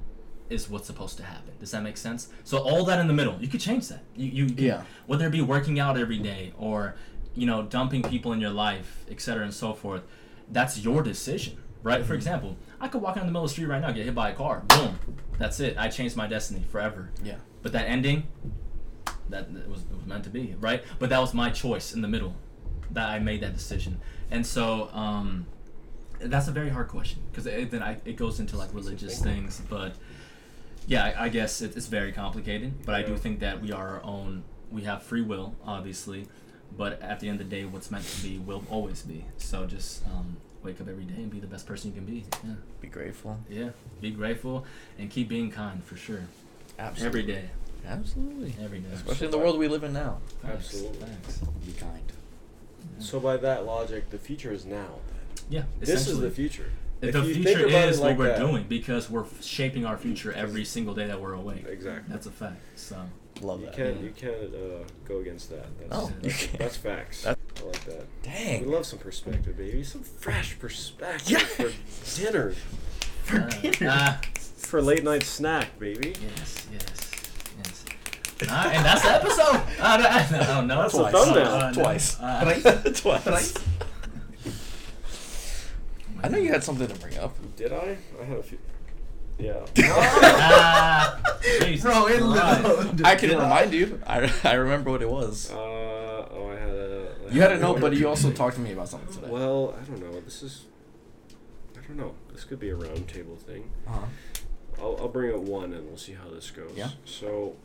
is 0.49 0.69
what's 0.69 0.87
supposed 0.87 1.17
to 1.17 1.25
happen. 1.25 1.55
Does 1.59 1.71
that 1.73 1.83
make 1.83 1.97
sense? 1.97 2.29
So 2.45 2.59
all 2.59 2.85
that 2.85 3.01
in 3.01 3.07
the 3.07 3.13
middle, 3.13 3.37
you 3.41 3.49
could 3.49 3.61
change 3.61 3.89
that. 3.89 4.05
You, 4.15 4.45
you 4.45 4.55
Yeah. 4.57 4.83
whether 5.07 5.27
it 5.27 5.31
be 5.31 5.43
working 5.43 5.79
out 5.79 5.99
every 5.99 6.19
day 6.19 6.53
or 6.57 6.95
you 7.35 7.47
know 7.47 7.63
dumping 7.63 8.03
people 8.03 8.33
in 8.33 8.41
your 8.41 8.51
life, 8.51 9.05
et 9.11 9.21
cetera, 9.21 9.45
and 9.45 9.53
so 9.53 9.75
forth. 9.75 10.03
That's 10.51 10.79
your 10.79 11.03
decision, 11.03 11.59
right? 11.83 12.01
For 12.01 12.05
mm-hmm. 12.05 12.15
example, 12.15 12.57
I 12.81 12.89
could 12.89 13.03
walk 13.03 13.17
out 13.17 13.23
in 13.23 13.27
the 13.27 13.33
middle 13.33 13.45
of 13.45 13.51
the 13.51 13.55
street 13.55 13.67
right 13.67 13.81
now, 13.81 13.91
get 13.91 14.05
hit 14.05 14.15
by 14.15 14.31
a 14.31 14.35
car, 14.35 14.63
boom, 14.69 14.99
that's 15.39 15.61
it. 15.61 15.77
I 15.77 15.89
changed 15.89 16.17
my 16.17 16.27
destiny 16.27 16.65
forever. 16.71 17.11
Yeah. 17.23 17.37
But 17.63 17.73
that 17.73 17.87
ending, 17.87 18.29
that 19.31 19.53
that 19.55 19.69
was, 19.69 19.81
it 19.83 19.97
was 19.97 20.07
meant 20.07 20.25
to 20.25 20.31
be, 20.31 20.55
right? 20.61 20.83
But 20.99 21.11
that 21.11 21.21
was 21.21 21.35
my 21.35 21.51
choice 21.51 21.93
in 21.93 22.03
the 22.03 22.09
middle, 22.09 22.35
that 22.91 23.09
I 23.09 23.19
made 23.19 23.41
that 23.43 23.55
decision, 23.55 24.01
and 24.31 24.47
so 24.47 24.89
um, 24.93 25.47
that's 26.19 26.49
a 26.49 26.53
very 26.53 26.71
hard 26.71 26.89
question 26.89 27.21
because 27.31 27.45
then 27.45 27.83
I, 27.83 27.99
it 28.05 28.17
goes 28.17 28.41
into 28.41 28.57
like 28.57 28.73
religious 28.73 29.21
things, 29.23 29.61
but 29.69 29.95
yeah, 30.87 31.05
I, 31.05 31.25
I 31.25 31.29
guess 31.29 31.61
it, 31.63 31.77
it's 31.77 31.87
very 31.87 32.13
complicated. 32.13 32.85
But 32.87 32.95
I 32.95 33.03
do 33.03 33.17
think 33.17 33.41
that 33.41 33.61
we 33.61 33.73
are 33.73 33.89
our 33.97 34.03
own. 34.05 34.45
We 34.71 34.83
have 34.83 35.03
free 35.03 35.23
will, 35.23 35.55
obviously, 35.65 36.27
but 36.77 37.01
at 37.03 37.21
the 37.21 37.29
end 37.29 37.41
of 37.41 37.49
the 37.51 37.57
day, 37.57 37.65
what's 37.65 37.91
meant 37.91 38.05
to 38.05 38.23
be 38.23 38.39
will 38.39 38.65
always 38.71 39.03
be. 39.03 39.25
So 39.37 39.67
just 39.67 40.05
um, 40.07 40.37
wake 40.63 40.81
up 40.81 40.89
every 40.89 41.05
day 41.05 41.15
and 41.17 41.31
be 41.31 41.39
the 41.41 41.47
best 41.47 41.67
person 41.67 41.91
you 41.91 41.97
can 41.97 42.05
be. 42.05 42.25
Yeah, 42.45 42.55
Be 42.81 42.89
grateful. 42.89 43.39
yeah. 43.49 43.71
Be 44.01 44.11
grateful 44.11 44.65
and 44.99 45.11
keep 45.11 45.29
being 45.29 45.51
kind 45.51 45.83
for 45.85 45.97
sure. 45.97 46.23
Absolutely. 46.79 47.21
Every 47.21 47.33
day, 47.33 47.51
Absolutely. 47.87 48.55
every 48.63 48.81
day. 48.81 48.89
Especially 48.95 49.27
in 49.27 49.31
the 49.31 49.39
world 49.39 49.59
we 49.59 49.69
live 49.69 49.85
in 49.85 49.93
now. 49.93 50.19
Thanks, 50.43 50.67
Absolutely. 50.67 50.99
Thanks. 51.07 51.39
Be 51.67 51.73
kind. 51.73 52.13
So 52.99 53.21
by 53.21 53.37
that 53.39 53.65
logic, 53.67 54.11
the 54.11 54.19
future 54.19 54.53
is 54.53 54.65
now. 54.65 54.97
Yeah. 55.49 55.65
This 55.81 55.91
is 55.91 56.01
essentially. 56.03 56.29
the 56.29 56.35
future. 56.35 56.71
If 57.03 57.13
the 57.13 57.23
future 57.23 57.67
is 57.69 58.01
like 58.01 58.11
what 58.11 58.19
we're 58.19 58.27
that- 58.29 58.39
doing 58.39 58.65
because 58.69 59.11
we're 59.11 59.27
shaping 59.43 59.85
our 59.85 59.97
future 59.99 60.33
every 60.33 60.65
single 60.65 60.95
day 60.95 61.07
that 61.07 61.21
we're 61.21 61.35
awake. 61.35 61.67
Exactly. 61.69 62.13
That's 62.13 62.27
a 62.27 62.31
fact. 62.31 62.63
So 62.77 62.97
Love 63.43 63.61
You 63.61 63.67
that. 63.67 63.77
can't 63.77 63.97
yeah. 63.97 64.03
you 64.03 64.11
can't 64.17 64.55
uh, 64.55 64.85
go 65.07 65.19
against 65.19 65.51
that. 65.51 65.67
That's, 65.79 65.91
No, 65.91 66.09
you 66.09 66.15
that's, 66.23 66.47
can't. 66.47 66.59
that's 66.59 66.77
facts. 66.79 67.23
That- 67.25 67.39
I 67.61 67.65
like 67.67 67.85
that. 67.85 68.23
Dang. 68.23 68.67
We 68.67 68.73
love 68.75 68.87
some 68.87 68.99
perspective, 68.99 69.57
baby. 69.59 69.83
Some 69.85 70.03
fresh 70.03 70.59
perspective 70.59 71.31
Yeah. 71.31 71.39
for 71.41 72.21
dinner, 72.21 72.55
uh, 73.33 73.51
ah, 73.83 74.21
for 74.57 74.81
late 74.83 75.05
night 75.05 75.23
snack, 75.23 75.79
baby. 75.79 76.15
yes, 76.21 76.67
yes, 76.73 76.83
yes. 76.89 77.06
Ah, 78.49 78.71
and 78.71 78.85
that's 78.85 79.03
the 79.03 79.13
episode. 79.15 79.63
Uh, 79.81 80.27
no, 80.31 80.61
no, 80.63 80.83
That's 80.83 80.93
the 80.95 80.99
twice. 81.09 81.13
thumbnail. 81.13 81.47
Uh, 81.47 81.71
no. 81.71 81.83
Twice. 81.83 82.21
Uh, 82.21 82.93
Twice. 82.95 83.55
I 86.23 86.29
know 86.29 86.39
you 86.39 86.51
had 86.53 86.63
something 86.65 86.87
to 86.87 86.95
bring 86.97 87.17
up. 87.19 87.35
Did 87.57 87.73
I? 87.73 87.97
I 88.21 88.25
had 88.25 88.39
a 88.39 88.43
few. 88.43 88.59
Yeah. 89.39 89.65
Ah, 89.79 91.21
Jesus 91.61 91.83
Bro, 91.83 92.07
it 92.09 92.21
Christ. 92.21 92.65
loaded. 92.65 93.05
I 93.07 93.17
can 93.17 93.31
remind 93.31 93.73
you. 93.73 94.01
I, 94.07 94.33
I 94.45 94.55
remember 94.55 94.91
what 94.91 95.03
it 95.03 95.11
was. 95.11 95.51
Uh, 95.51 95.57
oh, 95.57 96.51
I 96.51 96.59
had 96.61 96.71
a. 96.71 97.09
I 97.29 97.33
You 97.33 97.41
had 97.43 97.53
a 97.53 97.57
a 97.57 97.59
note, 97.59 97.81
but 97.81 97.93
you 97.95 98.09
also 98.09 98.31
talked 98.33 98.55
to 98.57 98.61
me 98.61 98.73
about 98.73 98.89
something 98.89 99.13
today. 99.15 99.31
Well, 99.31 99.75
I 99.81 99.85
don't 99.85 100.01
know. 100.01 100.21
This 100.21 100.43
is. 100.43 100.65
I 101.77 101.87
don't 101.87 101.97
know. 101.99 102.15
This 102.33 102.45
could 102.45 102.59
be 102.61 102.71
a 102.71 102.75
roundtable 102.77 103.39
thing. 103.39 103.71
Uh-huh. 103.87 104.07
I'll, 104.81 104.97
I'll 105.01 105.09
bring 105.09 105.33
up 105.35 105.41
one 105.41 105.73
and 105.73 105.87
we'll 105.87 105.97
see 105.97 106.13
how 106.15 106.29
this 106.29 106.51
goes. 106.51 106.73
Yeah. 106.75 106.91
So, 107.05 107.57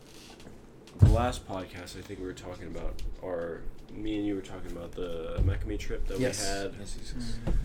the 0.99 1.09
last 1.09 1.47
podcast, 1.47 1.97
I 1.97 2.01
think 2.01 2.19
we 2.19 2.25
were 2.25 2.33
talking 2.33 2.67
about, 2.67 3.01
or 3.21 3.61
me 3.93 4.17
and 4.17 4.25
you 4.25 4.35
were 4.35 4.41
talking 4.41 4.71
about 4.71 4.91
the 4.93 5.37
Mekami 5.43 5.77
trip 5.77 6.07
that 6.07 6.19
Yes. 6.19 6.39
we 6.41 6.47
had. 6.47 6.73
Yes, 6.79 6.97
yes, 6.99 7.13
yes. 7.17 7.55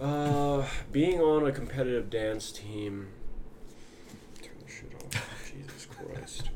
Uh, 0.00 0.66
being 0.92 1.20
on 1.20 1.46
a 1.46 1.52
competitive 1.52 2.10
dance 2.10 2.50
team. 2.52 3.08
Turn 4.42 4.52
the 4.64 4.70
shit 4.70 4.92
off. 4.94 5.52
Jesus 5.52 5.86
Christ. 5.86 6.50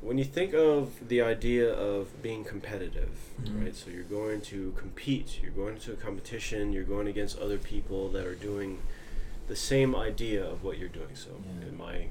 When 0.00 0.16
you 0.16 0.24
think 0.24 0.54
of 0.54 1.08
the 1.08 1.20
idea 1.20 1.70
of 1.72 2.22
being 2.22 2.44
competitive, 2.44 3.10
Mhm. 3.42 3.64
right? 3.64 3.74
So 3.76 3.90
you're 3.90 4.04
going 4.04 4.40
to 4.42 4.72
compete, 4.76 5.40
you're 5.42 5.50
going 5.50 5.78
to 5.80 5.92
a 5.92 5.96
competition, 5.96 6.72
you're 6.72 6.84
going 6.84 7.08
against 7.08 7.38
other 7.38 7.58
people 7.58 8.08
that 8.10 8.24
are 8.24 8.34
doing 8.36 8.78
the 9.48 9.56
same 9.56 9.96
idea 9.96 10.42
of 10.44 10.62
what 10.62 10.78
you're 10.78 10.88
doing. 10.88 11.14
So, 11.14 11.30
Yeah. 11.60 11.68
in 11.68 11.76
my 11.76 12.08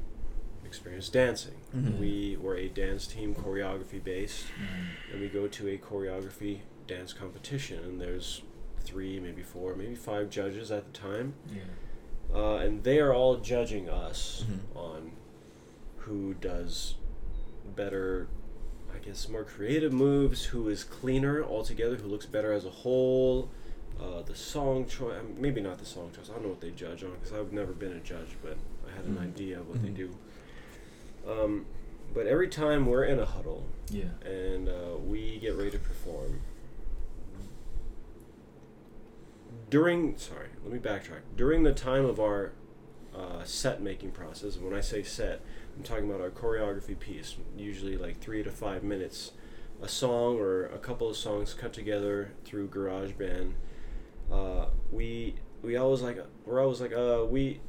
experience, 0.68 1.10
dancing. 1.10 1.56
Mhm. 1.76 1.98
We 2.00 2.38
were 2.40 2.56
a 2.56 2.68
dance 2.68 3.08
team, 3.08 3.34
choreography 3.34 4.04
based 4.04 4.46
Mm, 4.48 5.12
and 5.14 5.22
we 5.22 5.28
go 5.30 5.48
to 5.48 5.68
a 5.70 5.78
choreography 5.78 6.60
dance 6.86 7.12
competition 7.14 7.80
and 7.84 8.00
there's 8.00 8.42
three 8.82 9.20
maybe 9.20 9.44
four 9.44 9.76
maybe 9.76 9.96
five 9.96 10.30
judges 10.30 10.72
at 10.72 10.86
the 10.86 10.98
time 10.98 11.34
yeah. 11.54 11.62
uh, 12.34 12.56
and 12.58 12.84
they 12.86 13.00
are 13.00 13.14
all 13.14 13.36
judging 13.38 13.90
us 13.90 14.46
Mhm. 14.48 14.78
on 14.80 15.12
who 15.98 16.34
does 16.36 16.96
better 17.76 18.28
i 18.96 18.98
guess 19.00 19.28
more 19.28 19.44
creative 19.44 19.92
moves 19.92 20.46
who 20.46 20.70
is 20.70 20.84
cleaner 20.86 21.44
altogether 21.44 21.98
who 21.98 22.08
looks 22.08 22.26
better 22.26 22.54
as 22.54 22.64
a 22.66 22.70
whole 22.70 23.50
uh, 24.00 24.22
the 24.22 24.36
song 24.36 24.86
choice 24.88 25.16
maybe 25.38 25.60
not 25.60 25.78
the 25.80 25.86
song 25.86 26.10
choice 26.16 26.30
i 26.30 26.34
don't 26.34 26.44
know 26.44 26.50
what 26.50 26.62
they 26.62 26.72
judge 26.72 27.04
on 27.04 27.12
because 27.16 27.34
i've 27.34 27.52
never 27.52 27.74
been 27.74 27.92
a 27.94 28.00
judge 28.00 28.30
but 28.42 28.56
i 28.88 28.96
had 28.96 29.04
an 29.06 29.16
Mhm. 29.18 29.24
idea 29.24 29.60
of 29.60 29.68
what 29.68 29.82
they 29.82 29.90
do 29.90 30.10
um, 31.28 31.66
but 32.14 32.26
every 32.28 32.48
time 32.48 32.86
we're 32.86 33.04
in 33.04 33.20
a 33.20 33.26
huddle 33.26 33.66
Yeah. 33.90 34.06
and 34.26 34.70
uh, 34.70 34.98
we 34.98 35.38
get 35.40 35.56
ready 35.56 35.72
to 35.72 35.80
perform. 35.80 36.42
During, 39.70 40.18
sorry, 40.18 40.48
let 40.64 40.72
me 40.72 40.80
backtrack. 40.80 41.22
During 41.36 41.64
the 41.64 41.74
time 41.74 42.06
of 42.06 42.20
our 42.20 42.54
uh, 43.16 43.44
set 43.44 43.82
making 43.82 44.12
process, 44.12 44.56
and 44.56 44.66
when 44.66 44.74
I 44.74 44.80
say 44.82 45.04
set, 45.04 45.42
I'm 45.76 45.84
talking 45.84 46.10
about 46.10 46.22
our 46.22 46.30
choreography 46.30 46.98
piece, 46.98 47.36
usually 47.58 47.98
like 47.98 48.20
three 48.22 48.44
to 48.44 48.52
five 48.52 48.84
minutes, 48.84 49.32
a 49.82 49.88
song 49.90 50.38
or 50.40 50.66
a 50.68 50.78
couple 50.80 51.10
of 51.10 51.18
songs 51.18 51.54
cut 51.54 51.74
together 51.74 52.32
through 52.46 52.70
GarageBand. 52.70 53.54
Uh, 54.32 54.68
we 54.92 55.36
we 55.62 55.76
always 55.76 56.02
like 56.02 56.20
we're 56.46 56.62
always 56.62 56.80
like 56.82 56.94
uh 56.94 57.26
we 57.30 57.60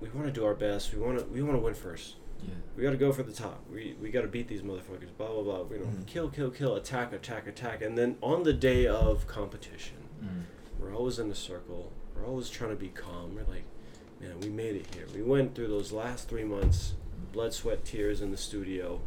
we 0.00 0.08
want 0.10 0.26
to 0.26 0.32
do 0.32 0.44
our 0.44 0.54
best. 0.54 0.92
We 0.94 1.00
want 1.00 1.18
to 1.18 1.24
we 1.26 1.42
want 1.42 1.54
to 1.56 1.60
win 1.60 1.74
first 1.74 2.16
Yeah. 2.42 2.54
we 2.76 2.82
got 2.82 2.90
to 2.90 2.96
go 2.96 3.12
for 3.12 3.22
the 3.22 3.32
top. 3.32 3.64
We 3.72 3.96
we 4.00 4.10
got 4.10 4.22
to 4.22 4.28
beat 4.28 4.48
these 4.48 4.62
motherfuckers. 4.62 5.08
Blah 5.16 5.28
blah 5.28 5.42
blah. 5.42 5.76
You 5.76 5.82
know, 5.84 5.86
Mhm. 5.90 6.06
kill, 6.06 6.28
kill, 6.30 6.50
kill, 6.50 6.74
attack, 6.76 7.12
attack, 7.12 7.46
attack, 7.46 7.82
and 7.82 7.96
then 7.96 8.16
on 8.22 8.42
the 8.44 8.52
day 8.52 8.86
of 8.86 9.26
competition, 9.26 9.96
Mm. 10.22 10.42
we're 10.78 10.94
always 10.94 11.18
in 11.18 11.30
a 11.30 11.34
circle. 11.34 11.92
We're 12.14 12.26
always 12.26 12.48
trying 12.50 12.70
to 12.70 12.76
be 12.76 12.88
calm. 12.88 13.34
We're 13.34 13.44
like, 13.44 13.64
man, 14.20 14.40
we 14.40 14.48
made 14.48 14.76
it 14.76 14.94
here. 14.94 15.06
We 15.14 15.22
went 15.22 15.54
through 15.54 15.68
those 15.68 15.92
last 15.92 16.28
three 16.28 16.44
months, 16.44 16.94
blood, 17.32 17.52
sweat, 17.52 17.84
tears 17.84 18.20
in 18.22 18.30
the 18.30 18.36
studio, 18.38 19.00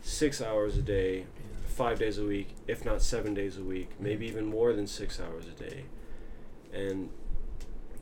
six 0.00 0.40
hours 0.40 0.76
a 0.78 0.82
day, 0.82 1.26
five 1.66 1.98
days 1.98 2.16
a 2.18 2.24
week, 2.24 2.48
if 2.66 2.84
not 2.84 3.02
seven 3.02 3.34
days 3.34 3.56
a 3.58 3.62
week, 3.62 3.90
maybe 4.00 4.26
even 4.26 4.46
more 4.46 4.72
than 4.72 4.86
six 4.86 5.20
hours 5.20 5.44
a 5.46 5.50
day, 5.52 5.84
and 6.72 7.10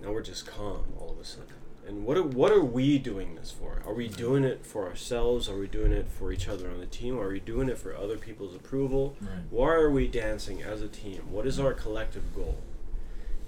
now 0.03 0.13
we're 0.13 0.23
just 0.23 0.47
calm 0.47 0.85
all 0.99 1.11
of 1.11 1.19
a 1.19 1.25
sudden. 1.25 1.55
And 1.87 2.05
what 2.05 2.17
are, 2.17 2.23
what 2.23 2.51
are 2.51 2.65
we 2.65 2.99
doing 2.99 3.37
this 3.37 3.53
for? 3.53 3.81
Are 3.87 3.95
we 3.95 4.09
doing 4.09 4.43
it 4.43 4.67
for 4.67 4.89
ourselves? 4.89 5.49
Are 5.49 5.57
we 5.57 5.69
doing 5.69 5.93
it 5.93 6.09
for 6.09 6.33
each 6.33 6.49
other 6.49 6.69
on 6.69 6.81
the 6.81 6.87
team? 6.87 7.17
Are 7.19 7.29
we 7.29 7.39
doing 7.39 7.69
it 7.69 7.79
for 7.79 7.97
other 7.97 8.19
people's 8.19 8.57
approval? 8.57 9.17
Right. 9.21 9.31
Why 9.51 9.69
are 9.75 9.91
we 9.91 10.09
dancing 10.09 10.63
as 10.63 10.83
a 10.83 10.89
team? 10.89 11.31
What 11.31 11.47
is 11.47 11.61
our 11.61 11.73
collective 11.73 12.35
goal? 12.35 12.59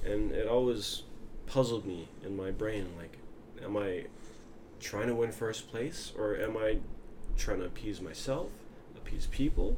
and 0.04 0.32
it 0.32 0.46
always 0.46 1.02
puzzled 1.46 1.86
me 1.86 2.08
in 2.24 2.36
my 2.36 2.50
brain. 2.50 2.88
Like, 2.96 3.18
am 3.62 3.76
I 3.76 4.06
trying 4.80 5.08
to 5.08 5.14
win 5.14 5.32
first 5.32 5.70
place, 5.70 6.12
or 6.16 6.36
am 6.36 6.56
I 6.56 6.78
trying 7.36 7.60
to 7.60 7.66
appease 7.66 8.00
myself, 8.00 8.50
appease 8.96 9.26
people? 9.26 9.76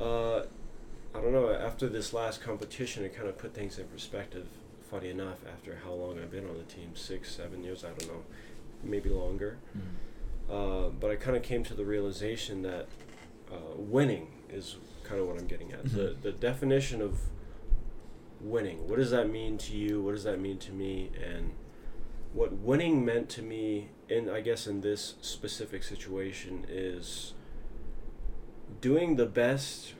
Uh, 0.00 0.40
I 1.14 1.20
don't 1.20 1.32
know. 1.32 1.50
After 1.50 1.88
this 1.88 2.12
last 2.12 2.42
competition, 2.42 3.04
it 3.04 3.14
kind 3.14 3.28
of 3.28 3.38
put 3.38 3.54
things 3.54 3.78
in 3.78 3.86
perspective. 3.86 4.46
Funny 4.90 5.10
enough, 5.10 5.38
after 5.52 5.80
how 5.84 5.92
long 5.92 6.18
I've 6.18 6.30
been 6.30 6.48
on 6.48 6.56
the 6.56 6.62
team 6.64 6.90
six, 6.94 7.34
seven 7.34 7.64
years, 7.64 7.84
I 7.84 7.88
don't 7.88 8.06
know, 8.08 8.22
maybe 8.84 9.08
longer. 9.10 9.58
Mm. 9.76 9.82
Uh, 10.48 10.88
but 10.90 11.10
I 11.10 11.16
kind 11.16 11.36
of 11.36 11.42
came 11.42 11.64
to 11.64 11.74
the 11.74 11.84
realization 11.84 12.62
that 12.62 12.86
uh, 13.52 13.56
winning 13.76 14.28
is 14.48 14.76
kind 15.02 15.20
of 15.20 15.26
what 15.26 15.38
I'm 15.38 15.46
getting 15.48 15.72
at. 15.72 15.84
The 15.92 15.98
Mhm. 16.14 16.22
the 16.22 16.32
definition 16.32 17.00
of 17.02 17.18
winning. 18.40 18.88
What 18.88 18.96
does 18.98 19.10
that 19.10 19.28
mean 19.28 19.58
to 19.58 19.76
you? 19.76 20.00
What 20.02 20.12
does 20.12 20.24
that 20.24 20.38
mean 20.40 20.58
to 20.58 20.72
me? 20.72 21.10
And 21.20 21.52
what 22.32 22.52
winning 22.52 23.04
meant 23.04 23.28
to 23.30 23.42
me 23.42 23.88
in 24.08 24.28
I 24.28 24.40
guess 24.40 24.66
in 24.68 24.82
this 24.82 25.14
specific 25.20 25.82
situation 25.82 26.64
is 26.68 27.34
doing 28.80 29.16
the 29.16 29.26
best 29.26 29.94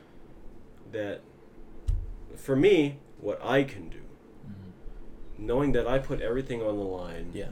that 0.91 1.21
for 2.35 2.55
me 2.55 2.99
what 3.19 3.43
I 3.43 3.63
can 3.63 3.89
do. 3.89 3.99
Knowing 5.37 5.71
that 5.73 5.87
I 5.87 5.99
put 5.99 6.21
everything 6.21 6.61
on 6.61 6.77
the 6.77 6.83
line 6.83 7.31
Yeah. 7.33 7.51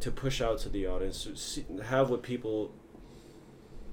to 0.00 0.10
push 0.10 0.40
out 0.40 0.58
to 0.60 0.68
the 0.68 0.86
audience 0.86 1.24
to 1.24 1.36
see, 1.36 1.64
have 1.84 2.10
what 2.10 2.22
people 2.22 2.72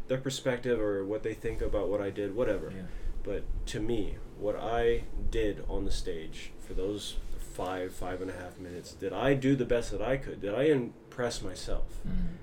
their 0.08 0.18
perspective 0.18 0.80
or 0.80 1.04
what 1.04 1.22
they 1.24 1.34
think 1.34 1.62
about 1.62 1.90
what 1.90 2.00
I 2.02 2.10
did 2.10 2.34
whatever 2.34 2.72
Yeah. 2.74 2.84
but 3.24 3.44
to 3.68 3.80
me 3.82 4.16
what 4.40 4.56
I 4.56 5.04
did 5.30 5.66
on 5.68 5.84
the 5.84 5.92
stage 5.92 6.52
for 6.62 6.74
those 6.74 7.18
five 7.38 7.92
five 7.94 8.22
and 8.22 8.32
a 8.32 8.34
half 8.34 8.58
minutes 8.58 8.94
did 8.94 9.12
I 9.12 9.34
do 9.34 9.56
the 9.56 9.66
best 9.66 9.92
that 9.92 10.02
I 10.02 10.16
could 10.16 10.40
did 10.42 10.54
I 10.54 10.64
impress 10.64 11.42
myself 11.42 12.02
Mm. 12.08 12.38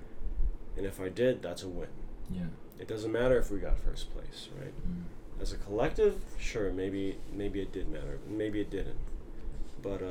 and 0.77 0.85
if 0.85 0.99
I 1.01 1.09
did 1.09 1.41
that's 1.41 1.63
a 1.63 1.67
win 1.69 1.89
Yeah. 2.29 2.47
it 2.77 2.87
doesn't 2.87 3.11
matter 3.11 3.37
if 3.39 3.49
we 3.49 3.59
got 3.59 3.79
first 3.79 4.13
place 4.13 4.49
right 4.61 4.73
Mm. 4.87 5.41
as 5.41 5.51
a 5.53 5.57
collective 5.57 6.21
sure 6.37 6.71
maybe 6.71 7.17
maybe 7.33 7.61
it 7.61 7.71
did 7.71 7.87
matter 7.89 8.19
maybe 8.29 8.61
it 8.61 8.69
didn't 8.69 8.99
but 9.85 10.01
uh, 10.01 10.05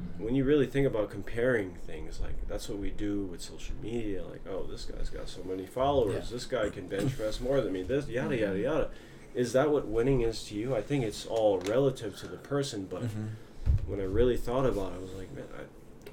Mhm. 0.00 0.24
when 0.24 0.34
you 0.34 0.44
really 0.44 0.66
think 0.66 0.86
about 0.86 1.10
comparing 1.10 1.74
things 1.86 2.20
like 2.20 2.36
that's 2.48 2.68
what 2.68 2.78
we 2.78 2.90
do 2.90 3.12
with 3.30 3.40
social 3.40 3.76
media 3.82 4.22
like 4.24 4.40
oh 4.52 4.62
this 4.72 4.84
guy's 4.84 5.10
got 5.10 5.28
so 5.28 5.42
many 5.44 5.66
followers 5.66 6.24
Yeah. 6.26 6.34
this 6.36 6.46
guy 6.46 6.68
can 6.70 6.86
bench 6.88 7.16
press 7.16 7.40
more 7.40 7.60
than 7.60 7.72
me 7.72 7.82
this 7.82 8.08
yada 8.08 8.36
yada 8.36 8.58
Mhm. 8.58 8.62
yada 8.62 8.90
is 9.34 9.52
that 9.52 9.70
what 9.70 9.86
winning 9.86 10.20
is 10.22 10.42
to 10.46 10.54
you 10.54 10.74
i 10.74 10.82
think 10.82 11.04
it's 11.04 11.24
all 11.26 11.58
relative 11.76 12.16
to 12.22 12.26
the 12.26 12.38
person 12.38 12.86
but 12.90 13.02
Mhm. 13.02 13.28
when 13.86 14.00
i 14.00 14.04
really 14.20 14.36
thought 14.46 14.66
about 14.66 14.92
it 14.92 14.96
i 14.96 14.98
was 15.06 15.12
like 15.20 15.30
man 15.34 15.44
i, 15.60 15.64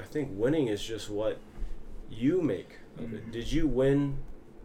I 0.03 0.05
think 0.05 0.29
winning 0.33 0.67
is 0.67 0.83
just 0.83 1.09
what 1.09 1.37
you 2.11 2.41
make 2.41 2.71
of 2.99 3.13
it 3.13 3.25
Mhm. 3.27 3.31
did 3.31 3.51
you 3.51 3.67
win 3.67 4.17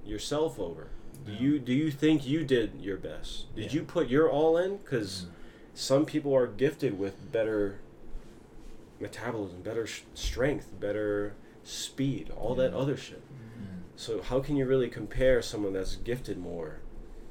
yourself 0.05 0.59
over 0.59 0.89
do 1.25 1.33
you 1.33 1.59
do 1.61 1.73
you 1.73 1.91
think 1.93 2.27
you 2.27 2.45
did 2.45 2.73
your 2.81 2.97
best 2.97 3.55
did 3.55 3.67
Yeah. 3.67 3.73
you 3.81 3.83
put 3.85 4.09
your 4.09 4.29
all 4.29 4.57
in 4.57 4.79
because 4.79 5.27
Mm. 5.27 5.31
some 5.75 6.05
people 6.05 6.35
are 6.35 6.49
gifted 6.49 6.99
with 6.99 7.15
better 7.31 7.79
metabolism, 9.03 9.61
better 9.63 9.87
sh- 9.87 10.03
strength, 10.15 10.69
better 10.81 11.35
speed, 11.65 12.31
all 12.37 12.55
that 12.55 12.73
other 12.73 12.97
shit. 12.97 13.21
Mm. 13.29 13.83
So 13.97 14.23
how 14.23 14.41
can 14.41 14.57
you 14.57 14.65
really 14.67 14.89
compare 14.89 15.43
someone 15.43 15.73
that's 15.75 15.97
gifted 15.97 16.39
more 16.39 16.79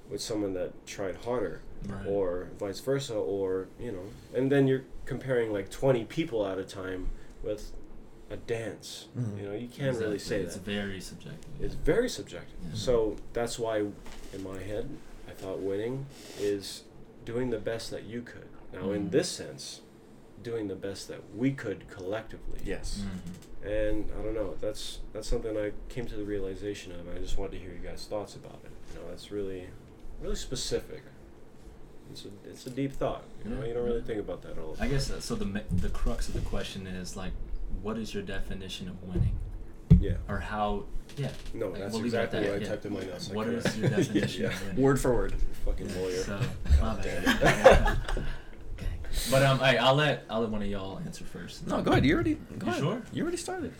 with 0.10 0.21
someone 0.21 0.53
that 0.53 0.86
tried 0.86 1.15
harder, 1.17 1.62
Right. 1.88 2.05
or 2.07 2.49
vice 2.60 2.79
versa, 2.81 3.15
or 3.15 3.67
you 3.79 3.91
know, 3.91 4.03
and 4.36 4.51
then 4.51 4.67
you're 4.67 4.84
comparing 5.05 5.51
like 5.51 5.71
20 5.71 6.05
people 6.05 6.45
at 6.45 6.57
a 6.60 6.63
time 6.63 7.10
with 7.43 7.71
a 8.29 8.38
dance. 8.38 9.07
Mhm. 9.17 9.38
You 9.38 9.43
know, 9.47 9.53
you 9.53 9.67
can't 9.67 9.97
really 9.97 10.15
Exactly. 10.15 10.19
say 10.19 10.41
it's 10.41 10.55
that. 10.55 10.63
very 10.63 11.01
subjective. 11.01 11.49
It's 11.60 11.75
very 11.75 12.07
subjective. 12.10 12.55
Yeah. 12.63 12.75
So 12.75 13.15
that's 13.34 13.57
why, 13.60 13.79
in 14.34 14.43
my 14.43 14.60
head, 14.62 14.89
I 15.27 15.31
thought 15.31 15.60
winning 15.60 16.05
is 16.39 16.84
doing 17.25 17.49
the 17.49 17.57
best 17.60 17.89
that 17.91 18.03
you 18.03 18.21
could. 18.21 18.47
Now, 18.73 18.91
in 18.91 19.07
Mhm. 19.07 19.12
this 19.12 19.27
sense, 19.29 19.81
doing 20.43 20.67
the 20.67 20.75
best 20.75 21.08
that 21.08 21.21
we 21.36 21.51
could 21.51 21.88
collectively. 21.89 22.60
Yes. 22.65 23.04
Mhm. 23.04 23.67
And 23.69 24.10
I 24.19 24.23
don't 24.23 24.34
know. 24.34 24.56
That's 24.60 24.99
that's 25.13 25.27
something 25.27 25.56
I 25.58 25.71
came 25.89 26.08
to 26.08 26.15
the 26.15 26.23
realization 26.23 26.91
of. 26.93 27.08
I 27.15 27.19
just 27.19 27.38
wanted 27.38 27.54
to 27.54 27.58
hear 27.60 27.71
you 27.71 27.88
guys' 27.88 28.06
thoughts 28.06 28.36
about 28.36 28.60
it. 28.63 28.71
You 28.93 28.99
know, 29.01 29.10
that's 29.10 29.32
really, 29.32 29.67
really 30.21 30.36
specific. 30.36 31.04
It's 32.12 32.25
a 32.25 32.30
it's 32.49 32.65
a 32.65 32.69
deep 32.71 32.93
thought. 32.93 33.23
You 33.43 33.51
know, 33.51 33.62
Yeah. 33.62 33.67
you 33.67 33.73
don't 33.75 33.86
really 33.86 34.01
think 34.01 34.19
about 34.19 34.41
that 34.41 34.58
all. 34.58 34.73
the 34.73 34.84
I 34.84 34.88
guess 34.88 35.10
uh, 35.12 35.19
so. 35.19 35.36
The 35.36 35.63
the 35.71 35.89
crux 35.89 36.27
of 36.27 36.34
the 36.34 36.41
question 36.41 36.88
is 36.88 37.15
like, 37.15 37.34
what 37.82 37.97
is 37.97 38.13
your 38.13 38.23
definition 38.23 38.88
of 38.89 39.01
winning, 39.04 39.38
Yeah. 39.99 40.17
or 40.27 40.39
how? 40.39 40.86
Yeah. 41.17 41.30
No, 41.54 41.67
Like, 41.67 41.80
that's 41.82 41.93
we'll 41.93 42.01
leave 42.04 42.13
exactly 42.13 42.39
that, 42.39 42.49
what 42.49 42.58
I 42.58 42.62
yeah. 42.63 42.69
typed 42.69 42.86
in 42.86 42.93
my 42.93 42.99
notes. 43.01 43.30
What 43.30 43.45
couldn't- 43.47 43.65
is 43.67 43.77
your 43.77 43.89
definition 43.89 44.41
yeah. 44.45 44.47
of 44.49 44.62
winning? 44.67 44.82
Word 44.82 44.99
for 44.99 45.13
word. 45.13 45.34
Fucking 45.65 45.89
Yeah, 45.89 45.95
lawyer. 45.97 46.23
So, 46.23 46.39
my 46.71 46.75
God 46.77 47.04
bad. 47.04 47.97
damn. 49.12 49.21
okay. 49.21 49.32
But 49.32 49.43
um, 49.43 49.60
hey, 49.60 49.78
I'll 49.78 49.95
let 49.95 50.26
I'll 50.30 50.41
let 50.41 50.50
one 50.50 50.62
of 50.62 50.67
y'all 50.67 51.00
answer 51.06 51.24
first. 51.24 51.67
No, 51.67 51.82
go 51.82 51.91
ahead. 51.91 52.06
You 52.06 52.15
already. 52.15 52.36
Go 52.58 52.65
You 52.65 52.71
ahead. 52.71 52.80
sure? 52.82 53.02
You 53.13 53.24
already 53.24 53.38
started. 53.38 53.74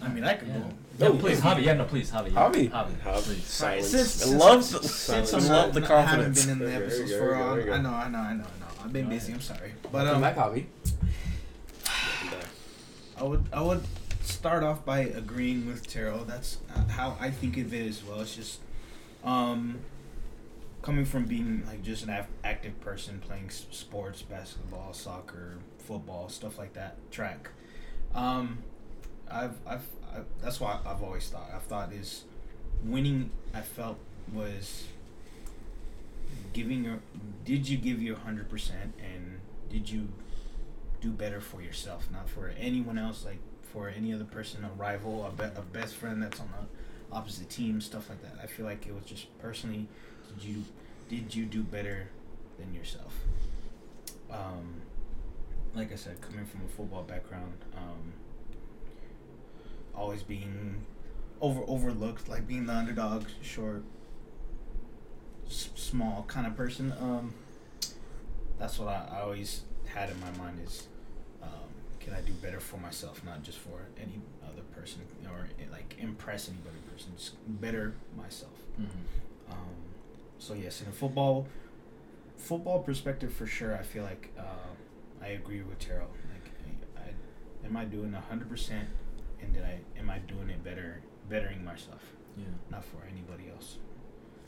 I 0.00 0.08
mean, 0.08 0.22
I 0.24 0.34
could 0.34 0.48
Yeah. 0.48 0.58
go. 0.58 0.64
No, 1.00 1.08
No, 1.14 1.18
please, 1.18 1.38
yeah. 1.44 1.54
Javi. 1.54 1.64
Yeah, 1.64 1.72
no, 1.74 1.84
please, 1.84 2.10
Javi. 2.10 2.32
Yeah. 2.32 2.38
Javi. 2.48 2.70
Javi, 2.70 2.90
Javi. 3.04 3.22
please. 3.22 3.44
Silence. 3.44 3.86
Since, 3.88 4.22
I 4.22 4.26
since, 4.26 4.40
love 4.40 4.58
the- 4.60 4.64
since 4.88 4.90
silence. 4.90 5.32
I'm 5.32 5.40
love 5.40 5.48
not, 5.50 5.72
the 5.74 5.80
not- 5.80 5.88
confidence. 5.88 6.10
haven't 6.20 6.34
been 6.34 6.52
in 6.52 6.58
the 6.58 6.64
There 6.66 6.78
you 6.80 6.86
episodes 6.86 7.10
go, 7.10 7.18
for 7.18 7.24
there 7.26 7.38
you 7.38 7.44
long. 7.44 7.66
go, 7.66 7.72
I 7.72 7.80
know. 7.80 7.90
I 7.90 8.08
know, 8.08 8.18
I 8.18 8.32
know, 8.34 8.44
I 8.44 8.60
know. 8.60 8.84
I've 8.84 8.92
been 8.92 9.04
Go 9.06 9.10
busy. 9.10 9.32
ahead. 9.32 9.40
I'm 9.40 9.56
sorry, 9.56 9.72
but 9.90 10.06
um, 10.06 10.20
back, 10.20 10.36
Javi. 10.36 10.66
I 13.16 13.22
would 13.24 13.44
I 13.52 13.60
would 13.60 13.82
start 14.22 14.62
off 14.62 14.84
by 14.84 15.00
agreeing 15.00 15.66
with 15.66 15.86
Tero. 15.88 16.24
That's 16.24 16.58
uh, 16.74 16.84
how 16.88 17.16
I 17.20 17.30
think 17.30 17.56
of 17.56 17.74
it 17.74 17.88
as 17.88 18.04
well. 18.04 18.20
It's 18.20 18.36
just 18.36 18.60
um, 19.24 19.78
coming 20.88 21.04
from 21.04 21.26
being 21.26 21.62
like 21.66 21.82
just 21.82 22.02
an 22.02 22.26
active 22.42 22.80
person 22.80 23.20
playing 23.20 23.50
sports, 23.50 24.22
basketball, 24.22 24.94
soccer, 24.94 25.58
football, 25.76 26.30
stuff 26.30 26.56
like 26.56 26.72
that, 26.72 26.96
track. 27.10 27.50
Um, 28.14 28.60
I've, 29.30 29.52
I've 29.66 29.86
I, 30.10 30.20
that's 30.40 30.58
why 30.58 30.80
I've 30.86 31.02
always 31.02 31.28
thought. 31.28 31.50
I've 31.54 31.64
thought 31.64 31.92
is 31.92 32.24
winning. 32.82 33.28
I 33.52 33.60
felt 33.60 33.98
was 34.32 34.84
giving 36.54 36.86
your. 36.86 37.00
Did 37.44 37.68
you 37.68 37.76
give 37.76 38.00
your 38.02 38.16
hundred 38.16 38.48
percent, 38.48 38.94
and 38.98 39.40
did 39.68 39.90
you 39.90 40.08
do 41.02 41.10
better 41.10 41.42
for 41.42 41.60
yourself, 41.60 42.08
not 42.10 42.30
for 42.30 42.50
anyone 42.58 42.96
else, 42.96 43.26
like 43.26 43.40
for 43.74 43.90
any 43.90 44.14
other 44.14 44.24
person, 44.24 44.64
a 44.64 44.70
rival, 44.80 45.26
a, 45.26 45.32
be- 45.32 45.54
a 45.54 45.62
best 45.70 45.96
friend 45.96 46.22
that's 46.22 46.40
on 46.40 46.48
the 46.58 47.14
opposite 47.14 47.50
team, 47.50 47.82
stuff 47.82 48.08
like 48.08 48.22
that. 48.22 48.42
I 48.42 48.46
feel 48.46 48.64
like 48.64 48.86
it 48.86 48.94
was 48.94 49.04
just 49.04 49.26
personally, 49.38 49.86
did 50.38 50.44
you 50.48 50.64
did 51.08 51.34
you 51.34 51.44
do 51.44 51.62
better 51.62 52.08
than 52.58 52.74
yourself? 52.74 53.14
Um, 54.30 54.82
like 55.74 55.92
I 55.92 55.96
said, 55.96 56.20
coming 56.20 56.44
from 56.44 56.60
a 56.64 56.68
football 56.68 57.02
background, 57.02 57.54
um, 57.76 58.12
always 59.94 60.22
being 60.22 60.84
over 61.40 61.62
overlooked, 61.66 62.28
like 62.28 62.46
being 62.46 62.66
the 62.66 62.74
underdog, 62.74 63.24
short, 63.42 63.82
s- 65.46 65.70
small 65.74 66.24
kind 66.28 66.46
of 66.46 66.56
person. 66.56 66.92
Um, 67.00 67.34
that's 68.58 68.78
what 68.78 68.88
I, 68.88 69.08
I 69.18 69.20
always 69.22 69.62
had 69.86 70.10
in 70.10 70.20
my 70.20 70.30
mind 70.32 70.60
is 70.66 70.88
um, 71.42 71.48
can 72.00 72.12
I 72.12 72.20
do 72.20 72.32
better 72.32 72.60
for 72.60 72.76
myself, 72.76 73.22
not 73.24 73.42
just 73.42 73.58
for 73.58 73.80
any 73.98 74.20
other 74.44 74.62
person 74.74 75.00
or 75.30 75.48
like 75.72 75.94
impress 75.98 76.48
any 76.48 76.58
other 76.66 76.92
person, 76.92 77.12
just 77.16 77.34
better 77.60 77.94
myself. 78.16 78.52
Mhm. 78.78 78.88
Um, 79.50 79.56
so 80.38 80.54
yes, 80.54 80.80
in 80.82 80.88
a 80.88 80.92
football 80.92 81.46
football 82.36 82.80
perspective, 82.80 83.32
for 83.32 83.46
sure, 83.46 83.76
I 83.76 83.82
feel 83.82 84.04
like 84.04 84.32
uh, 84.38 84.42
I 85.22 85.28
agree 85.28 85.62
with 85.62 85.78
Tero. 85.78 86.06
Like, 86.32 86.52
I, 86.96 87.00
I, 87.00 87.66
am 87.66 87.76
I 87.76 87.84
doing 87.84 88.12
hundred 88.12 88.48
percent, 88.48 88.88
and 89.42 89.52
did 89.52 89.64
I 89.64 89.80
am 89.98 90.08
I 90.10 90.18
doing 90.20 90.48
it 90.50 90.62
better, 90.62 91.02
bettering 91.28 91.64
myself, 91.64 92.02
Yeah. 92.36 92.44
not 92.70 92.84
for 92.84 92.98
anybody 93.10 93.50
else? 93.50 93.76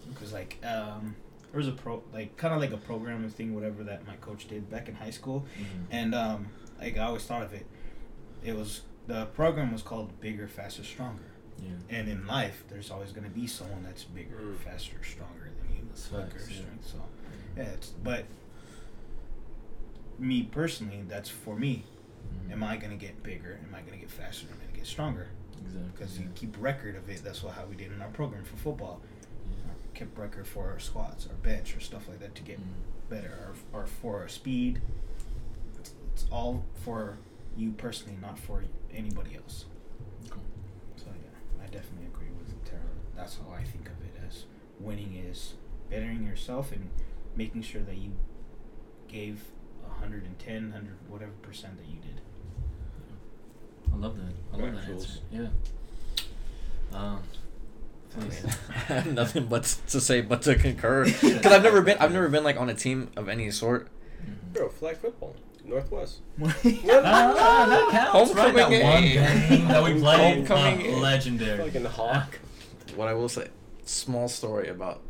Because 0.08 0.32
like 0.32 0.58
um, 0.64 1.16
there 1.52 1.58
was 1.58 1.68
a 1.68 1.72
pro 1.72 2.02
like 2.12 2.36
kind 2.36 2.54
of 2.54 2.60
like 2.60 2.72
a 2.72 2.76
program 2.76 3.28
thing, 3.30 3.54
whatever 3.54 3.82
that 3.84 4.06
my 4.06 4.16
coach 4.16 4.48
did 4.48 4.70
back 4.70 4.88
in 4.88 4.94
high 4.94 5.10
school, 5.10 5.44
Mhm. 5.58 5.64
and 5.90 6.14
um, 6.14 6.48
like 6.80 6.96
I 6.96 7.04
always 7.04 7.24
thought 7.24 7.42
of 7.42 7.52
it. 7.52 7.66
It 8.44 8.56
was 8.56 8.82
the 9.06 9.26
program 9.26 9.72
was 9.72 9.82
called 9.82 10.18
Bigger, 10.20 10.46
Faster, 10.46 10.84
Stronger. 10.84 11.24
Yeah. 11.62 11.72
And 11.90 12.08
in 12.08 12.26
life, 12.26 12.64
there's 12.70 12.90
always 12.90 13.12
going 13.12 13.24
to 13.24 13.30
be 13.30 13.46
someone 13.46 13.82
that's 13.82 14.04
bigger, 14.04 14.36
Mm. 14.36 14.56
faster, 14.60 14.96
stronger 15.04 15.39
than 15.94 16.20
you, 16.20 16.26
That's 16.26 16.30
quicker, 16.30 16.38
facts, 16.38 16.50
yeah. 16.50 16.56
strength. 16.62 16.86
So, 16.86 16.98
yeah, 17.56 17.62
it's 17.64 17.88
but 18.02 18.24
me 20.18 20.42
personally, 20.44 21.02
that's 21.08 21.28
for 21.28 21.56
me. 21.56 21.84
Mhm. 22.48 22.52
Am 22.52 22.62
I 22.64 22.76
going 22.76 22.90
to 22.90 22.96
get 22.96 23.22
bigger? 23.22 23.58
Am 23.66 23.74
I 23.74 23.80
going 23.80 23.92
to 23.94 23.98
get 23.98 24.10
faster? 24.10 24.46
Am 24.48 24.54
I 24.54 24.56
going 24.62 24.72
to 24.72 24.76
get 24.78 24.86
stronger? 24.86 25.28
Exactly. 25.62 25.90
Because 25.94 26.18
yeah. 26.18 26.24
you 26.24 26.30
keep 26.34 26.56
record 26.60 26.96
of 26.96 27.08
it. 27.08 27.22
That's 27.24 27.42
what 27.42 27.54
how 27.54 27.64
we 27.66 27.76
did 27.76 27.92
in 27.92 28.00
our 28.02 28.08
program 28.10 28.44
for 28.44 28.56
football. 28.56 29.00
Yeah. 29.50 29.72
Kept 29.94 30.16
record 30.18 30.46
for 30.46 30.68
our 30.70 30.78
squats, 30.78 31.26
our 31.26 31.34
bench, 31.36 31.76
or 31.76 31.80
stuff 31.80 32.08
like 32.08 32.20
that 32.20 32.34
to 32.34 32.42
get 32.42 32.58
Mhm. 32.58 33.08
better, 33.10 33.54
or, 33.72 33.80
or 33.82 33.86
for 33.86 34.18
our 34.20 34.28
speed. 34.28 34.80
It's, 35.78 35.94
it's 36.12 36.26
all 36.30 36.64
for 36.84 37.16
you 37.56 37.72
personally, 37.72 38.16
not 38.20 38.38
for 38.38 38.64
anybody 38.92 39.36
else. 39.36 39.64
Cool. 40.28 40.42
So 40.96 41.06
yeah, 41.06 41.62
I 41.64 41.66
definitely 41.66 42.06
agree 42.06 42.28
with 42.38 42.64
Tero. 42.64 42.80
That's 43.16 43.36
how 43.38 43.52
I 43.54 43.64
think 43.64 43.86
of 43.88 44.00
it 44.04 44.20
as 44.26 44.44
winning 44.78 45.14
is 45.14 45.54
bettering 45.90 46.24
yourself 46.24 46.72
and 46.72 46.88
making 47.36 47.62
sure 47.62 47.82
that 47.82 47.96
you 47.96 48.12
gave 49.08 49.42
110, 49.86 50.62
100, 50.70 50.96
whatever 51.08 51.32
percent 51.42 51.76
that 51.78 51.86
you 51.86 51.98
did. 52.00 52.20
I 53.92 53.96
love 53.96 54.16
that. 54.16 54.32
I 54.52 54.56
love 54.64 54.74
that 54.74 54.88
answer. 54.88 55.18
Yeah. 55.32 55.48
Um. 56.92 57.22
I 58.18 58.22
have 58.92 59.12
nothing 59.12 59.46
but 59.46 59.62
to 59.88 60.00
say 60.00 60.20
but 60.20 60.42
to 60.42 60.56
concur 60.56 61.04
because 61.22 61.46
I've 61.46 61.62
never 61.62 61.80
been 61.80 61.96
I've 61.98 62.12
never 62.12 62.28
been 62.28 62.42
like 62.42 62.56
on 62.56 62.68
a 62.68 62.74
team 62.74 63.08
of 63.16 63.28
any 63.28 63.50
sort. 63.52 63.88
Mhm. 64.24 64.52
Bro, 64.52 64.68
flag 64.70 64.96
football, 64.96 65.36
Northwest. 65.64 66.18
Ah, 66.42 67.66
that 67.68 67.88
counts, 67.92 68.32
right? 68.34 68.52
That 68.52 68.62
Homecoming 68.64 68.82
one 68.82 69.02
game. 69.04 69.48
game 69.48 69.68
that 69.68 69.84
we 69.84 70.00
played, 70.00 70.46
Homecoming 70.48 70.94
uh, 70.94 70.98
legendary. 70.98 71.64
Fucking 71.70 71.84
hawk. 71.84 72.38
What 72.96 73.06
I 73.06 73.14
will 73.14 73.28
say, 73.28 73.46
small 73.84 74.26
story 74.26 74.68
about 74.68 75.00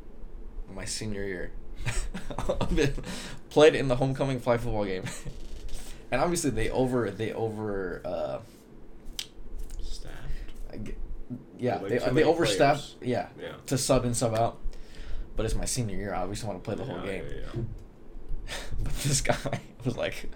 my 0.74 0.84
senior 0.84 1.24
year. 1.24 1.52
Played 3.50 3.74
in 3.74 3.88
the 3.88 3.96
homecoming 3.96 4.38
flag 4.40 4.60
football 4.60 4.84
game, 4.84 5.04
and 6.12 6.20
obviously 6.20 6.50
they 6.50 6.68
over 6.70 7.10
they 7.10 7.32
over 7.32 8.02
uh, 8.04 8.38
Staffed. 9.82 10.14
Yeah 11.58 11.76
Like 11.78 11.88
they 11.88 11.98
too 11.98 12.04
they 12.06 12.10
many 12.12 12.26
overstaffed 12.26 12.94
yeah 13.02 13.28
Yeah. 13.40 13.52
to 13.66 13.78
sub 13.78 14.04
and 14.04 14.16
sub 14.16 14.34
out. 14.34 14.58
But 15.36 15.46
it's 15.46 15.54
my 15.54 15.64
senior 15.64 15.96
year. 15.96 16.14
I 16.14 16.20
obviously 16.22 16.48
want 16.48 16.62
to 16.62 16.64
play 16.64 16.74
the 16.74 16.84
whole 16.84 17.00
game. 17.00 17.24
yeah, 17.26 17.36
yeah. 17.54 18.54
but 18.82 18.92
this 18.96 19.20
guy 19.22 19.60
was 19.84 19.96
like, 19.96 20.28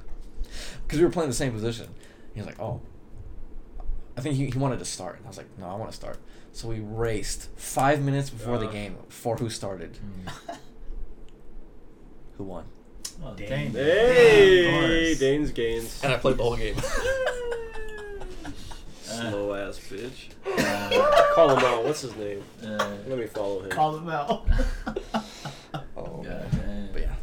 because 0.86 0.98
we 0.98 1.04
were 1.04 1.10
playing 1.10 1.28
the 1.28 1.34
same 1.36 1.52
position. 1.52 1.88
He 2.32 2.40
was 2.40 2.46
like, 2.46 2.58
oh, 2.60 2.80
I 4.16 4.20
think 4.20 4.36
he, 4.36 4.46
he 4.50 4.58
wanted 4.58 4.78
to 4.78 4.84
start. 4.84 5.16
And 5.16 5.24
I 5.26 5.28
was 5.28 5.36
like, 5.38 5.48
no, 5.58 5.66
I 5.66 5.74
want 5.74 5.90
to 5.90 5.96
start. 5.96 6.18
So 6.52 6.68
we 6.68 6.78
raced 6.80 7.48
five 7.56 8.00
minutes 8.02 8.30
before 8.30 8.58
the 8.58 8.68
Uh. 8.68 8.72
game 8.72 8.96
for 9.08 9.36
who 9.36 9.50
started. 9.50 9.98
Mm. 10.48 10.56
Who 12.38 12.44
won? 12.44 12.64
Oh, 13.24 13.34
Dang. 13.34 13.48
dang. 13.48 13.72
Hey, 13.72 15.12
Of. 15.12 15.18
Dane's 15.20 15.50
gains. 15.52 16.02
And 16.02 16.12
I 16.12 16.16
played 16.16 16.36
the 16.36 16.42
whole 16.42 16.56
game. 16.56 16.74
Slow 19.02 19.54
ass 19.54 19.78
bitch. 19.78 20.30
Uh, 20.46 21.34
Call 21.34 21.50
him 21.56 21.64
out. 21.64 21.84
What's 21.84 22.00
his 22.00 22.14
name? 22.16 22.42
uh, 22.64 22.90
Let 23.06 23.18
me 23.18 23.26
follow 23.26 23.60
him. 23.62 23.70
Call 23.70 23.92
them 23.92 24.08
out. 24.08 24.46
oh, 25.96 26.22
God 26.22 26.46
damn. 26.52 26.88
but 26.92 27.02
yeah, 27.02 27.14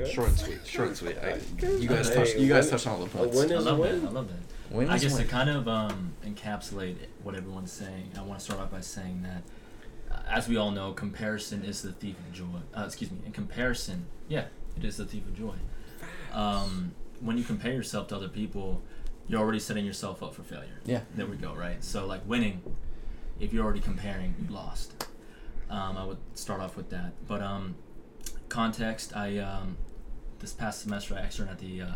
Okay. 0.00 0.10
short 0.12 0.28
and 0.30 0.38
sweet. 0.38 0.58
Short 0.66 0.88
and 0.88 0.96
sweet. 0.96 1.16
I, 1.18 1.38
you 1.78 1.88
guys 1.88 2.08
Hey, 2.08 2.14
touched. 2.16 2.36
You 2.36 2.48
guys 2.48 2.64
win- 2.64 2.70
touched 2.72 2.86
on 2.86 2.92
all 2.94 2.98
the 3.00 3.04
a 3.04 3.08
points. 3.08 3.36
win 3.36 3.52
I 3.52 3.54
is 3.54 3.66
a 3.66 3.70
love 3.72 3.76
that. 3.78 3.92
win. 3.94 4.06
I 4.06 4.10
love 4.10 4.28
that. 4.28 4.53
Win 4.74 4.90
I 4.90 4.98
guess 4.98 5.14
win. 5.14 5.22
to 5.22 5.28
kind 5.28 5.48
of 5.48 5.68
um, 5.68 6.14
encapsulate 6.26 6.96
what 7.22 7.36
everyone's 7.36 7.70
saying, 7.70 8.10
I 8.18 8.22
want 8.22 8.40
to 8.40 8.44
start 8.44 8.60
off 8.60 8.72
by 8.72 8.80
saying 8.80 9.22
that, 9.22 9.42
uh, 10.12 10.20
as 10.28 10.48
we 10.48 10.56
all 10.56 10.72
know, 10.72 10.92
comparison 10.92 11.64
is 11.64 11.82
the 11.82 11.92
thief 11.92 12.18
of 12.18 12.32
joy. 12.32 12.44
Uh, 12.76 12.82
excuse 12.84 13.12
me. 13.12 13.18
In 13.24 13.30
comparison, 13.30 14.06
yeah, 14.26 14.46
it 14.76 14.84
is 14.84 14.96
the 14.96 15.04
thief 15.04 15.24
of 15.26 15.38
joy. 15.38 15.54
Um, 16.32 16.92
when 17.20 17.38
you 17.38 17.44
compare 17.44 17.72
yourself 17.72 18.08
to 18.08 18.16
other 18.16 18.28
people, 18.28 18.82
you're 19.28 19.40
already 19.40 19.60
setting 19.60 19.86
yourself 19.86 20.24
up 20.24 20.34
for 20.34 20.42
failure. 20.42 20.80
Yeah. 20.84 21.02
There 21.14 21.26
we 21.26 21.36
go. 21.36 21.54
Right. 21.54 21.82
So 21.84 22.04
like 22.04 22.26
winning, 22.26 22.60
if 23.38 23.52
you're 23.52 23.64
already 23.64 23.80
comparing, 23.80 24.34
you 24.42 24.52
lost. 24.52 25.06
Um, 25.70 25.96
I 25.96 26.04
would 26.04 26.18
start 26.34 26.60
off 26.60 26.76
with 26.76 26.90
that. 26.90 27.12
But 27.28 27.42
um, 27.42 27.76
context, 28.48 29.16
I 29.16 29.38
um, 29.38 29.76
this 30.40 30.52
past 30.52 30.82
semester 30.82 31.14
I 31.14 31.20
externed 31.20 31.50
at 31.50 31.60
the 31.60 31.80
uh, 31.80 31.92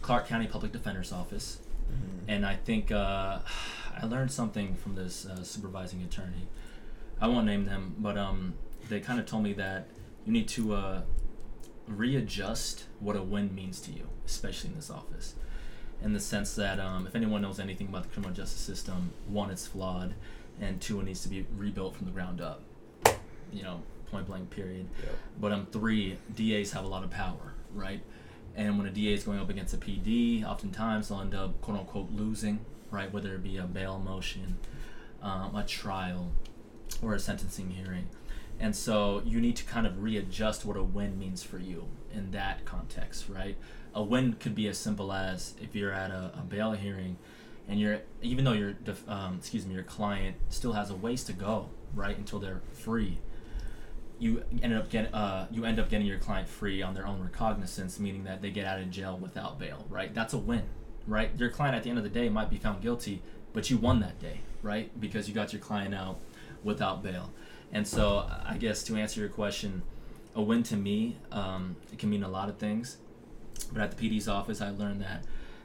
Clark 0.00 0.28
County 0.28 0.46
Public 0.46 0.70
Defender's 0.70 1.12
Office 1.12 1.58
Mhm. 1.90 2.24
and 2.28 2.46
I 2.46 2.56
think 2.56 2.90
uh, 2.90 3.38
I 4.02 4.06
learned 4.06 4.30
something 4.32 4.74
from 4.74 4.94
this 4.94 5.26
uh, 5.26 5.42
supervising 5.42 6.02
attorney. 6.02 6.48
I 7.20 7.28
won't 7.28 7.46
name 7.46 7.64
them, 7.64 7.94
but 7.98 8.18
um, 8.18 8.54
they 8.88 9.00
kind 9.00 9.20
of 9.20 9.26
told 9.26 9.44
me 9.44 9.52
that 9.54 9.86
you 10.26 10.32
need 10.32 10.48
to 10.48 10.74
uh, 10.74 11.02
readjust 11.86 12.84
what 13.00 13.16
a 13.16 13.22
win 13.22 13.54
means 13.54 13.80
to 13.82 13.92
you, 13.92 14.08
especially 14.26 14.70
in 14.70 14.76
this 14.76 14.90
office. 14.90 15.34
In 16.02 16.12
the 16.12 16.20
sense 16.20 16.54
that 16.56 16.80
um, 16.80 17.06
if 17.06 17.14
anyone 17.14 17.40
knows 17.40 17.60
anything 17.60 17.86
about 17.88 18.02
the 18.02 18.08
criminal 18.08 18.34
justice 18.34 18.60
system, 18.60 19.12
one, 19.28 19.50
it's 19.50 19.66
flawed, 19.66 20.14
and 20.60 20.80
two, 20.80 21.00
it 21.00 21.04
needs 21.04 21.22
to 21.22 21.28
be 21.28 21.46
rebuilt 21.56 21.96
from 21.96 22.06
the 22.06 22.12
ground 22.12 22.40
up. 22.40 22.62
You 23.52 23.62
know, 23.62 23.82
point 24.10 24.26
blank, 24.26 24.50
period. 24.50 24.88
Yep. 25.02 25.14
But 25.40 25.52
um, 25.52 25.66
three, 25.70 26.18
DAs 26.34 26.72
have 26.72 26.84
a 26.84 26.88
lot 26.88 27.04
of 27.04 27.10
power, 27.10 27.54
right? 27.72 28.02
And 28.56 28.78
when 28.78 28.86
a 28.86 28.90
DA 28.90 29.14
is 29.14 29.24
going 29.24 29.40
up 29.40 29.50
against 29.50 29.74
a 29.74 29.76
PD, 29.76 30.44
oftentimes 30.44 31.08
they'll 31.08 31.20
end 31.20 31.34
up 31.34 31.60
quote 31.60 31.78
unquote 31.78 32.10
losing, 32.12 32.64
right? 32.90 33.12
Whether 33.12 33.34
it 33.34 33.42
be 33.42 33.56
a 33.56 33.64
bail 33.64 33.98
motion, 33.98 34.58
um, 35.22 35.56
a 35.56 35.64
trial, 35.64 36.30
or 37.02 37.14
a 37.14 37.18
sentencing 37.18 37.70
hearing. 37.70 38.08
And 38.60 38.76
so 38.76 39.22
you 39.24 39.40
need 39.40 39.56
to 39.56 39.64
kind 39.64 39.86
of 39.86 40.02
readjust 40.02 40.64
what 40.64 40.76
a 40.76 40.82
win 40.82 41.18
means 41.18 41.42
for 41.42 41.58
you 41.58 41.88
in 42.12 42.30
that 42.30 42.64
context, 42.64 43.28
right? 43.28 43.56
A 43.94 44.02
win 44.02 44.34
could 44.34 44.54
be 44.54 44.68
as 44.68 44.78
simple 44.78 45.12
as 45.12 45.54
if 45.60 45.74
you're 45.74 45.92
at 45.92 46.10
a, 46.10 46.32
a 46.38 46.42
bail 46.42 46.72
hearing 46.72 47.16
and 47.66 47.80
you're, 47.80 48.02
even 48.22 48.44
though 48.44 48.52
your, 48.52 48.74
um, 49.08 49.36
excuse 49.38 49.66
me, 49.66 49.74
your 49.74 49.82
client 49.82 50.36
still 50.50 50.74
has 50.74 50.90
a 50.90 50.94
ways 50.94 51.24
to 51.24 51.32
go, 51.32 51.70
right, 51.94 52.16
until 52.16 52.38
they're 52.38 52.60
free 52.72 53.18
you 54.18 54.42
ended 54.62 54.78
up 54.78 54.90
get 54.90 55.12
uh, 55.14 55.46
you 55.50 55.64
end 55.64 55.78
up 55.78 55.88
getting 55.88 56.06
your 56.06 56.18
client 56.18 56.48
free 56.48 56.82
on 56.82 56.94
their 56.94 57.06
own 57.06 57.22
recognizance, 57.22 57.98
meaning 57.98 58.24
that 58.24 58.42
they 58.42 58.50
get 58.50 58.66
out 58.66 58.78
of 58.78 58.90
jail 58.90 59.18
without 59.20 59.58
bail, 59.58 59.84
right? 59.88 60.14
That's 60.14 60.32
a 60.32 60.38
win, 60.38 60.62
right? 61.06 61.30
Your 61.38 61.50
client 61.50 61.76
at 61.76 61.82
the 61.82 61.90
end 61.90 61.98
of 61.98 62.04
the 62.04 62.10
day 62.10 62.28
might 62.28 62.50
be 62.50 62.56
found 62.56 62.82
guilty, 62.82 63.22
but 63.52 63.70
you 63.70 63.76
won 63.76 64.00
that 64.00 64.20
day, 64.20 64.40
right? 64.62 64.88
Because 65.00 65.28
you 65.28 65.34
got 65.34 65.52
your 65.52 65.60
client 65.60 65.94
out 65.94 66.18
without 66.62 67.02
bail. 67.02 67.30
And 67.72 67.86
so, 67.86 68.28
I 68.46 68.56
guess 68.56 68.84
to 68.84 68.96
answer 68.96 69.20
your 69.20 69.28
question, 69.28 69.82
a 70.34 70.42
win 70.42 70.62
to 70.64 70.76
me, 70.76 71.16
um, 71.32 71.76
it 71.92 71.98
can 71.98 72.08
mean 72.08 72.22
a 72.22 72.28
lot 72.28 72.48
of 72.48 72.58
things. 72.58 72.98
But 73.72 73.82
at 73.82 73.96
the 73.96 74.08
PD's 74.10 74.28
office, 74.28 74.60
I 74.60 74.70
learned 74.70 75.00
that 75.02 75.24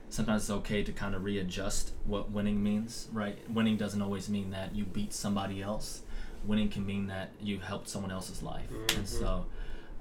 sometimes 0.10 0.44
it's 0.44 0.50
okay 0.50 0.84
to 0.84 0.92
kind 0.92 1.14
of 1.16 1.24
readjust 1.24 1.92
what 2.06 2.32
winning 2.32 2.64
means, 2.64 3.08
right? 3.12 3.38
Winning 3.50 3.78
doesn't 3.78 4.02
always 4.02 4.28
mean 4.30 4.52
that 4.52 4.76
you 4.76 4.86
beat 4.86 5.14
somebody 5.14 5.62
else. 5.62 6.02
Winning 6.46 6.70
can 6.70 6.86
mean 6.86 7.08
that 7.08 7.30
you 7.42 7.60
helped 7.60 7.88
someone 7.90 8.12
else's 8.12 8.42
life. 8.42 8.70
And 8.72 9.06
Mhm. 9.06 9.08
so 9.08 9.46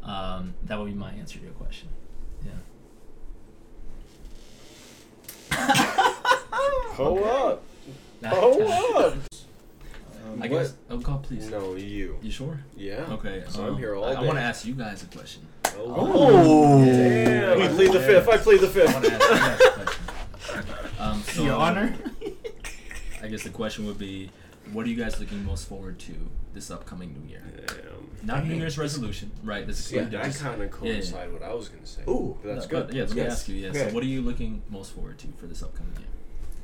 um, 0.02 0.54
that 0.64 0.78
would 0.78 0.86
be 0.86 0.94
my 0.94 1.10
answer 1.12 1.38
to 1.38 1.44
your 1.44 1.52
question. 1.54 1.88
Yeah. 2.44 2.52
Pull 6.94 7.24
up. 7.24 7.62
That- 8.20 8.32
Pull 8.34 8.68
up. 8.72 9.12
Um, 9.14 9.22
I 10.42 10.48
What? 10.48 10.50
guess. 10.50 10.74
Oh, 10.90 10.98
God, 10.98 11.22
please. 11.22 11.48
No, 11.50 11.74
you. 11.76 12.18
You 12.22 12.30
sure? 12.30 12.60
Yeah. 12.76 13.06
Okay. 13.12 13.44
So 13.48 13.62
I'm 13.62 13.68
um, 13.74 13.78
here 13.78 13.94
all 13.94 14.04
I, 14.04 14.14
day. 14.14 14.20
I 14.20 14.24
want 14.24 14.38
to 14.38 14.42
ask 14.42 14.64
you 14.66 14.74
guys 14.74 15.02
a 15.02 15.06
question. 15.06 15.42
Oh. 15.76 16.84
Damn. 16.84 17.58
Yeah. 17.58 17.64
I 17.64 17.68
plead 17.68 17.92
the 17.92 18.00
fifth. 18.00 18.28
I 18.28 18.36
plead 18.38 18.60
the 18.60 18.66
I 18.66 18.84
ask 18.86 19.02
you 19.04 19.10
fifth. 19.10 19.28
guys 19.28 19.60
a 19.60 19.70
question. 19.70 20.04
Um, 20.98 21.22
so 21.22 21.44
Your 21.44 21.54
Honor. 21.54 21.96
I 23.22 23.28
guess 23.28 23.44
the 23.44 23.50
question 23.50 23.86
would 23.86 23.98
be, 23.98 24.30
what 24.72 24.86
are 24.86 24.88
you 24.88 24.96
guys 24.96 25.18
looking 25.20 25.44
most 25.44 25.68
forward 25.68 25.98
to 26.00 26.12
this 26.54 26.70
upcoming 26.70 27.12
New 27.22 27.28
Year? 27.30 27.42
Damn. 27.66 28.26
Not 28.26 28.46
New 28.46 28.54
Year's 28.56 28.76
resolution, 28.78 29.30
right? 29.44 29.66
This 29.66 29.78
is 29.86 29.92
Yeah, 29.92 30.04
just- 30.04 30.40
that 30.40 30.44
kind 30.50 30.62
of 30.62 30.84
yeah, 30.84 30.92
yeah. 30.94 31.26
what 31.28 31.42
I 31.42 31.54
was 31.54 31.68
gonna 31.68 31.86
say. 31.86 32.02
Ooh. 32.08 32.36
But 32.42 32.54
that's 32.54 32.66
No, 32.66 32.70
good. 32.70 32.86
but 32.88 32.94
yeah, 32.96 33.02
That's 33.02 33.14
let 33.14 33.24
me 33.24 33.30
ask 33.30 33.48
you. 33.48 33.54
Yeah. 33.56 33.68
Okay. 33.70 33.88
So, 33.88 33.94
what 33.94 34.02
are 34.02 34.06
you 34.06 34.22
looking 34.22 34.62
most 34.70 34.92
forward 34.92 35.18
to 35.18 35.28
for 35.38 35.46
this 35.46 35.62
upcoming 35.62 35.92
year? 35.98 36.06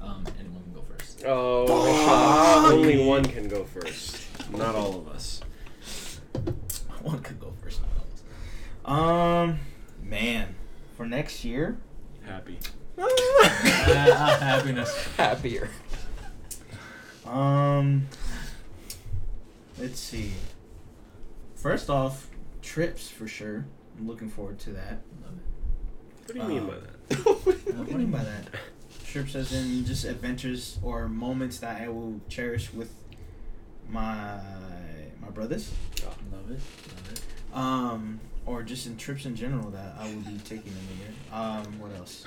Um, 0.02 0.24
anyone 0.38 0.62
can 0.64 0.72
go 0.74 0.82
first. 0.82 1.22
Oh, 1.26 2.72
only 2.72 3.04
one 3.06 3.24
can 3.24 3.48
go 3.48 3.64
first. 3.64 4.18
Not 4.52 4.74
all 4.74 4.96
of 4.98 5.08
us. 5.08 5.40
One 7.02 7.20
could 7.20 7.38
go 7.38 7.52
first. 7.62 7.80
Not 7.82 7.90
all 7.96 8.04
of 8.06 9.48
us. 9.48 9.50
Um, 9.50 9.60
man, 10.02 10.54
for 10.96 11.06
next 11.06 11.44
year, 11.44 11.76
Happy. 12.24 12.58
Ah, 12.98 14.36
happiness. 14.40 15.06
Happier. 15.18 15.68
Um, 17.26 18.06
let's 19.78 19.98
see. 20.00 20.32
First 21.56 21.88
off, 21.90 22.28
trips 22.62 23.08
for 23.08 23.26
sure. 23.26 23.64
I'm 23.98 24.06
looking 24.06 24.28
forward 24.28 24.58
to 24.60 24.70
that. 24.70 24.98
Love 25.22 25.38
What 26.26 26.34
do 26.34 26.40
you 26.40 26.48
mean 26.48 26.58
Um, 26.58 26.66
by 26.66 26.74
that? 27.16 27.24
What 27.76 27.86
do 27.86 27.92
you 27.92 27.98
mean 27.98 28.10
by 28.10 28.24
that? 28.24 28.48
Trips 29.04 29.34
as 29.36 29.52
in 29.52 29.84
just 29.84 30.04
adventures 30.04 30.78
or 30.82 31.08
moments 31.08 31.58
that 31.60 31.80
I 31.80 31.88
will 31.88 32.20
cherish 32.28 32.72
with 32.72 32.92
my 33.88 34.40
my 35.20 35.28
brothers. 35.32 35.70
it. 35.96 36.04
Love 36.32 36.50
it. 36.50 36.58
Love 36.88 37.12
it. 37.12 37.20
Um, 37.54 38.20
or 38.44 38.62
just 38.64 38.86
in 38.86 38.96
trips 38.96 39.24
in 39.24 39.36
general 39.36 39.70
that 39.70 39.94
I 39.98 40.06
will 40.06 40.22
be 40.22 40.38
taking 40.44 40.72
in 40.72 40.86
the 40.88 40.94
year. 41.04 41.12
Um, 41.32 41.78
what 41.78 41.92
else? 41.96 42.24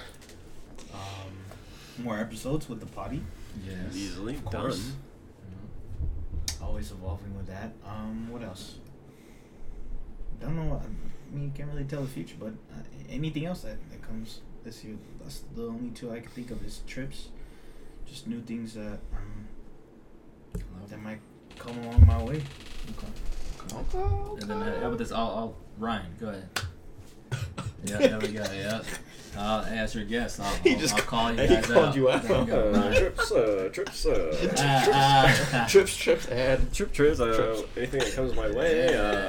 Um, 0.93 2.03
more 2.03 2.17
episodes 2.17 2.69
with 2.69 2.79
the 2.79 2.86
potty. 2.86 3.21
Yes. 3.65 3.96
Easily 3.96 4.36
Of 4.36 4.50
done. 4.52 4.62
course. 4.62 4.91
Mhm. 4.91 6.62
Always 6.63 6.91
evolving 6.91 7.36
with 7.38 7.48
that. 7.48 7.72
Um, 7.86 8.30
what 8.32 8.43
else? 8.43 8.76
Don't 10.39 10.56
know. 10.56 10.82
I 10.84 11.36
mean, 11.36 11.52
can't 11.56 11.70
really 11.72 11.86
tell 11.86 12.02
the 12.02 12.08
future, 12.08 12.36
but 12.39 12.54
uh, 12.72 12.82
anything 13.10 13.46
else 13.46 13.62
that, 13.62 13.78
that 13.91 14.02
comes 14.02 14.41
this 14.63 14.84
year. 14.84 14.98
That's 15.22 15.43
the 15.56 15.67
only 15.67 15.89
two 15.91 16.12
I 16.12 16.20
can 16.20 16.30
think 16.30 16.52
of 16.52 16.63
is 16.65 16.82
trips. 16.88 17.30
Just 18.06 18.28
new 18.28 18.41
things 18.41 18.74
that 18.76 19.00
um 19.13 19.48
that 20.89 21.02
might 21.02 21.20
come 21.58 21.78
along 21.80 22.06
my 22.06 22.24
way. 22.24 22.41
Okay. 22.91 23.12
And 24.39 24.50
then 24.50 24.62
uh, 24.62 24.80
how 24.80 24.88
about 24.88 24.98
this? 24.98 25.12
I'll, 25.12 25.20
I'll 25.28 25.56
Ryan, 25.78 26.15
go 26.20 26.30
ahead. 26.30 26.50
Yeah, 27.86 27.98
there 28.08 28.20
we 28.20 28.28
go. 28.30 28.44
Yeah. 28.54 28.82
Uh, 29.38 29.63
as 29.70 29.94
your 29.94 30.04
guest, 30.04 30.40
I'll, 30.40 30.56
He 30.58 30.74
I'll, 30.74 30.80
just 30.80 30.96
I'll 30.96 31.02
call 31.02 31.32
you 31.32 31.42
he 31.42 31.48
guys 31.48 31.66
called 31.68 31.86
out. 31.90 31.96
you 31.96 32.10
out. 32.10 32.24
There 32.24 32.40
you 32.40 32.46
go, 32.48 32.72
Uh, 32.72 32.98
trips, 33.00 33.32
uh, 33.32 33.70
trips, 33.72 34.06
uh, 34.08 34.54
Ah, 34.58 35.50
ah. 35.54 35.68
trips, 35.70 35.96
trips, 35.96 36.26
and 36.28 36.74
trip, 36.74 36.92
trips. 36.92 37.20
Uh, 37.20 37.36
Trips. 37.36 37.63
anything 37.78 38.00
that 38.00 38.13
comes 38.13 38.34
my 38.36 38.50
way. 38.50 38.88
Uh, 38.98 39.22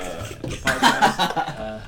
the 0.43 0.49
podcast. 0.49 1.59
Uh, 1.61 1.81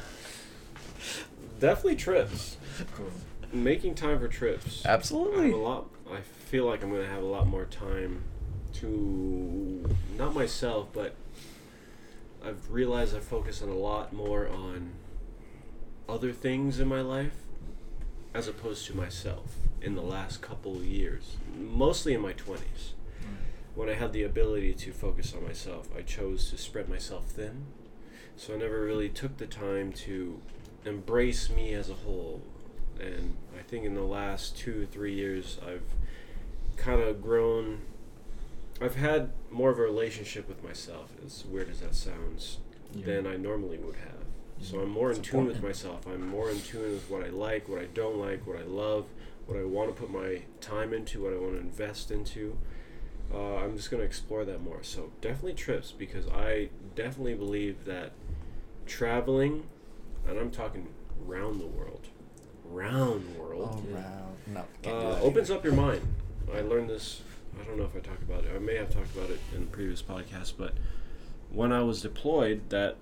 Definitely 1.59 1.96
trips. 1.96 2.57
cool. 2.94 3.07
Making 3.53 3.94
time 3.94 4.18
for 4.18 4.29
trips. 4.29 4.85
I 4.85 4.90
have 4.90 5.01
absolutely. 5.01 5.51
a 5.53 5.57
lot. 5.57 5.87
I 6.12 6.20
feel 6.20 6.66
like 6.66 6.83
I'm 6.83 6.90
gonna 6.90 7.07
have 7.07 7.23
a 7.23 7.27
lot 7.27 7.46
more 7.46 7.64
time 7.64 8.23
to 8.75 9.88
not 10.18 10.35
myself, 10.35 10.88
but 10.92 11.14
I've 12.44 12.70
realized 12.70 13.14
I 13.16 13.20
focus 13.20 13.62
on 13.62 13.68
a 13.68 13.75
lot 13.75 14.12
more 14.12 14.49
on 14.49 14.92
other 16.08 16.32
things 16.32 16.78
in 16.80 16.88
my 16.88 17.00
life 17.00 17.34
as 18.34 18.48
opposed 18.48 18.86
to 18.86 18.96
myself 18.96 19.54
in 19.82 19.94
the 19.94 20.02
last 20.02 20.40
couple 20.42 20.76
of 20.76 20.84
years, 20.84 21.36
mostly 21.58 22.14
in 22.14 22.20
my 22.20 22.32
20s. 22.32 22.58
Mm. 23.22 23.36
When 23.74 23.88
I 23.88 23.94
had 23.94 24.12
the 24.12 24.22
ability 24.22 24.74
to 24.74 24.92
focus 24.92 25.34
on 25.34 25.44
myself, 25.44 25.88
I 25.96 26.02
chose 26.02 26.50
to 26.50 26.58
spread 26.58 26.88
myself 26.88 27.26
thin. 27.26 27.66
So 28.36 28.54
I 28.54 28.58
never 28.58 28.80
really 28.84 29.08
took 29.08 29.38
the 29.38 29.46
time 29.46 29.92
to 29.92 30.40
embrace 30.84 31.50
me 31.50 31.74
as 31.74 31.90
a 31.90 31.94
whole. 31.94 32.42
And 32.98 33.36
I 33.58 33.62
think 33.62 33.84
in 33.84 33.94
the 33.94 34.02
last 34.02 34.56
two, 34.56 34.86
three 34.90 35.14
years, 35.14 35.58
I've 35.66 35.82
kind 36.76 37.00
of 37.02 37.22
grown. 37.22 37.80
I've 38.80 38.96
had 38.96 39.30
more 39.50 39.70
of 39.70 39.78
a 39.78 39.82
relationship 39.82 40.48
with 40.48 40.62
myself, 40.62 41.10
as 41.24 41.44
weird 41.44 41.70
as 41.70 41.80
that 41.80 41.94
sounds, 41.94 42.58
Yeah. 42.94 43.06
than 43.06 43.26
I 43.26 43.36
normally 43.36 43.78
would 43.78 43.96
have. 43.96 44.19
So. 44.61 44.81
I'm 44.81 44.90
more 44.90 45.11
in 45.11 45.18
It's 45.18 45.29
tune 45.29 45.46
with 45.46 45.62
myself. 45.62 46.07
I'm 46.07 46.29
more 46.29 46.51
in 46.51 46.61
tune 46.61 46.92
with 46.92 47.09
what 47.11 47.25
I 47.25 47.29
like, 47.29 47.68
what 47.68 47.81
I 47.81 47.87
don't 47.87 48.18
like, 48.18 48.46
what 48.46 48.59
I 48.59 48.62
love, 48.62 49.07
what 49.46 49.59
I 49.59 49.64
want 49.64 49.94
to 49.94 50.01
put 50.01 50.11
my 50.11 50.42
time 50.61 50.92
into, 50.92 51.23
what 51.23 51.33
I 51.33 51.37
want 51.37 51.55
to 51.55 51.61
invest 51.61 52.11
into. 52.11 52.57
Uh, 53.33 53.57
I'm 53.57 53.77
just 53.77 53.90
going 53.90 54.01
to 54.01 54.07
explore 54.07 54.44
that 54.44 54.62
more. 54.62 54.83
So 54.83 55.12
definitely 55.20 55.55
trips 55.55 55.92
because 55.92 56.27
I 56.29 56.68
definitely 56.94 57.35
believe 57.35 57.85
that 57.87 58.12
traveling, 58.87 59.64
and 60.29 60.38
I'm 60.38 60.51
talking 60.51 60.88
round 61.27 61.61
the 61.61 61.66
world, 61.66 62.09
round 62.64 63.37
world, 63.38 63.83
Oh, 63.85 63.88
Yeah. 63.90 63.96
wow. 64.01 64.27
No, 64.46 64.64
can't 64.83 65.01
do 65.01 65.07
uh, 65.07 65.14
that 65.14 65.23
opens 65.23 65.51
either. 65.51 65.59
up 65.59 65.64
your 65.64 65.75
mind. 65.75 66.03
I 66.53 66.61
learned 66.62 66.90
this. 66.90 67.23
I 67.61 67.64
don't 67.64 67.79
know 67.79 67.85
if 67.85 67.94
I 67.94 68.01
talked 68.01 68.23
about 68.23 68.44
it. 68.44 68.51
I 68.55 68.59
may 68.59 68.77
have 68.77 68.90
talked 68.90 69.14
about 69.16 69.31
it 69.31 69.38
in 69.55 69.62
a 69.62 69.66
previous 69.66 70.03
podcast, 70.03 70.55
but 70.59 70.73
when 71.53 71.73
I 71.73 71.83
was 71.83 72.01
deployed, 72.03 72.62
that 72.70 72.96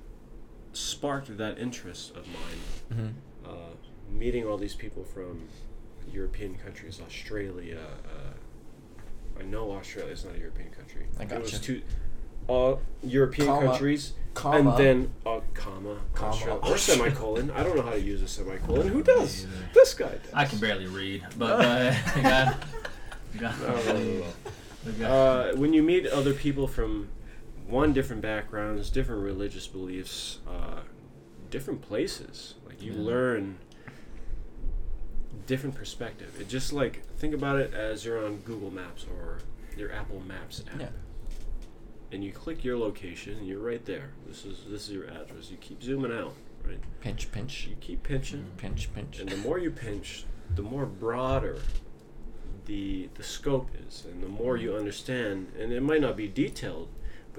sparked 0.73 1.37
that 1.39 1.59
interest 1.59 2.11
of 2.17 2.27
mine. 2.27 2.93
Mhm. 2.93 3.13
Uh, 3.49 3.75
meeting 4.11 4.47
all 4.47 4.57
these 4.57 4.75
people 4.75 5.05
from 5.05 5.49
European 6.13 6.55
countries, 6.57 7.01
Australia. 7.05 7.79
Uh, 8.05 9.41
I 9.41 9.43
know 9.45 9.71
Australia 9.73 10.13
is 10.13 10.25
not 10.25 10.35
a 10.35 10.39
European 10.39 10.71
country. 10.71 11.07
I 11.19 11.23
It 11.25 11.41
was 11.43 11.51
gotcha. 11.53 11.63
two 11.65 11.83
uh, 12.49 12.77
European 13.03 13.47
Comma. 13.49 13.67
countries, 13.69 14.15
Comma. 14.35 14.71
and 14.71 14.79
then 14.79 15.11
uh, 15.27 15.41
comma, 15.53 15.99
Comma. 16.15 16.33
Australia, 16.33 16.61
or 16.65 16.79
semicolon. 16.79 17.51
I 17.51 17.63
don't 17.63 17.77
know 17.77 17.83
how 17.83 17.91
to 17.91 18.01
use 18.01 18.23
a 18.23 18.29
semicolon. 18.29 18.89
Who 18.89 19.03
does? 19.15 19.43
Yeah. 19.45 19.51
This 19.75 19.93
guy 19.95 20.09
does. 20.09 20.33
I 20.33 20.45
can 20.47 20.59
barely 20.59 20.87
read, 20.87 21.25
but 21.37 21.61
uh, 21.65 21.95
God, 22.23 22.57
God, 23.39 23.55
No, 23.61 23.93
no, 23.93 24.03
no, 24.03 24.25
no. 24.99 25.07
Uh, 25.07 25.53
when 25.57 25.75
you 25.75 25.83
meet 25.83 26.07
other 26.07 26.33
people 26.33 26.67
from 26.67 27.09
one 27.69 27.93
different 27.93 28.23
backgrounds, 28.23 28.91
different 28.91 29.23
religious 29.23 29.67
beliefs, 29.67 30.39
uh, 30.49 30.81
different 31.51 31.83
places, 31.83 32.55
like 32.67 32.83
you 32.83 32.93
Yeah. 32.93 33.01
learn 33.01 33.59
different 35.47 35.75
perspective. 35.75 36.39
It 36.41 36.49
just 36.49 36.73
like 36.73 37.03
think 37.19 37.35
about 37.35 37.59
it 37.59 37.73
as 37.75 38.05
you're 38.05 38.25
on 38.25 38.39
Google 38.39 38.71
Maps 38.71 39.07
or 39.11 39.39
your 39.77 39.93
Apple 39.93 40.21
Maps 40.27 40.63
app. 40.73 40.81
Yeah. 40.81 40.89
And 42.11 42.25
you 42.25 42.33
click 42.33 42.65
your 42.65 42.79
location, 42.79 43.37
and 43.39 43.47
you're 43.47 43.61
right 43.61 43.85
there. 43.85 44.11
This 44.27 44.45
is 44.47 44.65
this 44.69 44.89
is 44.89 44.95
your 44.95 45.05
address. 45.05 45.51
You 45.51 45.59
keep 45.59 45.83
zooming 45.83 46.13
out, 46.13 46.35
right? 46.67 46.79
Pinch, 47.01 47.31
pinch, 47.31 47.67
You 47.69 47.77
keep 47.81 48.03
pinching, 48.03 48.47
pinch, 48.57 48.93
pinch. 48.95 49.21
and 49.21 49.29
the 49.29 49.37
more 49.37 49.59
you 49.59 49.71
pinch, 49.71 50.25
the 50.55 50.63
more 50.63 50.87
broader 50.87 51.59
the 52.65 53.09
the 53.15 53.23
scope 53.23 53.69
is, 53.87 54.05
and 54.11 54.23
the 54.23 54.29
more 54.29 54.57
you 54.57 54.75
understand. 54.75 55.53
And 55.59 55.71
it 55.73 55.83
might 55.83 56.01
not 56.01 56.17
be 56.17 56.29
detailed, 56.29 56.89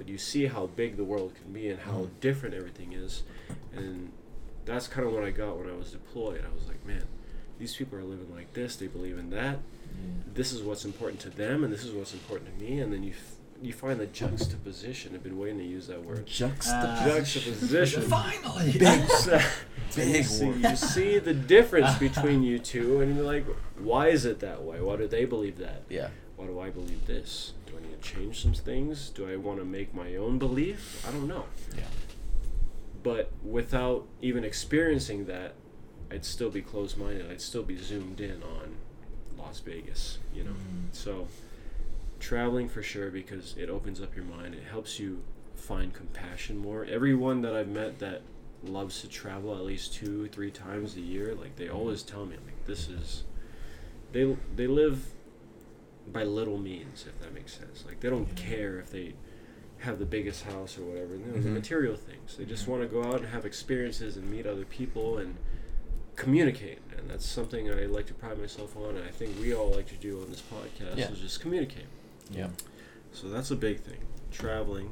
but 0.00 0.08
you 0.08 0.16
see 0.16 0.46
how 0.46 0.64
big 0.66 0.96
the 0.96 1.04
world 1.04 1.34
can 1.34 1.52
be 1.52 1.68
and 1.68 1.78
how 1.80 1.92
Mhm. 2.04 2.08
different 2.22 2.54
everything 2.54 2.94
is. 2.94 3.22
And 3.76 4.10
that's 4.64 4.88
kind 4.88 5.06
of 5.06 5.12
what 5.12 5.22
I 5.24 5.30
got 5.30 5.58
when 5.58 5.68
I 5.68 5.76
was 5.76 5.90
deployed. 5.92 6.42
I 6.42 6.54
was 6.54 6.66
like, 6.68 6.86
man, 6.86 7.04
these 7.58 7.76
people 7.76 7.98
are 7.98 8.02
living 8.02 8.34
like 8.34 8.54
this. 8.54 8.76
They 8.76 8.86
believe 8.86 9.18
in 9.18 9.28
that. 9.28 9.58
Yeah. 9.58 10.22
This 10.32 10.52
is 10.52 10.62
what's 10.62 10.86
important 10.86 11.20
to 11.20 11.28
them, 11.28 11.62
and 11.64 11.70
this 11.70 11.84
is 11.84 11.92
what's 11.92 12.14
important 12.14 12.58
to 12.58 12.64
me. 12.64 12.80
And 12.80 12.90
then 12.90 13.02
you 13.02 13.10
f- 13.10 13.36
you 13.62 13.74
find 13.74 14.00
the 14.00 14.06
juxtaposition. 14.06 15.14
I've 15.14 15.22
been 15.22 15.36
waiting 15.38 15.58
to 15.58 15.64
use 15.66 15.86
that 15.88 16.02
word. 16.02 16.24
Juxtaposition. 16.24 17.42
Juxtaposition. 17.42 18.02
Finally. 18.04 18.72
Big, 18.72 18.80
big 19.94 20.16
you 20.16 20.22
see, 20.22 20.46
word. 20.46 20.62
you 20.62 20.76
see 20.76 21.18
the 21.18 21.34
difference 21.34 21.94
between 22.08 22.42
you 22.42 22.58
two, 22.58 23.02
and 23.02 23.14
you're 23.14 23.26
like, 23.26 23.44
why 23.78 24.08
is 24.08 24.24
it 24.24 24.40
that 24.40 24.62
way? 24.62 24.80
Why 24.80 24.96
do 24.96 25.06
they 25.06 25.26
believe 25.26 25.58
that? 25.58 25.82
Yeah. 25.90 26.08
Why 26.36 26.46
do 26.46 26.58
I 26.58 26.70
believe 26.70 27.06
this? 27.06 27.52
Do 28.00 28.08
I 28.08 28.20
need 28.20 28.32
to 28.32 28.34
change 28.34 28.42
some 28.42 28.54
things? 28.54 29.10
Do 29.10 29.30
I 29.30 29.36
want 29.36 29.58
to 29.58 29.64
make 29.64 29.94
my 29.94 30.16
own 30.16 30.38
belief? 30.38 31.04
I 31.06 31.12
don't 31.12 31.28
know. 31.28 31.44
Yeah. 31.76 31.84
But 33.02 33.30
without 33.42 34.06
even 34.20 34.44
experiencing 34.44 35.26
that, 35.26 35.54
I'd 36.10 36.24
still 36.24 36.50
be 36.50 36.62
closed 36.62 36.98
minded. 36.98 37.30
I'd 37.30 37.40
still 37.40 37.62
be 37.62 37.76
zoomed 37.76 38.20
in 38.20 38.42
on 38.42 38.76
Las 39.38 39.60
Vegas, 39.60 40.18
you 40.34 40.44
know? 40.44 40.50
Mm. 40.50 40.92
So, 40.92 41.28
traveling 42.18 42.68
for 42.68 42.82
sure 42.82 43.10
because 43.10 43.54
it 43.56 43.70
opens 43.70 44.00
up 44.00 44.14
your 44.14 44.24
mind. 44.24 44.54
It 44.54 44.64
helps 44.64 44.98
you 44.98 45.22
find 45.54 45.94
compassion 45.94 46.58
more. 46.58 46.84
Everyone 46.84 47.42
that 47.42 47.54
I've 47.54 47.68
met 47.68 47.98
that 48.00 48.22
loves 48.62 49.00
to 49.00 49.08
travel 49.08 49.54
at 49.54 49.62
least 49.62 49.94
two, 49.94 50.28
three 50.28 50.50
times 50.50 50.96
a 50.96 51.00
year, 51.00 51.34
like 51.34 51.56
they 51.56 51.68
always 51.68 52.02
tell 52.02 52.26
me, 52.26 52.36
like 52.44 52.66
this 52.66 52.88
is, 52.88 53.24
they 54.12 54.36
they 54.54 54.66
live 54.66 55.12
by 56.06 56.24
little 56.24 56.58
means, 56.58 57.04
if 57.08 57.18
that 57.20 57.32
makes 57.34 57.52
sense. 57.56 57.84
Like 57.86 58.00
they 58.00 58.10
don't 58.10 58.28
Yeah. 58.28 58.34
care 58.48 58.78
if 58.78 58.90
they 58.90 59.14
have 59.78 59.98
the 59.98 60.04
biggest 60.06 60.44
house 60.44 60.76
or 60.78 60.82
whatever. 60.84 61.16
No, 61.16 61.32
the 61.40 61.48
Mhm. 61.48 61.54
material 61.54 61.96
things. 61.96 62.36
They 62.36 62.44
just 62.44 62.68
want 62.68 62.82
to 62.82 62.88
go 62.88 63.02
out 63.02 63.16
and 63.20 63.26
have 63.28 63.46
experiences 63.46 64.16
and 64.16 64.30
meet 64.30 64.46
other 64.46 64.64
people 64.64 65.16
and 65.18 65.36
communicate. 66.16 66.80
And 66.96 67.08
that's 67.08 67.24
something 67.24 67.70
I 67.70 67.86
like 67.86 68.06
to 68.06 68.14
pride 68.14 68.38
myself 68.38 68.76
on, 68.76 68.96
and 68.96 69.04
I 69.06 69.10
think 69.10 69.38
we 69.40 69.54
all 69.54 69.70
like 69.70 69.86
to 69.88 69.94
do 69.96 70.20
on 70.20 70.28
this 70.30 70.42
podcast 70.42 70.96
Yeah. 70.98 71.10
is 71.10 71.20
just 71.20 71.40
communicate. 71.40 71.86
Yeah. 72.30 72.50
So 73.12 73.28
that's 73.28 73.50
a 73.50 73.56
big 73.56 73.80
thing. 73.80 74.00
Traveling, 74.30 74.90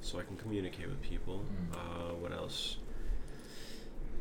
so 0.00 0.18
I 0.18 0.22
can 0.22 0.36
communicate 0.36 0.86
with 0.88 1.02
people. 1.02 1.44
Mm. 1.72 1.74
Uh, 1.76 2.14
what 2.14 2.32
else? 2.32 2.78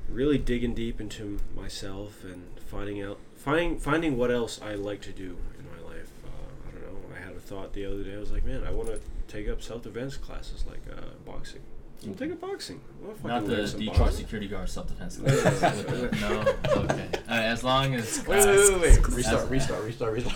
Really 0.09 0.37
digging 0.37 0.73
deep 0.73 0.99
into 0.99 1.39
myself 1.55 2.23
and 2.25 2.43
finding 2.59 3.01
out, 3.01 3.19
finding 3.35 3.79
finding 3.79 4.17
what 4.17 4.31
else 4.31 4.61
I 4.61 4.75
like 4.75 5.01
to 5.03 5.11
do 5.13 5.37
in 5.57 5.65
my 5.65 5.89
life. 5.89 6.11
Uh, 6.25 6.67
I 6.67 6.71
don't 6.71 6.83
know. 6.83 7.15
I 7.15 7.19
had 7.25 7.35
a 7.35 7.39
thought 7.53 7.73
the 7.73 7.85
other 7.85 8.03
day. 8.03 8.15
I 8.15 8.19
was 8.19 8.31
like, 8.31 8.45
man, 8.45 8.63
I 8.67 8.71
want 8.71 8.89
to 8.89 8.99
take 9.27 9.47
up 9.49 9.61
self-defense 9.61 10.17
classes 10.17 10.65
like 10.67 10.81
uh, 10.91 11.01
boxing. 11.25 11.61
I'll 12.07 12.13
take 12.15 12.31
up 12.31 12.41
boxing. 12.41 12.81
I 13.01 13.07
wanna 13.27 13.39
Not 13.41 13.47
the 13.47 13.55
Detroit 13.79 13.97
boxing. 13.97 14.17
security 14.25 14.47
guard 14.47 14.69
self-defense. 14.69 15.19
No, 15.19 15.27
no, 15.27 15.35
no, 15.35 15.51
class. 15.51 15.61
no, 15.85 15.91
With 16.01 16.11
the- 16.11 16.17
no, 16.19 16.81
okay. 16.83 17.09
All 17.29 17.37
right, 17.37 17.43
as 17.45 17.63
long 17.63 17.93
as 17.95 18.25
Wait, 18.27 18.45
wait, 18.45 18.57
wait, 18.57 18.81
wait. 18.81 19.07
Restart, 19.09 19.43
As- 19.43 19.49
restart, 19.49 19.83
restart, 19.85 20.13
restart. 20.13 20.35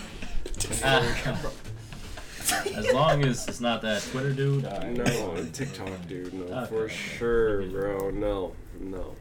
As 2.74 2.90
long 2.94 3.22
as 3.26 3.46
it's 3.46 3.60
not 3.60 3.82
that 3.82 4.00
Twitter 4.10 4.32
dude. 4.32 4.64
all 4.64 4.78
right. 4.78 4.96
No, 4.96 5.44
TikTok, 5.52 6.08
dude. 6.08 6.32
No, 6.32 6.44
Okay, 6.44 6.66
for 6.70 6.84
okay. 6.84 6.94
sure, 6.94 7.62
bro. 7.64 8.08
No, 8.10 8.54
no. 8.80 9.14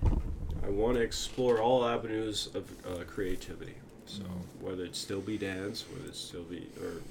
I 0.65 0.69
want 0.69 0.95
to 0.95 1.01
explore 1.01 1.59
all 1.61 1.83
avenues 1.85 2.47
of 2.53 2.71
uh, 2.85 3.03
creativity. 3.03 3.75
So 4.05 4.21
Mm. 4.23 4.61
whether 4.61 4.85
it 4.85 4.95
still 4.95 5.19
be 5.19 5.37
dance, 5.37 5.83
whether 5.91 6.07
it 6.07 6.15
still 6.15 6.43
be 6.43 6.69
or 6.81 7.01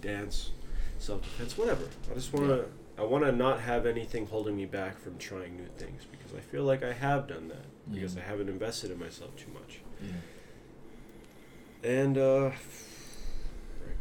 dance, 0.00 0.50
self 0.98 1.22
defense, 1.22 1.56
whatever. 1.58 1.84
I 2.10 2.14
just 2.14 2.32
want 2.32 2.48
to. 2.48 2.64
I 2.98 3.04
want 3.04 3.24
to 3.24 3.32
not 3.32 3.60
have 3.60 3.86
anything 3.86 4.26
holding 4.26 4.56
me 4.56 4.66
back 4.66 4.98
from 5.00 5.16
trying 5.16 5.56
new 5.56 5.68
things 5.78 6.04
because 6.10 6.34
I 6.36 6.40
feel 6.40 6.64
like 6.64 6.82
I 6.82 6.92
have 6.92 7.26
done 7.28 7.48
that 7.48 7.64
because 7.90 8.14
I 8.16 8.20
haven't 8.20 8.50
invested 8.50 8.90
in 8.90 8.98
myself 8.98 9.34
too 9.36 9.50
much. 9.54 9.80
Yeah. 10.02 11.88
And 11.90 12.18
uh, 12.18 12.42
like, 12.44 12.54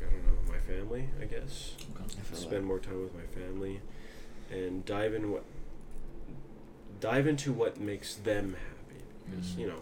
I 0.05 0.11
don't 0.11 0.25
know, 0.27 0.51
my 0.51 0.57
family, 0.59 1.07
I 1.21 1.25
guess. 1.25 1.75
Okay. 1.95 2.03
I 2.03 2.35
spend 2.35 2.63
that. 2.63 2.67
more 2.67 2.79
time 2.79 3.01
with 3.01 3.15
my 3.15 3.25
family 3.41 3.79
and 4.51 4.83
dive 4.85 5.13
in 5.13 5.31
what 5.31 5.43
dive 6.99 7.27
into 7.27 7.53
what 7.53 7.79
makes 7.79 8.15
them 8.15 8.55
happy 8.55 9.01
because 9.29 9.51
Mhm. 9.51 9.59
you 9.59 9.67
know 9.67 9.81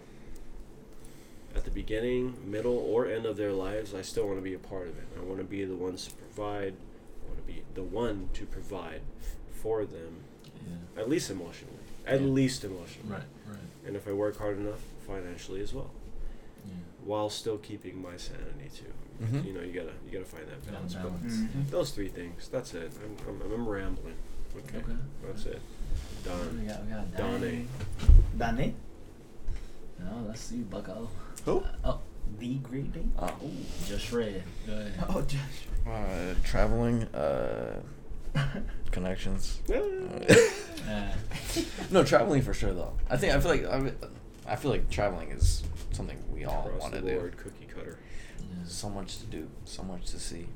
at 1.58 1.66
the 1.66 1.72
beginning, 1.72 2.36
middle, 2.50 2.78
or 2.78 3.08
end 3.08 3.26
of 3.26 3.36
their 3.36 3.52
lives, 3.52 3.94
I 3.94 4.02
still 4.04 4.26
want 4.28 4.38
to 4.38 4.44
be 4.44 4.54
a 4.54 4.60
part 4.60 4.88
of 4.88 4.98
it. 4.98 5.08
I 5.20 5.24
want 5.24 5.40
to 5.40 5.44
be 5.44 5.66
the 5.66 5.76
ones 5.76 6.06
to 6.08 6.14
provide. 6.14 6.74
I 7.24 7.28
want 7.28 7.46
to 7.46 7.52
be 7.54 7.64
the 7.74 7.84
one 7.84 8.30
to 8.36 8.46
provide 8.46 9.02
for 9.62 9.84
them, 9.86 10.18
Yeah. 10.68 11.02
at 11.02 11.10
least 11.10 11.30
emotionally. 11.32 11.74
At 12.06 12.22
Yeah. 12.22 12.28
least 12.28 12.64
emotionally. 12.64 13.10
Right. 13.10 13.24
Right. 13.48 13.58
And 13.86 13.96
if 13.96 14.08
I 14.08 14.14
work 14.14 14.38
hard 14.38 14.58
enough, 14.60 14.82
financially 15.08 15.62
as 15.62 15.74
well, 15.74 15.90
Yeah. 16.66 16.74
while 17.04 17.30
still 17.30 17.58
keeping 17.58 18.02
my 18.02 18.18
sanity 18.18 18.70
too. 18.74 18.94
Mhm. 19.26 19.46
You 19.48 19.54
know, 19.54 19.62
you 19.62 19.74
gotta 19.74 19.94
you 20.06 20.12
gotta 20.12 20.26
find 20.26 20.44
that 20.48 20.60
Gotta 20.62 20.74
balance. 20.74 20.94
But 20.94 21.04
balance. 21.04 21.34
Mhm. 21.38 21.70
those 21.72 21.90
three 21.92 22.08
things. 22.10 22.48
That's 22.50 22.74
it. 22.76 22.92
I'm 23.04 23.42
I'm, 23.42 23.52
I'm 23.52 23.68
rambling. 23.68 24.16
Okay. 24.58 24.78
Okay. 24.78 24.96
That's 25.26 25.46
it. 25.48 25.62
We 26.24 26.30
Done. 26.30 26.68
got, 26.68 26.86
we 26.86 26.92
got 26.92 27.18
Donnie. 27.18 27.68
Danny. 28.38 28.58
Dane? 28.64 28.76
No, 30.00 30.26
let's 30.28 30.42
see, 30.42 30.58
Bucko. 30.62 31.10
Who? 31.48 31.64
Oh, 31.86 32.00
The 32.40 32.56
Great 32.56 32.92
Dane? 32.92 33.12
Oh. 33.20 33.32
just 33.88 34.12
Red. 34.12 34.44
Go 34.68 34.74
ahead. 34.74 34.94
Oh, 35.08 35.22
Josh. 35.22 35.40
Uh, 35.88 36.34
traveling, 36.44 37.04
uh, 37.16 37.80
connections. 38.92 39.62
Uh, 39.70 41.16
no, 41.92 42.04
traveling 42.04 42.42
for 42.42 42.54
sure 42.54 42.74
though. 42.74 42.92
I 43.10 43.16
think 43.16 43.34
I 43.34 43.40
feel 43.40 43.52
like 43.52 43.66
I, 43.66 43.92
I 44.52 44.56
feel 44.58 44.72
like 44.72 44.90
traveling 44.90 45.32
is 45.32 45.64
something 45.94 46.22
we 46.34 46.44
all 46.44 46.66
Across 46.68 46.82
want 46.82 46.94
the 46.96 47.02
to 47.02 47.08
do. 47.08 47.16
board, 47.20 47.38
cookie 47.38 47.66
cutter. 47.74 47.98
yeah. 48.40 48.46
So 48.66 48.90
much 48.90 49.20
to 49.20 49.26
do, 49.28 49.48
so 49.64 49.84
much 49.84 50.08
to 50.12 50.20
see, 50.20 50.48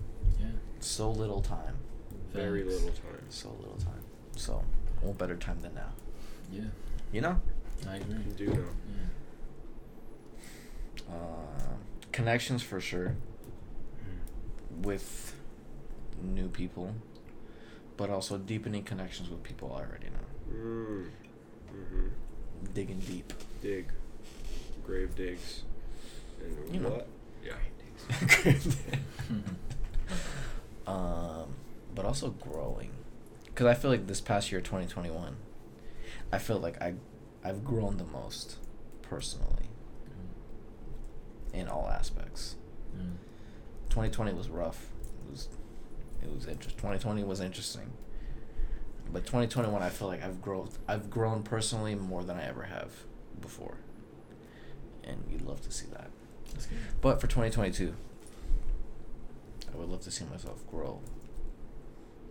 yeah. 0.42 0.48
so 0.82 1.10
little 1.10 1.42
time, 1.42 1.76
Very 2.34 2.64
Facts. 2.64 2.74
little 2.76 2.90
time. 2.90 3.22
so 3.30 3.50
little 3.62 3.78
time. 3.78 4.04
So, 4.36 4.62
what 5.02 5.18
better 5.18 5.38
time 5.38 5.62
than 5.62 5.74
now? 5.76 5.92
Yeah. 6.52 6.64
You 7.14 7.22
know, 7.22 7.40
I 7.90 7.96
agree. 7.96 8.16
You 8.28 8.34
do 8.34 8.46
know. 8.48 8.54
Yeah. 8.56 9.06
Uh, 11.12 11.76
connections 12.12 12.62
for 12.64 12.80
sure 12.80 13.16
with 14.82 15.36
new 16.22 16.48
people, 16.50 16.94
but 17.98 18.10
also 18.10 18.38
deepening 18.38 18.84
connections 18.84 19.30
with 19.30 19.44
people 19.44 19.74
I 19.76 19.82
already 19.82 20.08
know. 20.08 20.56
Mm. 20.56 21.10
Mm-hmm. 21.74 22.08
Digging 22.74 23.00
deep. 23.00 23.34
Dig. 23.62 23.92
Grave 24.86 25.16
digs. 25.16 25.64
And 26.42 26.74
You 26.74 26.82
know. 26.82 26.90
what? 26.90 27.08
Yeah. 27.44 27.54
um, 30.88 31.54
but 31.94 32.06
also 32.06 32.30
growing, 32.32 32.92
because 33.46 33.68
I 33.68 33.74
feel 33.74 33.92
like 33.92 34.08
this 34.08 34.22
past 34.22 34.52
year, 34.52 34.62
twenty 34.62 34.88
twenty 34.88 35.10
one, 35.12 35.36
I 36.32 36.40
feel 36.40 36.58
like 36.60 36.82
I, 36.82 36.96
I've 37.44 37.64
grown 37.64 37.98
the 37.98 38.04
most, 38.06 38.58
personally, 39.02 39.70
in 41.54 41.68
all 41.68 41.90
aspects. 41.90 42.56
Mm. 42.98 43.16
Twenty 43.90 44.10
twenty 44.10 44.34
was 44.34 44.50
rough. 44.50 44.88
It 45.28 45.32
was, 45.32 45.50
it 46.24 46.34
was 46.34 46.48
interesting. 46.48 46.80
Twenty 46.80 47.00
twenty 47.00 47.24
was 47.24 47.40
interesting. 47.42 47.92
But 49.12 49.26
twenty 49.26 49.48
twenty 49.48 49.70
one, 49.70 49.82
I 49.82 49.90
feel 49.90 50.08
like 50.08 50.24
I've 50.24 50.42
grown. 50.42 50.70
I've 50.88 51.10
grown 51.10 51.44
personally 51.44 51.96
more 51.96 52.24
than 52.24 52.38
I 52.38 52.48
ever 52.48 52.64
have 52.64 52.92
before. 53.42 53.78
And 55.04 55.24
you'd 55.30 55.42
love 55.42 55.62
to 55.62 55.72
see 55.72 55.88
that. 55.94 56.10
That's 56.54 56.68
good. 56.68 56.78
But 57.02 57.20
for 57.20 57.28
2022, 57.28 57.94
I 59.74 59.78
would 59.78 59.90
love 59.90 60.02
to 60.02 60.12
see 60.12 60.26
myself 60.26 60.66
grow 60.70 61.00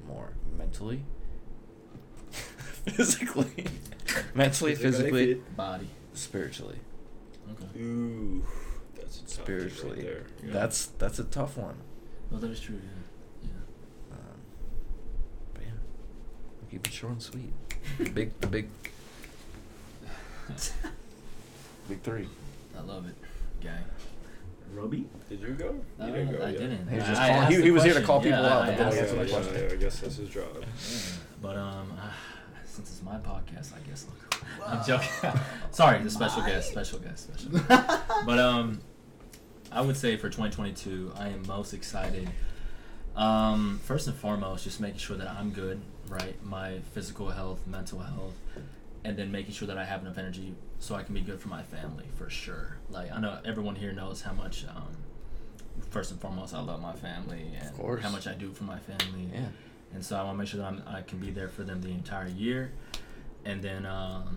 more 0.06 0.34
mentally, 0.56 1.02
physically, 2.30 3.66
mentally, 4.34 4.74
physically, 4.74 5.34
Body. 5.56 5.88
spiritually. 6.14 6.78
Okay. 7.52 7.80
Ooh. 7.80 8.44
That's 9.18 9.22
a 9.36 9.40
Spiritually, 9.42 9.96
Right 9.96 10.04
there. 10.06 10.22
Yeah. 10.44 10.52
that's 10.52 10.86
that's 10.98 11.18
a 11.18 11.24
tough 11.24 11.56
one. 11.56 11.74
Well, 12.30 12.40
that 12.40 12.50
is 12.50 12.60
true. 12.60 12.76
Yeah. 12.76 13.48
Yeah. 13.50 14.14
Um, 14.16 14.40
but 15.54 15.62
yeah, 15.64 15.70
keep 16.70 16.86
it 16.86 16.92
short 16.92 17.12
and 17.14 17.22
sweet. 17.22 17.52
big, 18.14 18.38
the 18.40 18.46
big, 18.46 18.68
big 21.88 22.02
three. 22.02 22.28
I 22.76 22.82
love 22.82 23.06
it, 23.08 23.14
guy. 23.62 23.78
Roby? 24.72 25.06
Did 25.28 25.40
you 25.40 25.48
go? 25.48 25.74
No, 25.98 26.06
you 26.06 26.12
didn't 26.12 26.38
go 26.38 26.44
I 26.44 26.50
yet. 26.50 26.58
didn't. 26.60 26.88
He 26.88 26.96
was 26.96 27.04
just 27.04 27.20
I 27.20 27.28
calling- 27.32 27.50
he- 27.56 27.62
he 27.62 27.70
was 27.72 27.82
here 27.82 27.94
to 27.94 28.02
call 28.02 28.20
people 28.22 28.38
Yeah, 28.38 28.46
out, 28.54 28.62
I 28.62 28.66
but 28.66 28.78
then 28.78 28.92
Yeah, 28.92 29.02
the 29.02 29.14
the 29.16 29.24
yeah, 29.26 29.30
question. 29.40 29.54
yeah, 29.64 29.72
I 29.72 29.76
guess 29.76 29.98
that's 30.00 30.16
his 30.16 30.28
job. 30.28 30.46
Yeah. 30.54 30.66
But 31.42 31.56
um, 31.56 31.92
since 32.66 32.90
it's 32.92 33.02
my 33.02 33.16
podcast, 33.16 33.72
I 33.74 33.80
guess 33.88 34.06
I'll, 34.62 34.78
I'm 34.78 34.86
joking. 34.86 35.40
Sorry, 35.72 35.98
the 36.04 36.10
special 36.10 36.42
guest, 36.42 36.70
special 36.70 37.00
guest, 37.00 37.32
special. 37.34 37.58
guest. 37.58 38.02
but 38.26 38.38
um, 38.38 38.80
I 39.72 39.80
would 39.82 39.96
say 39.96 40.16
for 40.16 40.28
2022, 40.28 41.12
I 41.16 41.28
am 41.28 41.46
most 41.46 41.72
excited. 41.72 42.28
Um, 43.16 43.80
first 43.84 44.06
and 44.08 44.16
foremost, 44.16 44.64
just 44.64 44.80
making 44.80 44.98
sure 44.98 45.16
that 45.16 45.28
I'm 45.28 45.50
good, 45.50 45.80
right? 46.08 46.34
My 46.44 46.80
physical 46.92 47.30
health, 47.30 47.66
mental 47.66 48.00
health, 48.00 48.34
and 49.04 49.16
then 49.16 49.30
making 49.30 49.52
sure 49.52 49.68
that 49.68 49.78
I 49.78 49.84
have 49.84 50.02
enough 50.02 50.18
energy 50.18 50.54
so 50.78 50.94
I 50.94 51.02
can 51.02 51.14
be 51.14 51.20
good 51.20 51.40
for 51.40 51.48
my 51.48 51.62
family 51.62 52.06
for 52.16 52.28
sure. 52.28 52.78
Like 52.90 53.12
I 53.12 53.20
know 53.20 53.38
everyone 53.44 53.76
here 53.76 53.92
knows 53.92 54.22
how 54.22 54.32
much. 54.32 54.64
Um, 54.64 54.96
first 55.90 56.10
and 56.10 56.20
foremost, 56.20 56.54
I 56.54 56.60
love 56.60 56.80
my 56.80 56.92
family 56.94 57.52
and 57.58 57.76
how 58.00 58.10
much 58.10 58.26
I 58.26 58.34
do 58.34 58.52
for 58.52 58.64
my 58.64 58.78
family. 58.78 59.28
Yeah. 59.32 59.46
And 59.92 60.04
so 60.04 60.16
I 60.16 60.22
want 60.22 60.34
to 60.34 60.38
make 60.38 60.48
sure 60.48 60.60
that 60.60 60.66
I'm, 60.66 60.82
I 60.86 61.02
can 61.02 61.18
be 61.18 61.30
there 61.30 61.48
for 61.48 61.62
them 61.62 61.80
the 61.82 61.90
entire 61.90 62.28
year. 62.28 62.72
And 63.44 63.62
then 63.62 63.86
um, 63.86 64.36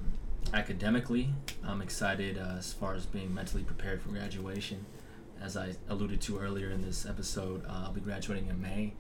academically, 0.53 1.29
I'm 1.63 1.81
excited 1.81 2.37
uh, 2.37 2.55
as 2.57 2.73
far 2.73 2.95
as 2.95 3.05
being 3.05 3.33
mentally 3.33 3.63
prepared 3.63 4.01
for 4.01 4.09
graduation. 4.09 4.85
As 5.43 5.57
I 5.57 5.75
alluded 5.89 6.21
to 6.21 6.39
earlier 6.39 6.69
in 6.71 6.81
this 6.81 7.05
episode, 7.05 7.65
uh, 7.67 7.83
I'll 7.85 7.91
be 7.91 7.99
graduating 8.01 8.47
in 8.47 8.61
May. 8.61 8.93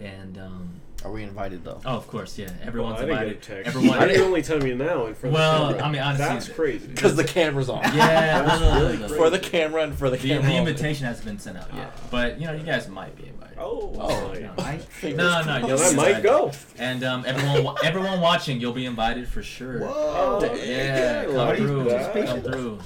And 0.00 0.38
um, 0.38 0.70
Are 1.04 1.10
we 1.12 1.22
invited 1.24 1.62
though? 1.64 1.80
oh, 1.84 1.96
of 1.96 2.06
course, 2.06 2.38
yeah, 2.38 2.48
everyone's 2.62 2.94
well, 2.94 3.02
I 3.02 3.06
didn't 3.06 3.18
invited. 3.18 3.40
get 3.42 3.50
a 3.50 3.54
text. 3.64 3.68
Everyone, 3.76 3.98
Why 3.98 4.06
didn't 4.06 4.20
you 4.20 4.24
only 4.26 4.40
tell 4.42 4.58
me 4.58 4.72
now 4.74 5.06
in 5.06 5.14
front 5.14 5.34
Well, 5.34 5.62
of 5.64 5.68
the 5.68 5.74
camera? 5.74 5.88
I 5.88 5.92
mean, 5.92 6.00
honestly, 6.00 6.24
that's 6.26 6.46
th- 6.46 6.56
crazy. 6.56 6.86
Because 6.86 7.16
the 7.16 7.24
camera's 7.24 7.68
on. 7.68 7.82
yeah, 7.82 8.42
That's 8.42 8.60
no, 8.60 8.68
no, 8.68 8.74
no, 8.78 8.80
really 8.86 8.98
no, 8.98 9.06
no. 9.08 9.14
For 9.16 9.28
the 9.28 9.38
camera 9.38 9.82
and 9.82 9.94
for 9.94 10.08
the 10.08 10.16
The, 10.16 10.28
camera. 10.28 10.46
the 10.48 10.56
invitation 10.56 11.06
hasn't 11.06 11.26
been 11.26 11.38
sent 11.38 11.58
out 11.58 11.74
yet, 11.74 11.92
but 12.10 12.40
you 12.40 12.46
know, 12.46 12.52
you 12.54 12.62
guys 12.62 12.88
might 12.88 13.14
be 13.16 13.26
invited. 13.28 13.58
Oh, 13.58 13.92
Oh, 13.98 14.28
my. 14.32 14.38
no. 14.38 14.52
I 14.58 14.78
Fingers 15.02 15.18
No, 15.18 15.42
no, 15.42 15.42
crossed. 15.42 15.60
you'll 15.60 15.68
Yeah, 15.68 15.76
that 15.76 15.90
be 15.90 15.96
might 16.14 16.22
go. 16.22 16.52
And 16.78 17.04
um, 17.04 17.24
everyone, 17.26 17.64
wa- 17.64 17.76
everyone 17.84 18.20
watching, 18.22 18.58
you'll 18.58 18.72
be 18.72 18.86
invited 18.86 19.28
for 19.28 19.42
sure. 19.42 19.80
Whoa. 19.80 20.38
Oh, 20.40 20.54
Yeah, 20.54 21.24
come 21.26 21.56
through, 21.56 22.24
come 22.24 22.40
through. 22.42 22.78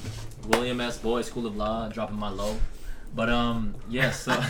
William 0.48 0.80
S. 0.80 0.98
Boyd, 0.98 1.24
School 1.26 1.46
of 1.46 1.57
Law, 1.57 1.88
dropping 1.90 2.16
my 2.18 2.28
low. 2.30 2.57
But 3.14 3.28
um, 3.28 3.74
yes, 3.88 4.20
so 4.20 4.32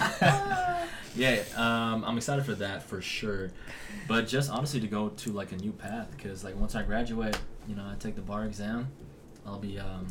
yeah, 1.16 1.42
um, 1.56 2.04
I'm 2.04 2.16
excited 2.16 2.44
for 2.44 2.54
that 2.56 2.82
for 2.82 3.00
sure. 3.00 3.50
But 4.08 4.26
just 4.26 4.50
honestly 4.50 4.80
to 4.80 4.86
go 4.86 5.10
to 5.10 5.32
like 5.32 5.52
a 5.52 5.56
new 5.56 5.72
path 5.72 6.10
because 6.16 6.44
like 6.44 6.56
once 6.56 6.74
I 6.74 6.82
graduate, 6.82 7.38
you 7.68 7.74
know, 7.74 7.84
I 7.84 7.94
take 7.98 8.14
the 8.14 8.22
bar 8.22 8.44
exam. 8.44 8.88
I'll 9.46 9.58
be 9.58 9.78
um, 9.78 10.06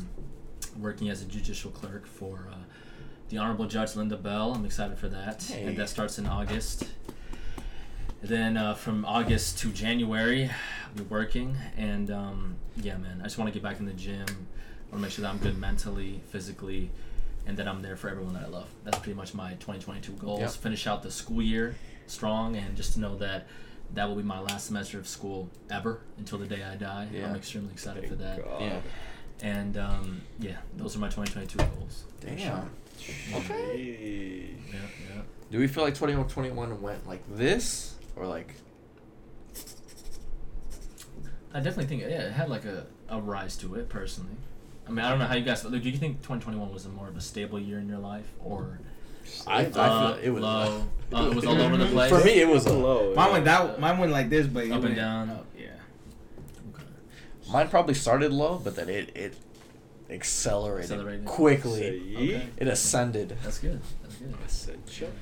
working 0.78 1.10
as 1.10 1.20
a 1.22 1.24
judicial 1.24 1.70
clerk 1.72 2.06
for 2.06 2.48
uh, 2.50 2.54
the 3.28 3.38
Honorable 3.38 3.66
Judge 3.66 3.96
Linda 3.96 4.16
Bell. 4.16 4.54
I'm 4.54 4.64
excited 4.64 4.96
for 4.98 5.08
that, 5.08 5.42
Hey. 5.42 5.64
and 5.64 5.76
that 5.76 5.88
starts 5.88 6.18
in 6.18 6.26
August. 6.26 6.84
Then 8.22 8.56
uh, 8.56 8.74
from 8.74 9.04
August 9.04 9.58
to 9.58 9.70
January, 9.70 10.44
I'll 10.86 10.94
be 10.96 11.02
working, 11.02 11.56
and 11.76 12.10
um, 12.10 12.54
yeah, 12.76 12.96
man, 12.96 13.18
I 13.20 13.24
just 13.24 13.36
want 13.38 13.48
to 13.48 13.52
get 13.52 13.62
back 13.62 13.80
in 13.80 13.86
the 13.86 13.92
gym. 13.92 14.24
I 14.24 14.92
want 14.92 14.92
to 14.92 14.98
make 14.98 15.10
sure 15.10 15.22
that 15.24 15.30
I'm 15.30 15.38
good 15.38 15.58
mentally, 15.58 16.22
physically, 16.30 16.90
and 17.46 17.56
that 17.56 17.68
I'm 17.68 17.82
there 17.82 17.96
for 17.96 18.08
everyone 18.08 18.34
that 18.34 18.44
I 18.44 18.48
love. 18.48 18.68
That's 18.84 18.98
pretty 18.98 19.16
much 19.16 19.34
my 19.34 19.50
2022 19.54 20.12
goals. 20.12 20.40
Yep. 20.40 20.50
Finish 20.50 20.86
out 20.86 21.02
the 21.02 21.10
school 21.10 21.42
year 21.42 21.74
strong, 22.06 22.56
and 22.56 22.76
just 22.76 22.94
to 22.94 23.00
know 23.00 23.16
that 23.16 23.46
that 23.94 24.08
will 24.08 24.16
be 24.16 24.22
my 24.22 24.40
last 24.40 24.66
semester 24.66 24.98
of 24.98 25.06
school 25.06 25.48
ever 25.70 26.00
until 26.18 26.38
the 26.38 26.46
day 26.46 26.62
I 26.62 26.76
die. 26.76 27.08
Yeah. 27.12 27.28
I'm 27.28 27.36
extremely 27.36 27.72
excited 27.72 28.08
for 28.08 28.14
that. 28.16 28.44
God. 28.44 28.60
Yeah. 28.60 28.80
And 29.42 29.76
um, 29.76 30.22
yeah, 30.38 30.56
those 30.76 30.96
are 30.96 30.98
my 30.98 31.08
2022 31.08 31.58
goals. 31.76 32.04
Damn. 32.20 32.70
Okay. 33.34 34.54
Yeah, 34.72 34.78
yeah. 35.14 35.22
Do 35.50 35.58
we 35.58 35.66
feel 35.66 35.84
like 35.84 35.94
2121 35.94 36.80
went 36.80 37.06
like 37.06 37.22
this 37.36 37.96
or 38.16 38.26
like 38.26 38.54
I 41.52 41.60
definitely 41.60 41.86
think 41.86 42.02
yeah, 42.02 42.22
it 42.22 42.32
had 42.32 42.48
like 42.48 42.64
a, 42.64 42.86
a 43.08 43.20
rise 43.20 43.56
to 43.58 43.74
it 43.76 43.88
personally. 43.88 44.34
I 44.86 44.90
mean, 44.90 45.04
I 45.04 45.10
don't 45.10 45.18
know 45.18 45.26
how 45.26 45.34
you 45.34 45.44
guys. 45.44 45.62
Do 45.62 45.76
you 45.76 45.96
think 45.96 46.18
2021 46.22 46.72
was 46.72 46.84
a 46.86 46.88
more 46.90 47.08
of 47.08 47.16
a 47.16 47.20
stable 47.20 47.58
year 47.58 47.78
in 47.78 47.88
your 47.88 47.98
life, 47.98 48.26
or 48.44 48.78
I, 49.46 49.62
I 49.62 49.64
uh, 49.64 50.14
feel 50.16 50.24
it 50.24 50.30
was 50.30 50.42
low? 50.42 50.84
Uh, 51.12 51.28
it 51.30 51.34
was 51.34 51.44
all 51.44 51.60
over 51.60 51.76
the 51.76 51.86
place. 51.86 52.10
For 52.10 52.24
me, 52.24 52.40
it 52.40 52.48
was 52.48 52.66
a 52.66 52.72
low. 52.72 53.14
Mine 53.14 53.30
went 53.30 53.44
that. 53.44 53.78
Mine 53.78 53.98
went 53.98 54.10
like 54.10 54.30
this, 54.30 54.48
but 54.48 54.64
it 54.64 54.72
Up 54.72 54.82
and 54.82 54.96
down. 54.96 55.30
Up, 55.30 55.46
yeah. 55.56 55.66
Okay. 56.74 56.82
Mine 57.52 57.68
probably 57.68 57.94
started 57.94 58.32
low, 58.32 58.58
but 58.58 58.74
then 58.74 58.88
it 58.88 59.16
it 59.16 59.36
accelerated, 60.10 60.90
Accelerated. 60.90 61.24
quickly. 61.24 61.86
Okay. 62.16 62.48
It 62.56 62.66
ascended. 62.66 63.36
That's 63.44 63.58
good. 63.60 63.80
That's 64.02 64.16
good. 64.16 64.34
Ascension. 64.44 65.12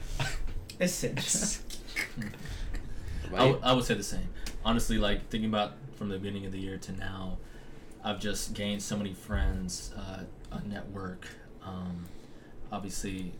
Essential. 0.81 1.63
I, 3.35 3.37
w- 3.39 3.61
I 3.63 3.73
would 3.75 3.85
say 3.85 3.95
the 3.95 4.03
same. 4.03 4.29
Honestly, 4.65 4.97
like 4.97 5.29
thinking 5.29 5.51
about 5.51 5.73
from 5.97 6.09
the 6.09 6.17
beginning 6.19 6.47
of 6.47 6.53
the 6.53 6.59
year 6.61 6.79
to 6.79 6.93
now, 6.93 7.37
I've 8.05 8.21
just 8.21 8.55
gained 8.55 8.83
so 8.83 8.97
many 8.97 9.13
friends, 9.15 9.93
uh, 9.97 10.25
a 10.51 10.61
network, 10.67 11.29
Um, 11.65 12.07
obviously, 12.73 13.33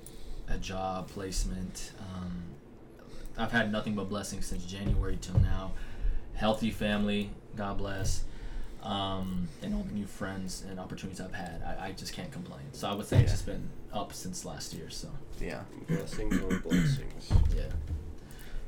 a 0.49 0.57
job 0.57 1.09
placement. 1.09 1.91
Um, 1.99 2.43
I've 3.37 3.51
had 3.51 3.73
nothing 3.73 3.97
but 3.97 4.09
blessings 4.09 4.47
since 4.47 4.65
January 4.65 5.19
till 5.21 5.41
now. 5.41 5.73
Healthy 6.35 6.71
family, 6.71 7.31
God 7.57 7.79
bless, 7.79 8.23
um, 8.85 9.49
and 9.61 9.75
all 9.75 9.83
the 9.83 9.93
new 9.93 10.07
friends 10.07 10.63
and 10.69 10.79
opportunities 10.79 11.21
I've 11.21 11.35
had. 11.35 11.63
I, 11.63 11.87
I 11.89 11.93
just 11.93 12.13
can't 12.13 12.31
complain. 12.31 12.63
So 12.73 12.89
I 12.89 12.95
would 12.95 13.07
say 13.07 13.17
it's 13.23 13.31
Yeah. 13.31 13.35
just 13.35 13.47
been 13.47 13.69
up 13.93 14.13
since 14.13 14.45
last 14.45 14.73
year. 14.73 14.89
So 14.89 15.09
Yeah. 15.41 15.63
Blessings 15.89 16.39
on 16.41 16.59
blessings. 16.61 17.33
yeah. 17.57 17.65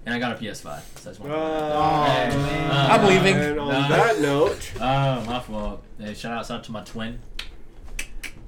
And 0.07 0.15
I 0.15 0.19
got 0.19 0.33
a 0.33 0.45
PS5. 0.45 0.55
So 0.99 1.11
I 1.11 1.13
just 1.13 1.21
want 1.21 1.33
to 1.33 1.39
Oh, 1.39 2.05
Hey, 2.05 2.37
man. 2.37 2.71
uh, 2.71 2.89
I'm 2.91 3.07
leaving. 3.07 3.35
And 3.41 3.59
on 3.61 3.69
Nah. 3.69 3.89
that 3.89 4.21
note, 4.21 4.73
Oh, 4.77 5.25
my 5.25 5.41
fault. 5.41 5.83
Hey, 5.99 6.13
shout 6.15 6.33
out, 6.33 6.51
out 6.51 6.65
to 6.65 6.73
my 6.73 6.83
twin 6.85 7.21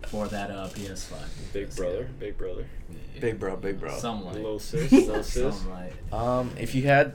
for 0.06 0.28
that 0.28 0.50
uh, 0.50 0.68
PS5. 0.68 1.16
big 1.52 1.66
Yes, 1.68 1.76
brother, 1.76 2.00
yeah. 2.02 2.06
big 2.20 2.36
brother, 2.38 2.66
Yeah, 2.90 3.20
Big 3.20 3.40
bro, 3.40 3.56
big 3.56 3.80
bro. 3.80 3.96
Something 3.98 4.26
like. 4.26 4.34
little 4.36 4.58
sis, 4.58 4.92
little 4.92 5.22
sis. 5.22 5.54
Something 5.56 5.70
like. 5.72 6.12
Um, 6.12 6.50
if 6.58 6.74
you 6.74 6.82
had 6.82 7.14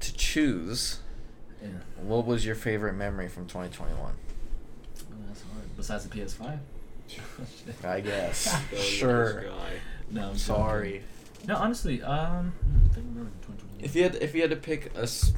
to 0.00 0.14
choose, 0.14 1.00
Yeah. 1.62 1.68
what 2.02 2.24
was 2.26 2.46
your 2.46 2.54
favorite 2.54 2.94
memory 2.94 3.28
from 3.28 3.46
2021? 3.46 3.98
Oh, 4.02 5.14
that's 5.28 5.42
hard. 5.42 5.76
Besides 5.76 6.08
the 6.08 6.16
PS5. 6.18 6.58
I 7.84 8.00
guess. 8.00 8.58
Sure. 8.78 9.44
no, 10.10 10.30
I'm 10.30 10.36
Sorry. 10.38 11.02
Joking. 11.42 11.54
No, 11.54 11.60
honestly, 11.60 12.02
um, 12.02 12.52
hmm, 12.52 12.86
I 12.90 12.94
think 12.94 13.06
I 13.06 13.08
remember 13.10 13.30
2021. 13.42 13.84
If 13.84 13.94
you 13.96 14.02
had 14.04 14.14
if 14.16 14.34
you 14.34 14.40
had 14.42 14.50
to 14.50 14.56
pick 14.56 14.92
a 14.96 15.02
s- 15.02 15.32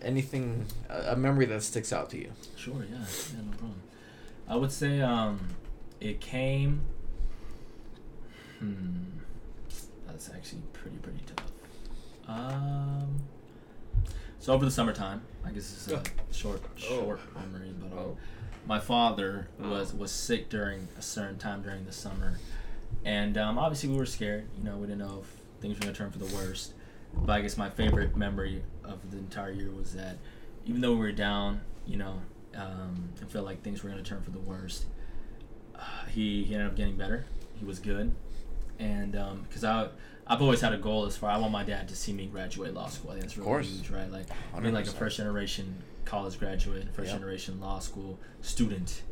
anything 0.00 0.66
a, 0.88 1.12
a 1.12 1.16
memory 1.16 1.46
that 1.46 1.62
sticks 1.62 1.92
out 1.92 2.10
to 2.10 2.18
you. 2.18 2.30
Sure, 2.56 2.84
yeah, 2.90 2.96
yeah, 2.98 3.40
no 3.44 3.50
problem. 3.52 3.82
I 4.48 4.56
would 4.56 4.72
say 4.72 5.00
um, 5.00 5.40
it 6.00 6.20
came. 6.20 6.82
Hmm, 8.58 9.18
that's 10.06 10.30
actually 10.30 10.62
pretty 10.72 10.96
pretty 10.98 11.20
tough. 11.34 11.46
Um, 12.28 13.16
so 14.38 14.52
over 14.52 14.64
the 14.64 14.70
summertime, 14.70 15.22
I 15.44 15.50
guess 15.50 15.72
it's 15.72 15.88
a 15.88 15.96
Oh. 15.98 16.02
short 16.30 16.62
Oh. 16.64 16.78
short 16.80 17.20
memory, 17.34 17.72
but 17.80 17.86
um, 17.92 17.98
Oh. 17.98 18.16
my 18.66 18.78
father 18.78 19.48
was 19.58 19.92
Oh. 19.92 19.96
was 19.98 20.12
sick 20.12 20.48
during 20.48 20.86
a 20.96 21.02
certain 21.02 21.38
time 21.38 21.62
during 21.62 21.84
the 21.86 21.92
summer, 21.92 22.38
and 23.04 23.36
um, 23.38 23.58
obviously 23.58 23.88
we 23.88 23.96
were 23.96 24.06
scared. 24.06 24.46
You 24.58 24.64
know, 24.64 24.76
we 24.76 24.86
didn't 24.86 25.00
know 25.00 25.18
if 25.22 25.60
things 25.60 25.76
were 25.76 25.80
gonna 25.82 25.94
turn 25.94 26.10
for 26.10 26.18
the 26.18 26.34
worst. 26.36 26.74
But 27.14 27.32
I 27.32 27.40
guess 27.42 27.56
my 27.56 27.68
favorite 27.70 28.16
memory 28.16 28.62
of 28.84 29.10
the 29.10 29.18
entire 29.18 29.50
year 29.50 29.70
was 29.70 29.94
that 29.94 30.16
even 30.66 30.80
though 30.80 30.92
we 30.92 30.98
were 30.98 31.12
down, 31.12 31.60
you 31.86 31.96
know, 31.98 32.20
um, 32.54 33.10
and 33.20 33.30
felt 33.30 33.44
like 33.44 33.62
things 33.62 33.82
were 33.82 33.90
gonna 33.90 34.02
turn 34.02 34.22
for 34.22 34.30
the 34.30 34.38
worst, 34.38 34.86
uh, 35.76 36.04
he, 36.08 36.44
he 36.44 36.54
ended 36.54 36.68
up 36.68 36.76
getting 36.76 36.96
better. 36.96 37.26
He 37.54 37.64
was 37.64 37.78
good, 37.78 38.14
and 38.78 39.12
because 39.48 39.64
I 39.64 39.88
I've 40.26 40.40
always 40.40 40.60
had 40.60 40.72
a 40.72 40.78
goal 40.78 41.04
as 41.06 41.16
far 41.16 41.30
I 41.30 41.38
want 41.38 41.52
my 41.52 41.64
dad 41.64 41.88
to 41.88 41.96
see 41.96 42.12
me 42.12 42.26
graduate 42.26 42.74
law 42.74 42.86
school. 42.88 43.10
I 43.10 43.14
think 43.14 43.24
that's 43.24 43.36
really 43.36 43.46
course. 43.46 43.68
huge, 43.68 43.90
right? 43.90 44.10
Like 44.10 44.26
being 44.60 44.74
like 44.74 44.86
a 44.86 44.90
first 44.92 45.16
generation 45.16 45.82
college 46.04 46.38
graduate, 46.38 46.88
first 46.94 47.10
Yep. 47.10 47.18
generation 47.20 47.60
law 47.60 47.78
school 47.78 48.18
student, 48.40 49.02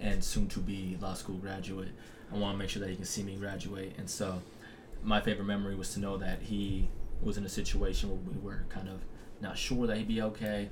and 0.00 0.22
soon 0.22 0.48
to 0.48 0.60
be 0.60 0.96
law 1.00 1.14
school 1.14 1.36
graduate. 1.36 1.88
I 2.32 2.36
want 2.38 2.54
to 2.54 2.58
make 2.58 2.68
sure 2.70 2.80
that 2.80 2.88
he 2.90 2.96
can 2.96 3.04
see 3.04 3.22
me 3.22 3.34
graduate, 3.36 3.94
and 3.98 4.08
so 4.08 4.40
my 5.02 5.20
favorite 5.20 5.46
memory 5.46 5.74
was 5.74 5.92
to 5.94 6.00
know 6.00 6.16
that 6.18 6.42
he 6.42 6.88
was 7.22 7.36
in 7.36 7.44
a 7.44 7.48
situation 7.48 8.08
where 8.10 8.18
we 8.34 8.40
were 8.40 8.64
kind 8.68 8.88
of 8.88 9.00
not 9.40 9.58
sure 9.58 9.86
that 9.86 9.96
he'd 9.96 10.08
be 10.08 10.22
okay, 10.22 10.70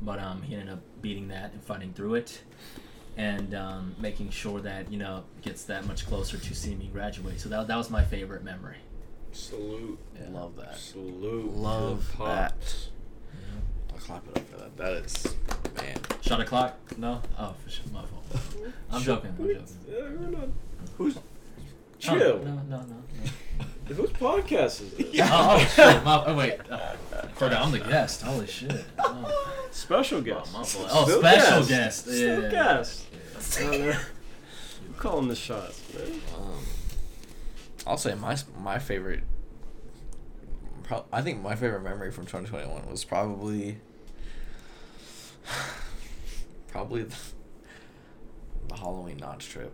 but 0.00 0.18
um, 0.18 0.42
he 0.42 0.54
ended 0.54 0.70
up 0.70 0.80
beating 1.02 1.28
that 1.28 1.52
and 1.52 1.62
fighting 1.62 1.92
through 1.92 2.14
it, 2.14 2.42
and 3.16 3.54
um, 3.54 3.94
making 3.98 4.30
sure 4.30 4.60
that 4.60 4.90
you 4.90 4.98
know 4.98 5.24
gets 5.42 5.64
that 5.64 5.86
much 5.86 6.06
closer 6.06 6.38
to 6.38 6.54
seeing 6.54 6.78
me 6.78 6.88
graduate. 6.92 7.40
So 7.40 7.48
that, 7.50 7.66
that 7.68 7.76
was 7.76 7.90
my 7.90 8.04
favorite 8.04 8.42
memory. 8.44 8.76
Salute, 9.32 9.98
Yeah. 10.14 10.28
Love 10.30 10.56
that. 10.56 10.76
salute. 10.78 11.52
Love 11.54 12.06
that. 12.18 12.52
pops. 12.52 12.90
I'll 13.92 13.98
clap 13.98 14.26
it 14.28 14.38
up 14.38 14.48
for 14.48 14.56
that. 14.58 14.76
That 14.76 14.92
is 15.04 15.36
man. 15.76 15.96
Shot 16.22 16.40
a 16.40 16.44
clock? 16.44 16.76
No. 16.98 17.20
Oh, 17.38 17.54
for 17.62 17.70
sure, 17.70 17.84
my 17.92 18.02
fault. 18.04 18.24
I'm 18.90 19.02
joking. 19.02 19.34
I'm 19.38 19.46
joking. 19.48 19.66
Uh, 19.88 19.92
we're. 20.38 20.48
Who's? 20.98 21.16
Oh, 21.16 21.20
Chill. 21.98 22.38
no, 22.40 22.54
no, 22.54 22.60
no. 22.68 22.84
no. 22.86 23.94
Whose 23.94 24.10
podcast 24.10 24.80
is 24.82 24.90
this? 24.94 25.20
Oh, 25.22 25.56
oh 25.58 25.58
shit! 25.74 26.04
My, 26.04 26.24
oh 26.26 26.34
wait, 26.36 26.58
uh, 26.70 26.94
forgot 27.34 27.62
I'm 27.66 27.72
the 27.72 27.80
guest. 27.80 28.22
Holy 28.22 28.46
shit! 28.46 28.84
Oh, 28.98 29.66
Special 29.70 30.20
guest. 30.22 30.52
my 30.54 30.64
fault. 30.64 30.88
Oh, 30.90 31.18
special 31.20 31.66
guest. 31.66 32.06
Still 32.06 32.42
Yeah. 32.44 32.50
guest. 32.50 33.06
Yeah. 33.60 33.98
I'm 34.88 34.94
calling 34.94 35.28
the 35.28 35.34
shots, 35.36 35.82
man. 35.94 36.20
Um, 36.36 36.64
I'll 37.86 37.98
say 37.98 38.14
my 38.14 38.36
my 38.58 38.78
favorite. 38.78 39.22
Pro- 40.84 41.04
I 41.12 41.20
think 41.22 41.42
my 41.42 41.54
favorite 41.54 41.82
memory 41.82 42.10
from 42.10 42.24
2021 42.26 42.90
was 42.90 43.04
probably 43.04 43.78
probably 46.68 47.02
the, 47.04 47.16
the 48.68 48.74
Halloween 48.76 49.18
Notch 49.18 49.48
trip. 49.48 49.72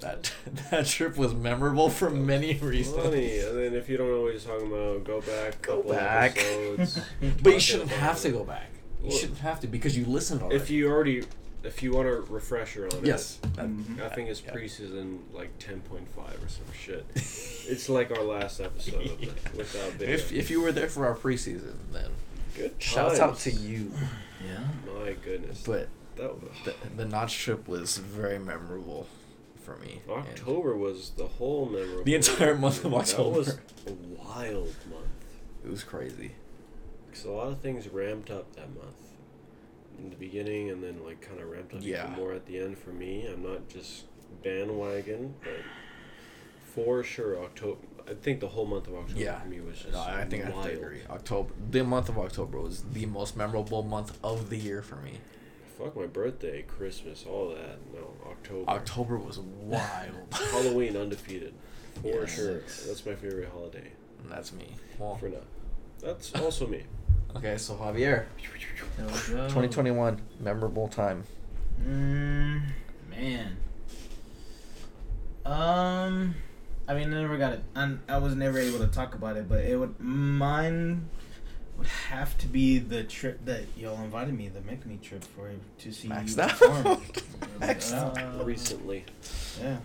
That 0.00 0.32
that 0.70 0.86
trip 0.86 1.16
was 1.16 1.34
memorable 1.34 1.90
for 1.90 2.08
many 2.10 2.54
reasons. 2.54 2.96
Funny, 3.02 3.38
and 3.40 3.58
then 3.58 3.74
if 3.74 3.88
you 3.88 3.96
don't 3.96 4.08
know 4.10 4.22
what 4.22 4.32
you're 4.32 4.40
talking 4.40 4.68
about, 4.68 5.04
go 5.04 5.20
back. 5.20 5.60
Go 5.62 5.76
couple 5.78 5.92
back. 5.92 6.38
Episodes. 6.38 7.00
But 7.42 7.54
you 7.54 7.60
shouldn't 7.60 7.90
about 7.90 8.00
have 8.00 8.20
to 8.22 8.30
go 8.30 8.44
back. 8.44 8.70
You 9.02 9.08
Well, 9.08 9.18
shouldn't 9.18 9.38
have 9.40 9.60
to 9.60 9.66
because 9.66 9.96
you 9.98 10.04
listened 10.06 10.42
already. 10.42 10.56
If 10.56 10.70
you 10.70 10.88
already, 10.88 11.24
if 11.64 11.82
you 11.82 11.92
want 11.92 12.06
a 12.08 12.12
refresher 12.12 12.86
on 12.92 13.04
yes, 13.04 13.38
it, 13.42 13.54
that- 13.56 13.66
Mhm. 13.66 14.00
I 14.00 14.08
think 14.08 14.28
it's 14.28 14.40
yeah. 14.44 14.52
preseason 14.54 15.18
like 15.32 15.56
10.5 15.58 16.00
or 16.16 16.48
some 16.48 16.64
shit. 16.80 17.04
It's 17.16 17.88
like 17.88 18.12
our 18.12 18.22
last 18.22 18.60
episode 18.60 19.04
of 19.04 19.20
it 19.22 19.32
without 19.56 19.92
video. 19.94 20.14
If 20.14 20.32
if 20.32 20.48
you 20.48 20.60
were 20.60 20.70
there 20.70 20.88
for 20.88 21.06
our 21.06 21.16
preseason, 21.16 21.74
then 21.92 22.10
Good 22.56 22.74
shouts 22.78 23.18
out 23.18 23.38
to 23.40 23.50
you. 23.50 23.90
Yeah. 24.44 24.58
My 25.02 25.12
goodness. 25.24 25.62
But 25.66 25.88
that 26.16 26.40
was, 26.40 26.50
the, 26.64 26.74
the 26.96 27.04
Notch 27.04 27.36
trip 27.38 27.66
was 27.68 27.98
very 27.98 28.38
memorable 28.38 29.06
for 29.62 29.76
me. 29.76 30.00
and- 30.08 30.12
October 30.26 30.76
was 30.76 31.10
the 31.10 31.26
whole 31.26 31.66
memorable. 31.66 32.04
The 32.04 32.14
entire 32.14 32.54
month 32.56 32.84
of 32.84 32.94
October. 32.94 33.30
That 33.30 33.38
was 33.38 33.58
a 33.86 33.92
wild 33.92 34.74
month. 34.90 35.06
It 35.64 35.70
was 35.70 35.82
crazy. 35.84 36.32
Because 37.10 37.24
a 37.24 37.30
lot 37.30 37.48
of 37.48 37.60
things 37.60 37.88
ramped 37.88 38.30
up 38.30 38.54
that 38.56 38.68
month. 38.74 38.94
In 39.98 40.10
the 40.10 40.16
beginning, 40.16 40.70
and 40.70 40.80
then 40.82 41.04
like 41.04 41.20
kind 41.20 41.40
of 41.40 41.48
ramped 41.50 41.74
up 41.74 41.80
Yeah. 41.82 42.04
even 42.04 42.16
more 42.16 42.32
at 42.32 42.46
the 42.46 42.58
end 42.60 42.78
for 42.78 42.90
me. 42.90 43.26
I'm 43.26 43.42
not 43.42 43.68
just 43.68 44.04
bandwagon, 44.44 45.34
but 45.42 45.50
for 46.62 47.02
sure 47.02 47.36
October. 47.42 47.80
I 48.08 48.14
think 48.14 48.40
the 48.40 48.48
whole 48.48 48.64
month 48.66 48.86
of 48.88 48.94
October 48.94 49.20
Yeah, 49.20 49.38
for 49.40 49.48
me 49.48 49.60
was 49.60 49.78
just 49.78 49.92
No, 49.92 50.00
I 50.00 50.24
think 50.24 50.42
I 50.44 50.46
have 50.46 50.54
wild. 50.56 50.66
to 50.70 50.76
agree. 50.80 51.00
October, 51.10 51.52
the 51.70 51.84
month 51.84 52.08
of 52.08 52.18
October 52.18 52.58
was 52.60 52.82
the 52.92 53.06
most 53.06 53.36
memorable 53.36 53.82
month 53.82 54.18
of 54.24 54.48
the 54.50 54.56
year 54.56 54.80
for 54.82 54.96
me. 54.96 55.18
Fuck 55.78 55.94
my 55.96 56.06
birthday, 56.06 56.62
Christmas, 56.62 57.24
all 57.28 57.50
that. 57.50 57.78
No, 57.94 58.12
October. 58.30 58.68
October 58.70 59.18
was 59.18 59.38
wild. 59.38 60.10
Halloween 60.32 60.96
undefeated. 60.96 61.54
For 62.02 62.20
Yes. 62.22 62.34
sure. 62.34 62.54
That's 62.86 63.04
my 63.06 63.14
favorite 63.14 63.48
holiday. 63.52 63.90
And 64.22 64.30
that's 64.32 64.52
me. 64.52 64.70
Well, 64.98 65.16
For 65.16 65.28
now. 65.28 65.38
That's 66.00 66.32
also 66.34 66.66
me. 66.66 66.82
okay, 67.36 67.56
so 67.58 67.74
Javier, 67.74 68.24
There 68.96 69.06
we 69.06 69.12
go. 69.12 69.48
2021 69.48 70.20
memorable 70.40 70.88
time. 70.88 71.24
Mm, 71.84 72.62
Man. 73.10 73.56
um, 75.44 76.34
I 76.88 76.94
mean, 76.94 77.12
I 77.12 77.20
never 77.20 77.36
got 77.36 77.52
it. 77.52 77.62
and 77.76 78.00
I 78.08 78.16
was 78.18 78.34
never 78.34 78.58
able 78.58 78.78
to 78.78 78.86
talk 78.86 79.14
about 79.14 79.36
it, 79.36 79.48
but 79.48 79.64
it 79.64 79.76
would 79.76 80.00
mine 80.00 81.08
would 81.76 81.86
have 81.86 82.36
to 82.38 82.46
be 82.46 82.78
the 82.78 83.04
trip 83.04 83.44
that 83.44 83.64
y'all 83.76 84.02
invited 84.02 84.34
me, 84.36 84.48
the 84.48 84.60
Make 84.62 84.84
Me 84.86 84.98
trip 85.02 85.22
for 85.22 85.50
to 85.80 85.92
see 85.92 86.08
Maxed 86.08 86.36
you 86.36 86.42
out. 86.42 86.50
perform. 86.58 87.02
Maxed 87.60 87.92
out. 87.94 88.18
Uh, 88.40 88.42
Recently. 88.44 89.04
Yeah, 89.60 89.76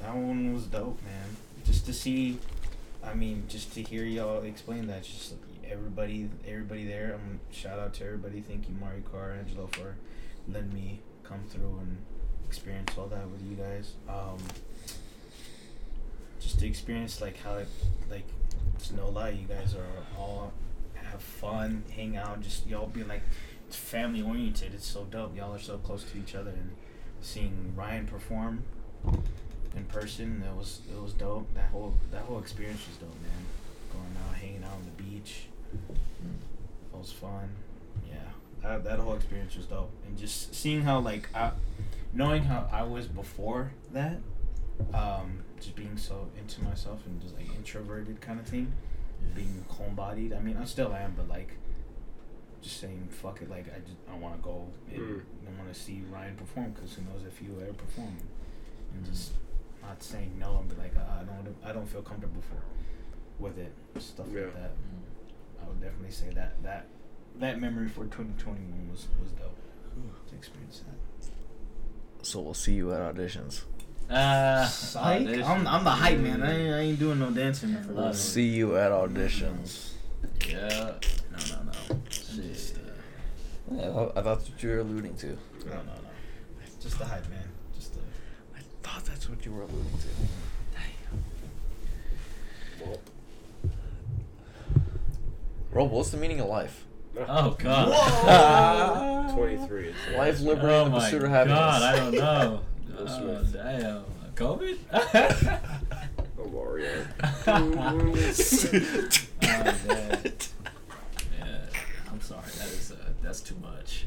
that 0.00 0.14
one 0.14 0.54
was 0.54 0.64
dope, 0.64 1.02
man. 1.04 1.36
Just 1.66 1.84
to 1.86 1.92
see, 1.92 2.38
I 3.04 3.12
mean, 3.14 3.44
just 3.48 3.74
to 3.74 3.82
hear 3.82 4.04
y'all 4.04 4.42
explain 4.44 4.86
that, 4.86 5.02
just 5.02 5.34
everybody, 5.68 6.30
everybody 6.46 6.86
there. 6.86 7.14
Um, 7.16 7.40
shout 7.50 7.78
out 7.80 7.92
to 7.94 8.04
everybody. 8.04 8.40
Thank 8.40 8.68
you, 8.68 8.74
Mario 8.80 9.00
Car, 9.02 9.32
Angelo, 9.32 9.66
for 9.66 9.96
letting 10.48 10.72
me 10.72 11.00
come 11.24 11.42
through 11.48 11.80
and 11.80 11.98
experience 12.46 12.92
all 12.96 13.08
that 13.08 13.28
with 13.28 13.42
you 13.42 13.56
guys. 13.56 13.94
Um, 14.08 14.38
just 16.46 16.60
to 16.60 16.66
experience 16.66 17.20
like 17.20 17.36
how 17.42 17.54
it, 17.54 17.68
like, 18.08 18.26
it's 18.76 18.92
no 18.92 19.08
lie, 19.08 19.30
you 19.30 19.48
guys 19.48 19.74
are 19.74 20.18
all 20.18 20.52
have 20.94 21.20
fun, 21.20 21.82
hang 21.94 22.16
out, 22.16 22.40
just 22.40 22.66
y'all 22.66 22.86
be 22.86 23.02
like 23.02 23.22
it's 23.66 23.76
family 23.76 24.22
oriented. 24.22 24.72
It's 24.74 24.86
so 24.86 25.04
dope. 25.10 25.36
Y'all 25.36 25.54
are 25.54 25.58
so 25.58 25.78
close 25.78 26.04
to 26.04 26.18
each 26.18 26.34
other 26.34 26.50
and 26.50 26.70
seeing 27.20 27.72
Ryan 27.74 28.06
perform 28.06 28.62
in 29.76 29.84
person, 29.86 30.40
that 30.40 30.54
was 30.54 30.80
it 30.90 31.00
was 31.00 31.12
dope. 31.12 31.52
That 31.54 31.70
whole 31.70 31.94
that 32.12 32.22
whole 32.22 32.38
experience 32.38 32.86
was 32.88 32.96
dope, 32.96 33.20
man. 33.22 33.44
Going 33.92 34.16
out, 34.28 34.36
hanging 34.36 34.62
out 34.62 34.72
on 34.72 34.84
the 34.84 35.02
beach, 35.02 35.48
that 36.92 36.98
was 36.98 37.12
fun. 37.12 37.50
Yeah, 38.08 38.14
that 38.62 38.84
that 38.84 38.98
whole 39.00 39.14
experience 39.14 39.56
was 39.56 39.66
dope, 39.66 39.90
and 40.06 40.16
just 40.16 40.54
seeing 40.54 40.82
how 40.82 41.00
like 41.00 41.28
I, 41.34 41.50
knowing 42.12 42.44
how 42.44 42.68
I 42.72 42.84
was 42.84 43.06
before 43.06 43.72
that, 43.92 44.18
um, 44.94 45.42
just 45.60 45.74
being 45.76 45.96
so 45.96 46.28
into 46.38 46.62
myself 46.62 47.00
and 47.06 47.20
just 47.20 47.34
like 47.36 47.46
introverted 47.56 48.20
kind 48.20 48.38
of 48.40 48.46
thing, 48.46 48.72
being 49.34 49.64
homebodied. 49.70 50.36
I 50.36 50.40
mean, 50.40 50.56
I 50.56 50.64
still 50.64 50.92
am, 50.94 51.14
but 51.16 51.28
like, 51.28 51.56
just 52.62 52.80
saying 52.80 53.08
fuck 53.10 53.42
it. 53.42 53.50
Like 53.50 53.66
I 53.74 53.78
just 53.80 53.96
I 54.10 54.16
want 54.16 54.36
to 54.36 54.42
go 54.42 54.66
and 54.92 55.00
Mm. 55.00 55.20
I 55.46 55.58
want 55.62 55.72
to 55.72 55.78
see 55.80 56.02
Ryan 56.10 56.34
perform 56.36 56.72
because 56.72 56.94
who 56.94 57.02
knows 57.02 57.24
if 57.26 57.38
he 57.38 57.46
will 57.48 57.62
ever 57.62 57.72
perform, 57.72 58.16
and 58.94 59.04
just 59.04 59.32
not 59.82 60.02
saying 60.02 60.36
no 60.38 60.58
and 60.58 60.68
be 60.68 60.76
like 60.76 60.96
uh, 60.96 61.20
I 61.20 61.22
don't 61.24 61.56
I 61.64 61.72
don't 61.72 61.86
feel 61.86 62.02
comfortable 62.02 62.42
for 62.42 62.62
with 63.42 63.58
it 63.58 63.72
stuff 63.98 64.26
Yeah. 64.32 64.42
like 64.44 64.54
that. 64.54 64.72
I 65.62 65.68
would 65.68 65.80
definitely 65.80 66.10
say 66.10 66.30
that 66.34 66.62
that 66.62 66.86
that 67.38 67.60
memory 67.60 67.88
for 67.88 68.04
2021 68.04 68.90
was 68.90 69.06
was 69.20 69.30
dope 69.32 69.56
to 70.28 70.34
experience 70.34 70.82
that. 70.86 71.28
So 72.26 72.40
we'll 72.40 72.54
see 72.54 72.72
you 72.74 72.92
at 72.92 73.00
auditions. 73.14 73.62
Uh, 74.08 74.64
Psych. 74.66 75.26
I'm, 75.44 75.66
I'm 75.66 75.84
the 75.84 75.90
hype 75.90 76.18
man. 76.18 76.42
I 76.42 76.56
ain't, 76.58 76.74
I 76.74 76.78
ain't 76.80 76.98
doing 76.98 77.18
no 77.18 77.30
dancing 77.30 77.76
for 77.82 77.92
Love 77.92 78.12
this. 78.12 78.24
it. 78.24 78.30
See 78.30 78.46
you 78.48 78.76
at 78.76 78.92
auditions. 78.92 79.92
Yeah. 80.48 80.58
No, 81.32 81.38
no, 81.50 81.62
no. 81.64 81.72
Shit. 82.08 82.52
Just, 82.52 82.76
uh, 82.76 82.80
Yeah, 83.72 83.82
I 83.82 83.92
thought- 83.92 84.12
I 84.16 84.22
thought 84.22 84.38
that's 84.38 84.50
what 84.50 84.62
you 84.62 84.68
were 84.70 84.78
alluding 84.78 85.16
to. 85.16 85.26
no, 85.26 85.36
no, 85.66 85.76
no. 85.76 85.92
Just 86.80 86.98
the 87.00 87.04
hype 87.04 87.28
man. 87.30 87.48
Just 87.74 87.94
the. 87.94 88.00
I 88.56 88.60
thought 88.82 89.04
that's 89.04 89.28
what 89.28 89.44
you 89.44 89.52
were 89.52 89.62
alluding 89.62 89.98
to. 89.98 90.06
Well, 92.84 93.00
Rob, 95.72 95.90
what's 95.90 96.10
the 96.10 96.16
meaning 96.16 96.38
of 96.40 96.48
life? 96.48 96.84
Oh 97.18 97.56
God. 97.58 97.88
Whoa. 97.90 99.34
23. 99.36 99.94
Life, 100.16 100.40
liberty, 100.40 100.68
oh 100.68 100.84
and 100.84 100.94
the 100.94 100.98
pursuit 101.00 101.22
of 101.24 101.30
happiness. 101.30 101.58
God, 101.58 101.82
I 101.82 101.96
don't 101.96 102.12
know. 102.14 102.60
Will 102.98 103.08
oh, 103.08 103.44
damn. 103.52 104.04
COVID? 104.34 104.78
Oh, 106.38 106.48
Mario. 106.50 107.06
oh, 107.46 107.58
man. 109.42 110.32
Yeah, 111.38 111.58
I'm 112.10 112.20
sorry. 112.20 112.42
That 112.58 112.66
is 112.68 112.92
uh, 112.92 112.96
that's 113.22 113.40
too 113.40 113.56
much. 113.62 114.06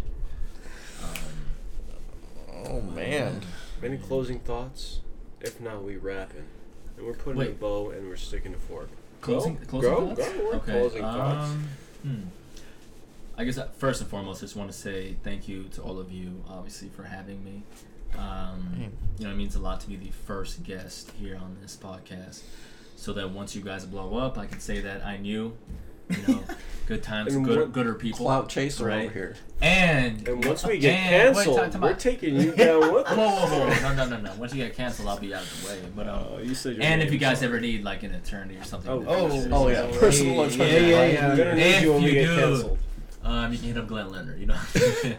Um, 1.03 2.65
Oh 2.65 2.81
man. 2.81 3.41
Any 3.83 3.97
closing 3.97 4.39
thoughts? 4.39 4.99
If 5.41 5.59
not, 5.61 5.83
we 5.83 5.95
wrapping. 5.97 6.45
And 6.97 7.05
we're 7.05 7.13
putting 7.13 7.41
a 7.41 7.45
bow 7.51 7.91
and 7.91 8.07
we're 8.09 8.15
sticking 8.17 8.51
to 8.53 8.59
fork. 8.59 8.89
Closing, 9.21 9.55
Go, 9.55 9.65
closing 9.79 9.89
go, 9.91 10.07
thoughts. 10.15 10.29
go, 10.33 10.43
we're 10.45 10.55
okay. 10.55 10.71
closing 10.71 11.01
thoughts. 11.01 11.49
um, 11.51 11.67
Hmm. 12.03 12.21
I 13.37 13.43
guess 13.45 13.57
uh, 13.57 13.67
first 13.77 14.01
and 14.01 14.09
foremost, 14.09 14.41
I 14.41 14.45
just 14.45 14.55
want 14.57 14.69
to 14.71 14.77
say 14.77 15.15
thank 15.23 15.47
you 15.47 15.63
to 15.73 15.81
all 15.81 15.99
of 15.99 16.11
you, 16.11 16.43
obviously, 16.49 16.89
for 16.89 17.03
having 17.03 17.43
me. 17.43 17.63
Um, 18.17 18.91
you 19.17 19.25
know, 19.25 19.31
it 19.31 19.35
means 19.37 19.55
a 19.55 19.59
lot 19.59 19.81
to 19.81 19.87
be 19.87 19.95
the 19.95 20.11
first 20.25 20.63
guest 20.63 21.11
here 21.19 21.35
on 21.35 21.57
this 21.61 21.75
podcast, 21.81 22.41
so 22.95 23.13
that 23.13 23.29
once 23.31 23.55
you 23.55 23.61
guys 23.61 23.85
blow 23.85 24.17
up, 24.17 24.37
I 24.37 24.45
can 24.45 24.59
say 24.59 24.81
that 24.81 25.05
I 25.05 25.17
knew, 25.17 25.55
you 26.09 26.17
know, 26.27 26.43
good 26.87 27.03
times, 27.03 27.35
And 27.35 27.45
good, 27.45 27.57
what- 27.59 27.73
gooder 27.73 27.93
people, 27.95 28.25
Clout 28.25 28.49
chaser 28.49 28.85
right? 28.85 29.05
over 29.05 29.13
here. 29.13 29.35
and 29.61 30.27
And 30.27 30.43
once 30.45 30.65
we 30.65 30.77
get 30.79 30.93
and- 30.95 31.35
wait, 31.35 31.43
canceled, 31.43 31.57
time- 31.57 31.71
time 31.71 31.81
we're 31.81 31.93
taking 31.95 32.35
you 32.39 32.51
down 32.53 32.79
with 32.93 33.07
Whoa, 33.07 33.27
us. 33.27 33.49
whoa, 33.51 33.59
whoa! 33.59 33.79
No, 33.81 33.95
no, 33.95 34.09
no, 34.09 34.21
no! 34.21 34.33
Once 34.37 34.53
you 34.53 34.63
get 34.65 34.75
canceled, 34.75 35.07
I'll 35.09 35.19
be 35.19 35.33
out 35.33 35.43
of 35.43 35.61
the 35.63 35.67
way. 35.69 35.79
But 35.95 36.07
um, 36.07 36.25
Oh, 36.31 36.37
you 36.39 36.55
said 36.55 36.77
and 36.79 37.01
if 37.01 37.11
you 37.11 37.19
guys 37.19 37.43
ever 37.43 37.59
need 37.59 37.83
like 37.83 38.03
an 38.03 38.15
attorney 38.15 38.55
or 38.55 38.63
something, 38.63 38.89
Oh, 38.91 39.03
oh, 39.05 39.47
oh, 39.51 39.67
yeah, 39.67 39.87
personal 39.99 40.35
yeah, 40.35 40.43
attorney, 40.45 40.89
yeah, 40.91 40.97
right? 40.99 41.13
yeah, 41.13 41.27
We're 41.29 41.37
gonna 41.37 41.55
need 41.55 41.61
If 41.75 41.81
you 41.83 41.93
when 41.93 42.03
we 42.03 42.07
you 42.09 42.13
get 42.15 42.25
do, 42.27 42.35
canceled. 42.37 42.79
Um, 43.29 43.51
you 43.51 43.59
can 43.59 43.67
hit 43.67 43.77
up 43.77 43.87
Glen 43.87 44.09
Lerner. 44.09 44.39
You 44.39 44.47
don't 44.47 44.57
have 44.57 44.73
to. 44.73 45.17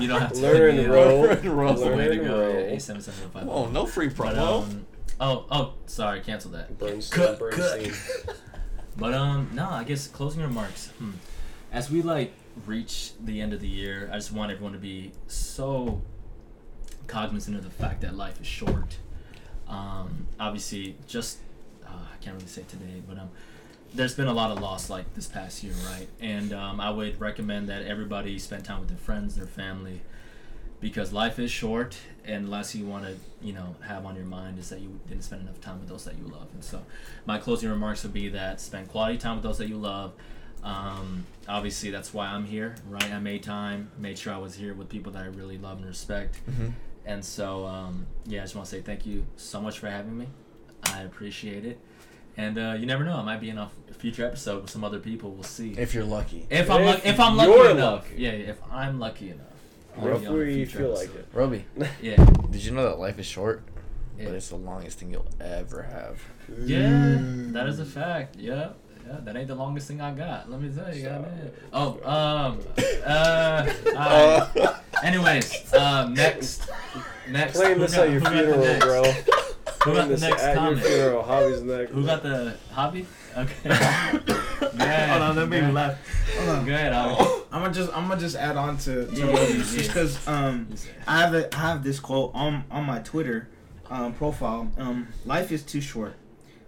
you 0.00 0.08
don't 0.08 0.20
have 0.20 0.32
to. 0.32 0.38
Learn 0.40 0.56
hit 0.56 0.68
and 0.70 0.78
me 0.78 0.84
roll. 0.86 1.28
up. 1.30 1.44
Roll. 1.44 1.74
The 1.74 1.86
way 1.86 1.90
to 1.90 1.96
Learn 1.96 2.18
and 2.18 2.26
go. 2.26 2.40
roll. 2.40 2.56
Eight 2.56 2.82
seven 2.82 3.02
seven 3.02 3.30
five. 3.30 3.48
Oh, 3.48 3.66
no 3.66 3.84
free 3.86 4.08
But, 4.08 4.36
promo. 4.36 4.62
um, 4.62 4.86
oh, 5.20 5.46
oh, 5.50 5.74
sorry, 5.86 6.20
cancel 6.20 6.52
that. 6.52 6.78
Bernstein, 6.78 7.18
Cut, 7.26 7.38
Bernstein. 7.38 7.92
But 8.96 9.14
um, 9.14 9.50
no, 9.54 9.68
I 9.70 9.84
guess 9.84 10.08
closing 10.08 10.42
remarks. 10.42 10.88
Hmm. 10.98 11.12
As 11.70 11.88
we 11.88 12.02
like 12.02 12.32
reach 12.66 13.12
the 13.24 13.40
end 13.40 13.52
of 13.52 13.60
the 13.60 13.68
year, 13.68 14.08
I 14.12 14.16
just 14.16 14.32
want 14.32 14.50
everyone 14.50 14.72
to 14.72 14.78
be 14.80 15.12
so 15.28 16.02
cognizant 17.06 17.56
of 17.56 17.62
the 17.62 17.70
fact 17.70 18.00
that 18.00 18.16
life 18.16 18.40
is 18.40 18.46
short. 18.48 18.96
Um, 19.68 20.26
obviously, 20.40 20.96
just 21.06 21.38
uh, 21.86 21.90
I 21.90 22.16
can't 22.20 22.34
really 22.34 22.48
say 22.48 22.64
today, 22.68 23.00
but 23.06 23.18
um, 23.18 23.30
there's 23.94 24.14
been 24.14 24.28
a 24.28 24.32
lot 24.32 24.50
of 24.50 24.60
loss 24.60 24.90
like 24.90 25.14
this 25.14 25.26
past 25.26 25.62
year, 25.62 25.72
right? 25.86 26.08
And 26.20 26.52
um, 26.52 26.80
I 26.80 26.90
would 26.90 27.20
recommend 27.20 27.68
that 27.68 27.82
everybody 27.86 28.38
spend 28.38 28.64
time 28.64 28.80
with 28.80 28.88
their 28.88 28.98
friends, 28.98 29.36
their 29.36 29.46
family, 29.46 30.02
because 30.80 31.12
life 31.12 31.38
is 31.38 31.50
short, 31.50 31.96
and 32.24 32.48
last 32.50 32.74
you 32.74 32.86
want 32.86 33.04
to, 33.04 33.16
you 33.40 33.52
know, 33.52 33.74
have 33.86 34.04
on 34.06 34.14
your 34.14 34.24
mind 34.26 34.58
is 34.58 34.68
that 34.68 34.80
you 34.80 35.00
didn't 35.08 35.24
spend 35.24 35.42
enough 35.42 35.60
time 35.60 35.80
with 35.80 35.88
those 35.88 36.04
that 36.04 36.16
you 36.18 36.24
love. 36.24 36.46
And 36.54 36.62
so, 36.62 36.82
my 37.26 37.38
closing 37.38 37.68
remarks 37.70 38.02
would 38.04 38.12
be 38.12 38.28
that 38.28 38.60
spend 38.60 38.88
quality 38.88 39.18
time 39.18 39.36
with 39.36 39.42
those 39.42 39.58
that 39.58 39.68
you 39.68 39.76
love. 39.76 40.12
Um, 40.62 41.24
obviously, 41.48 41.90
that's 41.90 42.12
why 42.12 42.26
I'm 42.26 42.44
here, 42.44 42.76
right? 42.88 43.10
I 43.12 43.18
made 43.18 43.42
time, 43.42 43.90
made 43.98 44.18
sure 44.18 44.32
I 44.32 44.38
was 44.38 44.54
here 44.54 44.74
with 44.74 44.88
people 44.88 45.10
that 45.12 45.22
I 45.22 45.26
really 45.26 45.58
love 45.58 45.78
and 45.78 45.86
respect. 45.86 46.40
Mhm. 46.48 46.72
And 47.06 47.24
so, 47.24 47.64
um, 47.66 48.06
yeah, 48.26 48.40
I 48.40 48.44
just 48.44 48.54
want 48.54 48.68
to 48.68 48.76
say 48.76 48.82
thank 48.82 49.06
you 49.06 49.24
so 49.36 49.60
much 49.60 49.78
for 49.78 49.88
having 49.88 50.16
me. 50.18 50.26
I 50.84 51.02
appreciate 51.02 51.64
it. 51.64 51.80
And 52.38 52.56
uh, 52.56 52.76
you 52.78 52.86
never 52.86 53.04
know, 53.04 53.16
I 53.16 53.22
might 53.24 53.40
be 53.40 53.50
in 53.50 53.58
a 53.58 53.70
future 53.98 54.24
episode 54.24 54.62
with 54.62 54.70
some 54.70 54.84
other 54.84 55.00
people. 55.00 55.32
We'll 55.32 55.42
see. 55.42 55.72
If 55.72 55.92
you're 55.92 56.04
lucky. 56.04 56.46
If 56.48 56.70
I'm 56.70 56.80
If 56.82 56.86
luck 56.86 57.00
if 57.04 57.20
I'm 57.20 57.36
lucky 57.36 57.50
you're 57.50 57.70
enough, 57.70 58.04
lucky. 58.08 58.22
yeah, 58.22 58.30
yeah, 58.32 58.50
if 58.50 58.58
I'm 58.70 59.00
lucky 59.00 59.30
enough, 59.30 59.46
I'll 59.98 60.06
Or 60.06 60.14
be 60.14 60.22
if 60.24 60.28
on 60.30 60.34
a 60.34 60.38
we 60.38 60.54
future 60.54 60.78
feel 60.78 60.94
like 60.94 61.14
it. 61.14 61.26
Roby, 61.32 61.64
Yeah, 62.00 62.24
did 62.50 62.64
you 62.64 62.70
know 62.70 62.84
that 62.84 62.98
life 63.00 63.18
is 63.18 63.26
short? 63.26 63.64
yeah. 64.16 64.26
But 64.26 64.34
it's 64.34 64.48
the 64.50 64.56
longest 64.56 64.98
thing 65.00 65.10
you'll 65.10 65.26
ever 65.40 65.82
have. 65.82 66.20
Yeah, 66.64 67.18
that 67.52 67.66
is 67.68 67.80
a 67.80 67.84
fact. 67.84 68.36
Yeah, 68.36 68.70
yeah, 69.04 69.16
that 69.24 69.36
ain't 69.36 69.48
the 69.48 69.54
longest 69.56 69.88
thing 69.88 70.00
I 70.00 70.12
got. 70.12 70.48
Let 70.48 70.60
me 70.60 70.70
tell 70.70 70.94
you, 70.94 71.02
So- 71.02 71.08
goddamn. 71.10 71.50
Oh, 71.72 72.08
um, 72.08 72.60
uh, 73.04 73.72
alright. 73.96 74.74
Anyways, 75.02 75.74
um, 75.74 76.14
next, 76.14 76.68
next. 77.28 77.56
Playing 77.56 77.80
this 77.80 77.96
at 77.98 78.10
your 78.10 78.20
who 78.20 78.24
got 78.24 78.32
the 78.34 78.78
funeral, 78.78 78.78
bro. 78.80 79.12
Who 79.88 79.94
got 79.96 80.08
the 80.08 80.14
this 80.14 80.20
next 80.22 80.42
at 80.42 80.56
comment? 80.56 80.78
your 80.80 80.88
funeral. 80.88 81.22
Hobby's 81.22 81.62
next. 81.62 81.90
Who 81.92 82.04
got 82.06 82.22
the 82.22 82.56
hobby? 82.72 83.06
Okay. 83.36 83.54
Good. 83.64 83.72
Hold 84.28 85.22
on, 85.22 85.36
let 85.36 85.48
me 85.48 85.60
Good. 85.60 85.74
laugh. 85.74 85.98
Hold 86.38 86.48
on. 86.50 86.64
Good. 86.64 86.92
hobby. 86.92 87.34
I'm 87.50 87.62
gonna 87.62 87.74
just 87.74 87.96
I'm 87.96 88.08
gonna 88.08 88.20
just 88.20 88.36
add 88.36 88.56
on 88.56 88.76
to, 88.78 89.06
to 89.06 89.12
Yeah, 89.16 89.26
yeah, 89.30 89.46
just 89.46 89.88
because 89.88 90.28
um 90.28 90.68
I 91.06 91.20
have 91.20 91.34
a, 91.34 91.54
I 91.54 91.58
have 91.60 91.82
this 91.82 91.98
quote 92.00 92.30
on 92.34 92.64
on 92.70 92.84
my 92.84 92.98
Twitter 93.00 93.48
um, 93.90 94.12
profile. 94.14 94.70
Um, 94.76 95.08
life 95.24 95.50
is 95.50 95.62
too 95.62 95.80
short, 95.80 96.14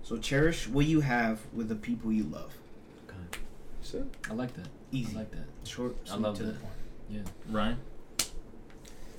so 0.02 0.16
cherish 0.16 0.66
what 0.68 0.86
you 0.86 1.00
have 1.02 1.40
with 1.52 1.68
the 1.68 1.74
people 1.76 2.10
you 2.12 2.24
love. 2.24 2.54
Okay. 3.06 3.38
So, 3.82 4.06
I 4.30 4.32
like 4.34 4.54
that. 4.54 4.68
Easy, 4.90 5.14
I 5.14 5.18
like 5.18 5.30
that. 5.32 5.44
short, 5.68 5.96
I 6.10 6.16
love 6.16 6.36
to 6.38 6.44
the 6.44 6.52
that. 6.52 6.60
point. 6.62 6.74
Yeah. 7.10 7.20
Ryan. 7.50 7.76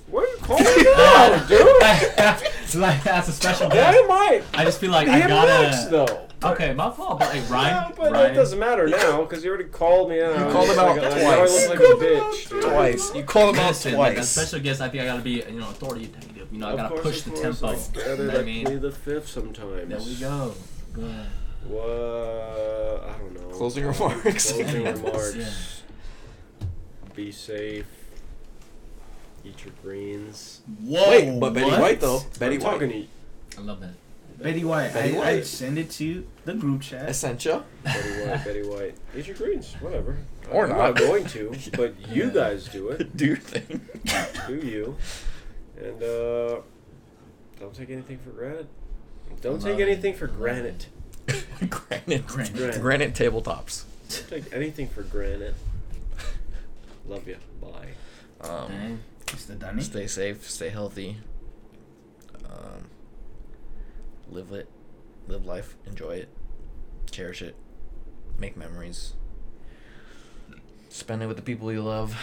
What 0.08 0.24
are 0.28 0.32
you 0.32 0.38
calling 0.42 0.64
me 0.64 0.86
out, 0.98 1.48
dude? 1.48 2.52
it's 2.74 2.80
like 2.80 3.04
that's 3.04 3.28
a 3.28 3.32
special 3.34 3.70
guest. 3.70 3.96
Dynamite. 3.98 4.44
I 4.54 4.64
just 4.64 4.80
feel 4.80 4.92
like 4.92 5.08
I 5.08 5.28
gotta. 5.28 5.64
next, 5.64 5.86
though. 5.92 6.28
Okay, 6.44 6.74
my 6.74 6.90
fault. 6.90 7.20
But 7.20 7.36
like 7.36 7.50
Ryan, 7.50 7.68
Yeah, 7.76 7.92
but 7.96 8.12
Ryan. 8.14 8.32
it 8.32 8.34
doesn't 8.36 8.58
matter 8.58 8.88
now 8.88 9.22
because 9.24 9.44
you 9.44 9.50
already 9.52 9.70
called 9.70 10.10
me 10.10 10.22
out. 10.22 10.38
You 10.40 10.52
called 10.52 10.70
him 10.70 10.80
out 10.80 10.96
Like, 10.98 11.12
twice. 11.12 11.22
Now 11.22 11.30
I 11.32 11.46
look 11.46 11.70
like 11.70 11.80
You 11.80 11.92
a 11.92 11.98
bitch. 12.32 12.50
dude. 12.50 12.64
Twice. 12.64 13.16
You 13.16 13.24
called 13.24 13.56
him 13.56 13.62
out 13.62 13.68
Listen, 13.70 13.94
like 13.96 14.14
a 14.14 14.16
twice. 14.16 14.30
special 14.30 14.60
guest, 14.60 14.82
I 14.82 14.90
think 14.90 15.04
I 15.04 15.06
gotta 15.06 15.22
be, 15.22 15.32
you 15.48 15.60
know, 15.60 15.70
authoritative. 15.70 16.48
You 16.52 16.58
know, 16.60 16.70
I 16.70 16.76
gotta 16.78 16.90
course, 16.96 17.04
push 17.04 17.22
the 17.22 17.32
tempo. 17.42 17.68
I 17.68 17.76
gotta 17.94 18.24
know 18.24 18.40
I 18.40 18.44
mean? 18.44 18.66
play 18.66 18.76
the 18.78 18.92
fifth 18.92 19.28
sometimes. 19.28 19.88
There 19.90 20.00
we 20.00 20.16
go. 20.16 20.54
Good. 20.94 21.26
What? 21.68 23.10
I 23.10 23.18
don't 23.20 23.34
know. 23.36 23.56
Closing 23.56 23.86
remarks. 23.86 24.52
Closing 24.52 24.84
remarks. 24.84 25.36
yeah. 25.36 26.66
Be 27.14 27.32
safe. 27.32 27.86
Eat 29.44 29.66
your 29.66 29.74
greens. 29.82 30.62
Whoa! 30.84 31.10
Wait, 31.10 31.40
but 31.40 31.54
Betty 31.54 31.70
what? 31.72 31.82
White 31.82 32.00
though. 32.00 32.22
Betty 32.40 32.56
I'm 32.56 32.62
White. 32.62 32.72
talking 32.72 32.90
to 32.90 32.98
you. 32.98 33.08
I 33.58 33.62
love 33.62 33.80
that. 33.82 33.94
Betty 34.42 34.64
White. 34.64 34.94
Betty 34.94 35.16
I, 35.16 35.20
White. 35.20 35.28
I 35.28 35.42
send 35.42 35.78
it 35.78 35.90
to 35.92 36.26
the 36.46 36.54
group 36.56 36.82
chat. 36.82 37.08
I 37.10 37.12
sent 37.12 37.46
you. 37.46 37.64
Betty 37.84 38.10
White. 38.26 38.44
Betty 38.46 38.64
White. 38.64 38.96
Eat 39.16 39.28
your 39.28 39.36
greens. 39.36 39.74
Whatever. 39.80 40.18
Or 40.52 40.68
not. 40.68 40.74
I'm 40.74 40.78
not. 40.78 40.94
not 40.96 40.98
going 40.98 41.26
to, 41.26 41.56
but 41.78 41.96
you 42.10 42.26
Yeah. 42.26 42.30
guys 42.34 42.68
do 42.68 42.90
it. 42.90 43.16
Do 43.16 43.26
your 43.28 43.38
thing. 43.38 43.82
Do 44.48 44.56
you? 44.56 44.98
And 45.78 46.02
uh, 46.04 46.62
don't 47.60 47.74
take 47.74 47.90
anything 47.90 48.18
for 48.20 48.32
granted. 48.32 48.68
Don't 49.42 49.54
Love 49.54 49.64
take 49.64 49.80
it. 49.80 49.84
anything 49.84 50.14
for 50.16 50.28
Love 50.28 50.38
granted. 50.38 50.86
granite. 51.70 52.28
Granite. 52.28 52.82
Granite. 52.82 53.14
tabletops. 53.14 53.84
Don't 54.10 54.30
take 54.42 54.54
anything 54.54 54.88
for 54.88 55.04
granted. 55.04 55.56
Love 57.08 57.28
you. 57.28 57.38
Bye. 57.62 58.48
Um, 58.48 58.68
Dang. 58.72 59.00
Mr. 59.32 59.58
Dunny. 59.58 59.82
stay 59.82 60.08
safe. 60.08 60.50
Stay 60.50 60.70
healthy. 60.70 61.18
Um, 62.46 62.90
live 64.30 64.52
it. 64.52 64.70
Live 65.28 65.46
life. 65.46 65.76
Enjoy 65.86 66.12
it. 66.12 66.30
Cherish 67.10 67.42
it. 67.42 67.56
Make 68.38 68.58
memories. 68.58 69.14
Spend 70.90 71.24
it 71.24 71.28
with 71.28 71.38
the 71.38 71.44
people 71.44 71.72
you 71.72 71.82
love. 71.82 72.16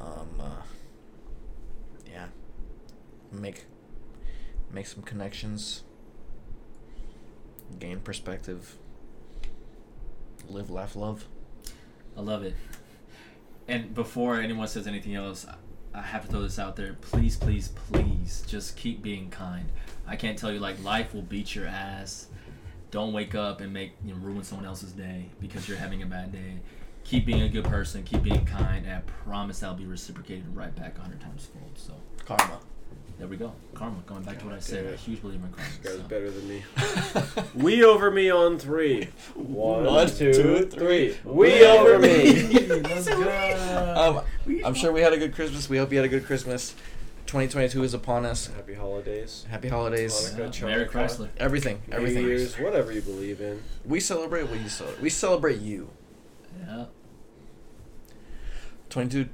Um, 0.00 0.28
uh, 0.40 0.62
yeah. 2.10 2.26
Make 3.32 3.64
make 4.70 4.86
some 4.86 5.02
connections. 5.02 5.82
gain 7.78 8.00
perspective, 8.00 8.76
live, 10.48 10.70
laugh, 10.70 10.96
love. 10.96 11.26
I 12.16 12.20
love 12.20 12.42
it. 12.42 12.54
And 13.66 13.94
before 13.94 14.40
anyone 14.40 14.68
says 14.68 14.86
anything 14.86 15.14
else, 15.14 15.46
I- 15.94 16.02
have 16.02 16.22
to 16.22 16.28
throw 16.28 16.42
this 16.42 16.58
out 16.58 16.76
there. 16.76 16.94
Please, 17.00 17.36
please, 17.36 17.68
please, 17.68 18.44
just 18.46 18.76
keep 18.76 19.02
being 19.02 19.30
kind. 19.30 19.68
I 20.06 20.16
can't 20.16 20.38
tell 20.38 20.52
you 20.52 20.60
like 20.60 20.82
life 20.82 21.14
will 21.14 21.22
beat 21.22 21.54
your 21.54 21.66
ass. 21.66 22.28
Don't 22.90 23.12
wake 23.12 23.34
up 23.34 23.60
and 23.60 23.72
make 23.72 23.92
you 24.04 24.12
know, 24.14 24.20
ruin 24.20 24.44
someone 24.44 24.66
else's 24.66 24.92
day 24.92 25.26
because 25.40 25.68
you're 25.68 25.78
having 25.78 26.02
a 26.02 26.06
bad 26.06 26.32
day. 26.32 26.60
Keep 27.04 27.26
being 27.26 27.42
a 27.42 27.48
good 27.48 27.64
person. 27.64 28.02
Keep 28.02 28.22
being 28.22 28.44
kind. 28.44 28.86
And 28.86 28.94
I 28.94 29.00
promise 29.24 29.60
that'll 29.60 29.76
be 29.76 29.86
reciprocated 29.86 30.44
right 30.54 30.74
back 30.76 30.96
a 30.98 31.00
hundred 31.02 31.20
times 31.20 31.46
fold. 31.46 31.72
So 31.76 31.94
Karma. 32.24 32.60
There 33.18 33.28
we 33.28 33.36
go. 33.36 33.52
Karma. 33.74 33.96
Going 34.06 34.22
back 34.22 34.38
to 34.40 34.46
what 34.46 34.54
I 34.54 34.58
said. 34.58 34.84
damn 34.84 34.94
a 34.94 34.96
huge 34.96 35.22
believer 35.22 35.46
in 35.46 35.52
karma. 35.52 35.70
This 35.82 35.92
guy's 35.92 36.02
so. 36.02 36.08
better 36.08 36.30
than 36.30 36.48
me. 36.48 36.62
We 37.54 37.84
over 37.84 38.10
me 38.10 38.30
on 38.30 38.58
three. 38.58 39.08
One, 39.34 39.84
One, 39.84 40.08
two, 40.08 40.32
two, 40.32 40.66
three. 40.66 41.12
three. 41.12 41.16
We 41.24 41.64
over 41.64 41.98
me. 41.98 42.32
Let's 42.68 43.08
go. 43.08 44.24
Um, 44.48 44.64
I'm 44.64 44.74
sure 44.74 44.92
we 44.92 45.00
had 45.00 45.12
a 45.12 45.16
good 45.18 45.34
Christmas. 45.34 45.68
We 45.68 45.78
hope 45.78 45.92
you 45.92 45.98
had 45.98 46.04
a 46.04 46.08
good 46.08 46.26
Christmas. 46.26 46.74
2022 47.26 47.82
is 47.84 47.94
upon 47.94 48.26
us. 48.26 48.48
Happy 48.48 48.74
holidays. 48.74 49.46
Happy 49.48 49.68
holidays. 49.68 50.12
Hanukkah, 50.36 50.60
Yeah, 50.60 50.66
Merry 50.66 50.84
Chanukah, 50.86 50.90
Chrysler. 50.90 51.28
Everything. 51.38 51.82
New 51.88 51.96
Everything. 51.96 52.26
Year's, 52.26 52.58
whatever 52.58 52.92
you 52.92 53.00
believe 53.00 53.40
in. 53.40 53.62
We 53.84 54.00
celebrate 54.00 54.48
what 54.48 54.60
you 54.60 54.68
celebrate. 54.68 55.02
We 55.02 55.10
celebrate 55.10 55.60
you. 55.60 55.90
Yeah. 56.60 56.84
22, 58.90 59.28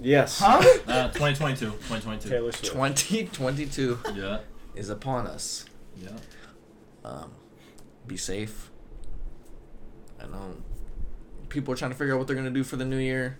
Yes. 0.00 0.38
Huh? 0.40 0.58
Uh, 0.86 1.08
2022. 1.08 1.66
2022. 1.66 2.28
Taylor 2.28 2.52
Swift. 2.52 2.72
2022 2.72 3.98
Yeah. 4.14 4.40
is 4.74 4.90
upon 4.90 5.26
us. 5.26 5.64
Yeah. 5.96 6.10
Um, 7.04 7.32
be 8.06 8.16
safe. 8.16 8.70
I 10.20 10.26
know 10.26 10.56
people 11.48 11.72
are 11.72 11.76
trying 11.76 11.90
to 11.92 11.96
figure 11.96 12.14
out 12.14 12.18
what 12.18 12.26
they're 12.26 12.36
gonna 12.36 12.50
do 12.50 12.64
for 12.64 12.76
the 12.76 12.84
new 12.84 12.98
year. 12.98 13.38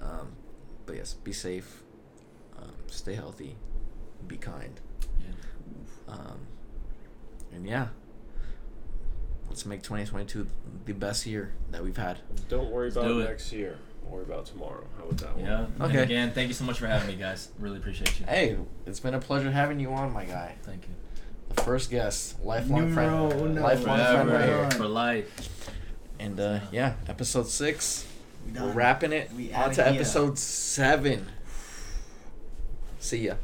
Um, 0.00 0.32
but 0.86 0.96
yes, 0.96 1.14
be 1.14 1.32
safe. 1.32 1.82
Um, 2.58 2.72
stay 2.88 3.14
healthy. 3.14 3.56
Be 4.26 4.36
kind. 4.36 4.80
Yeah. 5.20 6.14
Um, 6.14 6.40
and 7.52 7.66
yeah, 7.66 7.88
let's 9.48 9.64
make 9.66 9.82
2022 9.82 10.46
the 10.84 10.92
best 10.92 11.26
year 11.26 11.52
that 11.70 11.82
we've 11.82 11.96
had. 11.96 12.18
Don't 12.48 12.70
worry 12.70 12.86
Let's 12.86 12.96
about 12.96 13.08
do 13.08 13.20
it. 13.20 13.24
next 13.24 13.52
year. 13.52 13.78
Worry 14.04 14.22
about 14.24 14.46
tomorrow. 14.46 14.84
How 14.96 15.04
about 15.04 15.16
that 15.18 15.36
one? 15.36 15.44
Yeah. 15.44 15.64
And 15.64 15.82
Okay. 15.82 16.02
again, 16.02 16.32
thank 16.32 16.48
you 16.48 16.54
so 16.54 16.64
much 16.64 16.78
for 16.78 16.86
having 16.86 17.08
me, 17.08 17.16
guys. 17.16 17.48
Really 17.58 17.78
appreciate 17.78 18.18
you. 18.20 18.26
Hey, 18.26 18.56
it's 18.86 19.00
been 19.00 19.14
a 19.14 19.18
pleasure 19.20 19.50
having 19.50 19.80
you 19.80 19.90
on, 19.92 20.12
my 20.12 20.24
guy. 20.24 20.54
Thank 20.62 20.82
you. 20.84 20.94
The 21.54 21.62
first 21.62 21.90
guest, 21.90 22.42
lifelong 22.44 22.88
Numero 22.90 23.30
friend, 23.30 23.42
uno. 23.50 23.62
lifelong 23.62 23.98
friend 23.98 24.30
right 24.30 24.44
here. 24.44 24.70
for 24.72 24.86
life. 24.86 25.68
And 26.18 26.38
uh, 26.38 26.60
yeah, 26.70 26.94
episode 27.08 27.48
six. 27.48 28.06
We 28.46 28.60
We're 28.60 28.72
wrapping 28.72 29.12
it. 29.12 29.30
We 29.36 29.52
on 29.52 29.72
to 29.72 29.82
here. 29.84 29.94
episode 29.94 30.38
seven. 30.38 31.26
See 33.00 33.26
ya. 33.26 33.34